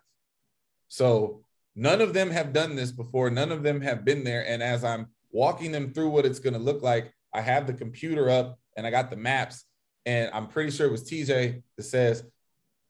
[0.88, 1.43] So
[1.76, 3.30] none of them have done this before.
[3.30, 4.47] None of them have been there.
[4.47, 7.73] And as I'm walking them through what it's going to look like, I have the
[7.73, 9.65] computer up and I got the maps.
[10.05, 12.23] And I'm pretty sure it was TJ that says,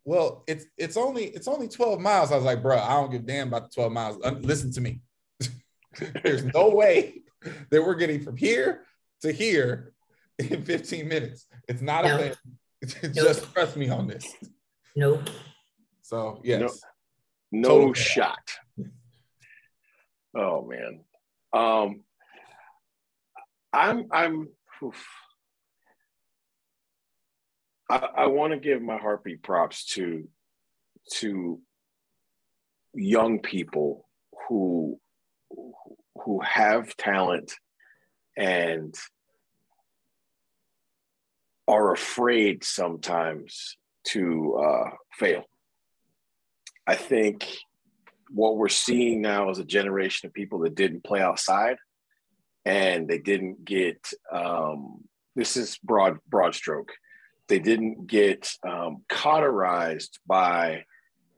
[0.06, 2.32] well, it's it's only it's only 12 miles.
[2.32, 4.18] I was like, bro, I don't give a damn about the 12 miles.
[4.42, 5.02] Listen to me.
[6.24, 7.22] There's no way
[7.72, 8.84] that we're getting from here
[9.22, 9.94] to here
[10.40, 11.48] in 15 minutes.
[11.68, 12.16] It's not No.
[12.16, 12.34] a thing.
[13.14, 14.32] Just trust me on this.
[14.96, 15.22] Nope.
[16.02, 16.82] So yes,
[17.52, 18.06] No Total chaos.
[18.06, 18.52] shot.
[20.36, 21.00] Oh man.
[21.54, 22.02] Um
[23.74, 24.50] I'm I'm
[24.84, 25.04] oof.
[27.90, 30.28] I, want to give my heartbeat props to
[31.18, 31.60] to
[32.94, 34.08] young people
[34.48, 35.00] who
[36.24, 37.54] who have talent
[38.36, 38.96] and
[41.68, 45.44] are afraid sometimes to uh, fail.
[46.88, 47.48] I think
[48.30, 51.78] what we're seeing now is a generation of people that didn't play outside
[52.66, 55.04] and they didn't get um,
[55.36, 56.92] this is broad broad stroke
[57.48, 60.86] they didn't get um, cauterized by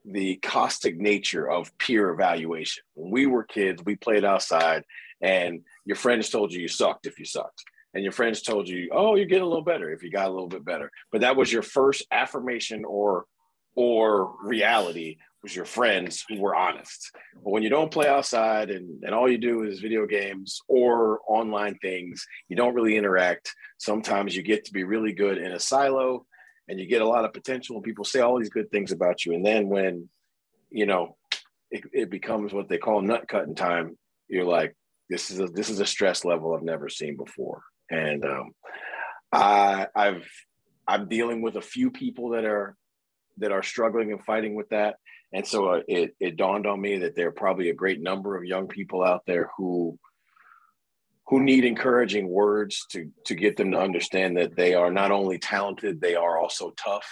[0.04, 2.82] the caustic nature of peer evaluation.
[2.94, 4.84] When we were kids we played outside
[5.20, 7.62] and your friends told you you sucked if you sucked.
[7.94, 10.32] And your friends told you oh you're getting a little better if you got a
[10.32, 10.90] little bit better.
[11.12, 13.26] But that was your first affirmation or
[13.74, 17.10] or reality was your friends who were honest.
[17.34, 21.20] But when you don't play outside and, and all you do is video games or
[21.28, 23.54] online things, you don't really interact.
[23.78, 26.26] Sometimes you get to be really good in a silo
[26.68, 29.24] and you get a lot of potential and people say all these good things about
[29.24, 29.34] you.
[29.34, 30.08] And then when,
[30.70, 31.16] you know,
[31.70, 33.96] it, it becomes what they call nut cutting time,
[34.28, 34.74] you're like,
[35.08, 37.62] this is a, this is a stress level I've never seen before.
[37.90, 38.52] And um,
[39.32, 40.28] I, I've,
[40.86, 42.74] I'm dealing with a few people that are
[43.38, 44.96] that are struggling and fighting with that.
[45.32, 48.36] And so uh, it, it dawned on me that there are probably a great number
[48.36, 49.98] of young people out there who
[51.26, 55.38] who need encouraging words to to get them to understand that they are not only
[55.38, 57.06] talented, they are also tough.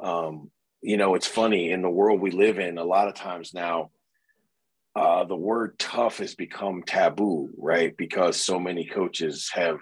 [0.00, 0.50] Um,
[0.82, 2.78] you know, it's funny in the world we live in.
[2.78, 3.90] A lot of times now,
[4.96, 7.96] uh, the word tough has become taboo, right?
[7.96, 9.78] Because so many coaches have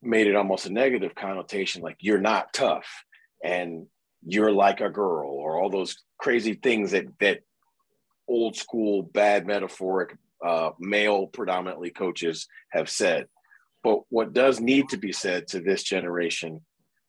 [0.00, 2.86] made it almost a negative connotation, like you're not tough
[3.42, 3.86] and
[4.26, 7.40] you're like a girl or all those crazy things that that
[8.28, 13.26] old school bad metaphoric uh, male predominantly coaches have said.
[13.82, 16.60] But what does need to be said to this generation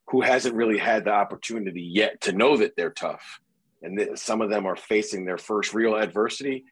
[0.07, 3.39] who hasn't really had the opportunity yet to know that they're tough
[3.81, 6.65] and that some of them are facing their first real adversity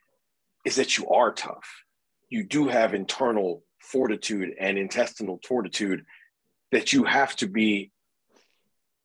[0.65, 1.83] is that you are tough.
[2.29, 6.05] You do have internal fortitude and intestinal fortitude
[6.71, 7.91] that you have to be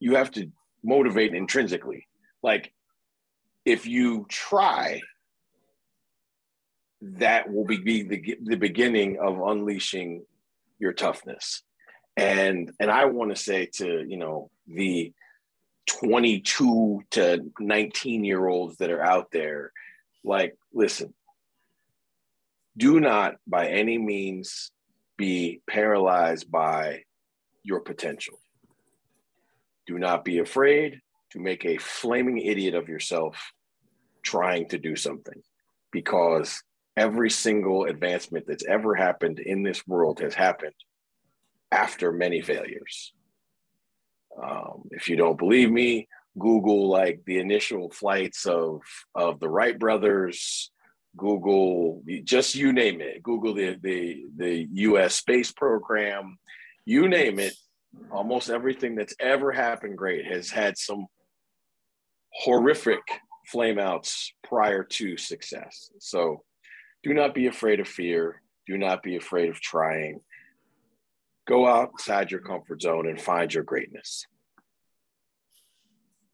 [0.01, 0.51] you have to
[0.85, 2.07] motivate intrinsically.
[2.43, 2.73] Like
[3.65, 5.01] if you try,
[7.01, 10.25] that will be, the, the beginning of unleashing
[10.79, 11.63] your toughness.
[12.17, 15.13] And and I want to say to, you know, the
[15.87, 19.73] 22 to 19 year olds that are out there,
[20.23, 21.13] like, listen,
[22.77, 24.71] do not by any means
[25.17, 27.03] be paralyzed by
[27.63, 28.39] your potential
[29.87, 31.01] do not be afraid
[31.31, 33.53] to make a flaming idiot of yourself
[34.23, 35.43] trying to do something
[35.91, 36.63] because
[36.97, 40.75] every single advancement that's ever happened in this world has happened
[41.71, 43.13] after many failures.
[44.41, 46.09] Um, if you don't believe me,
[46.39, 48.81] Google like the initial flights of
[49.15, 50.71] of the Wright brothers.
[51.17, 53.23] Google just you name it.
[53.23, 55.15] Google the the the U.S.
[55.15, 56.39] space program.
[56.85, 57.55] You name it
[58.11, 61.07] almost everything that's ever happened great has had some
[62.33, 63.03] horrific
[63.53, 65.91] flameouts prior to success.
[66.01, 66.43] So
[67.03, 68.43] do not be afraid of fear.
[68.67, 70.21] Do not be afraid of trying.
[71.47, 74.25] Go outside your comfort zone and find your greatness.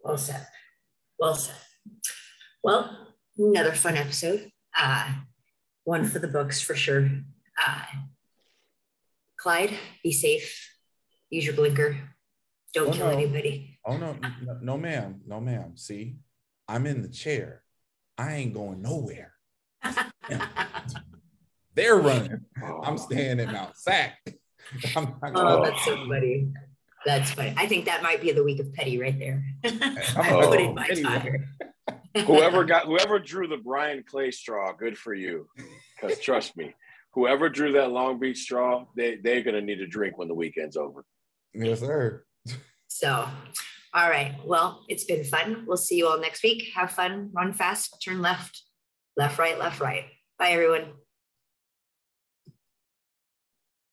[0.03, 0.47] Well said.
[1.19, 1.57] Well said.
[2.63, 4.51] Well, another fun episode.
[4.79, 5.13] Uh,
[5.85, 7.11] one for the books for sure.
[7.59, 7.83] Uh,
[9.37, 10.70] Clyde, be safe.
[11.31, 11.97] Use your blinker.
[12.75, 13.13] Don't Oh, kill no.
[13.13, 13.79] anybody.
[13.85, 15.77] Oh no, no, no, ma'am, no, ma'am.
[15.77, 16.17] See,
[16.69, 17.63] I'm in the chair.
[18.19, 19.33] I ain't going nowhere.
[21.75, 22.41] They're running.
[22.83, 24.19] I'm staying at Mount Sac.
[24.97, 26.49] I'm not oh, that's so funny.
[27.07, 27.55] That's funny.
[27.57, 29.43] I think that might be the week of petty right there.
[29.65, 31.49] I I'm put in my going time.
[32.27, 35.49] whoever got whoever drew the Bryan Clay straw, good for you.
[36.01, 36.75] Because trust me,
[37.15, 40.77] whoever drew that Long Beach straw, they they're gonna need a drink when the weekend's
[40.77, 41.05] over.
[41.55, 42.25] Yes, sir.
[42.89, 43.27] So,
[43.95, 44.35] all right.
[44.45, 45.65] Well, it's been fun.
[45.67, 46.71] We'll see you all next week.
[46.75, 47.31] Have fun.
[47.33, 47.97] Run fast.
[48.05, 48.63] Turn left.
[49.17, 50.05] Left, right, left, right.
[50.39, 50.93] Bye, everyone.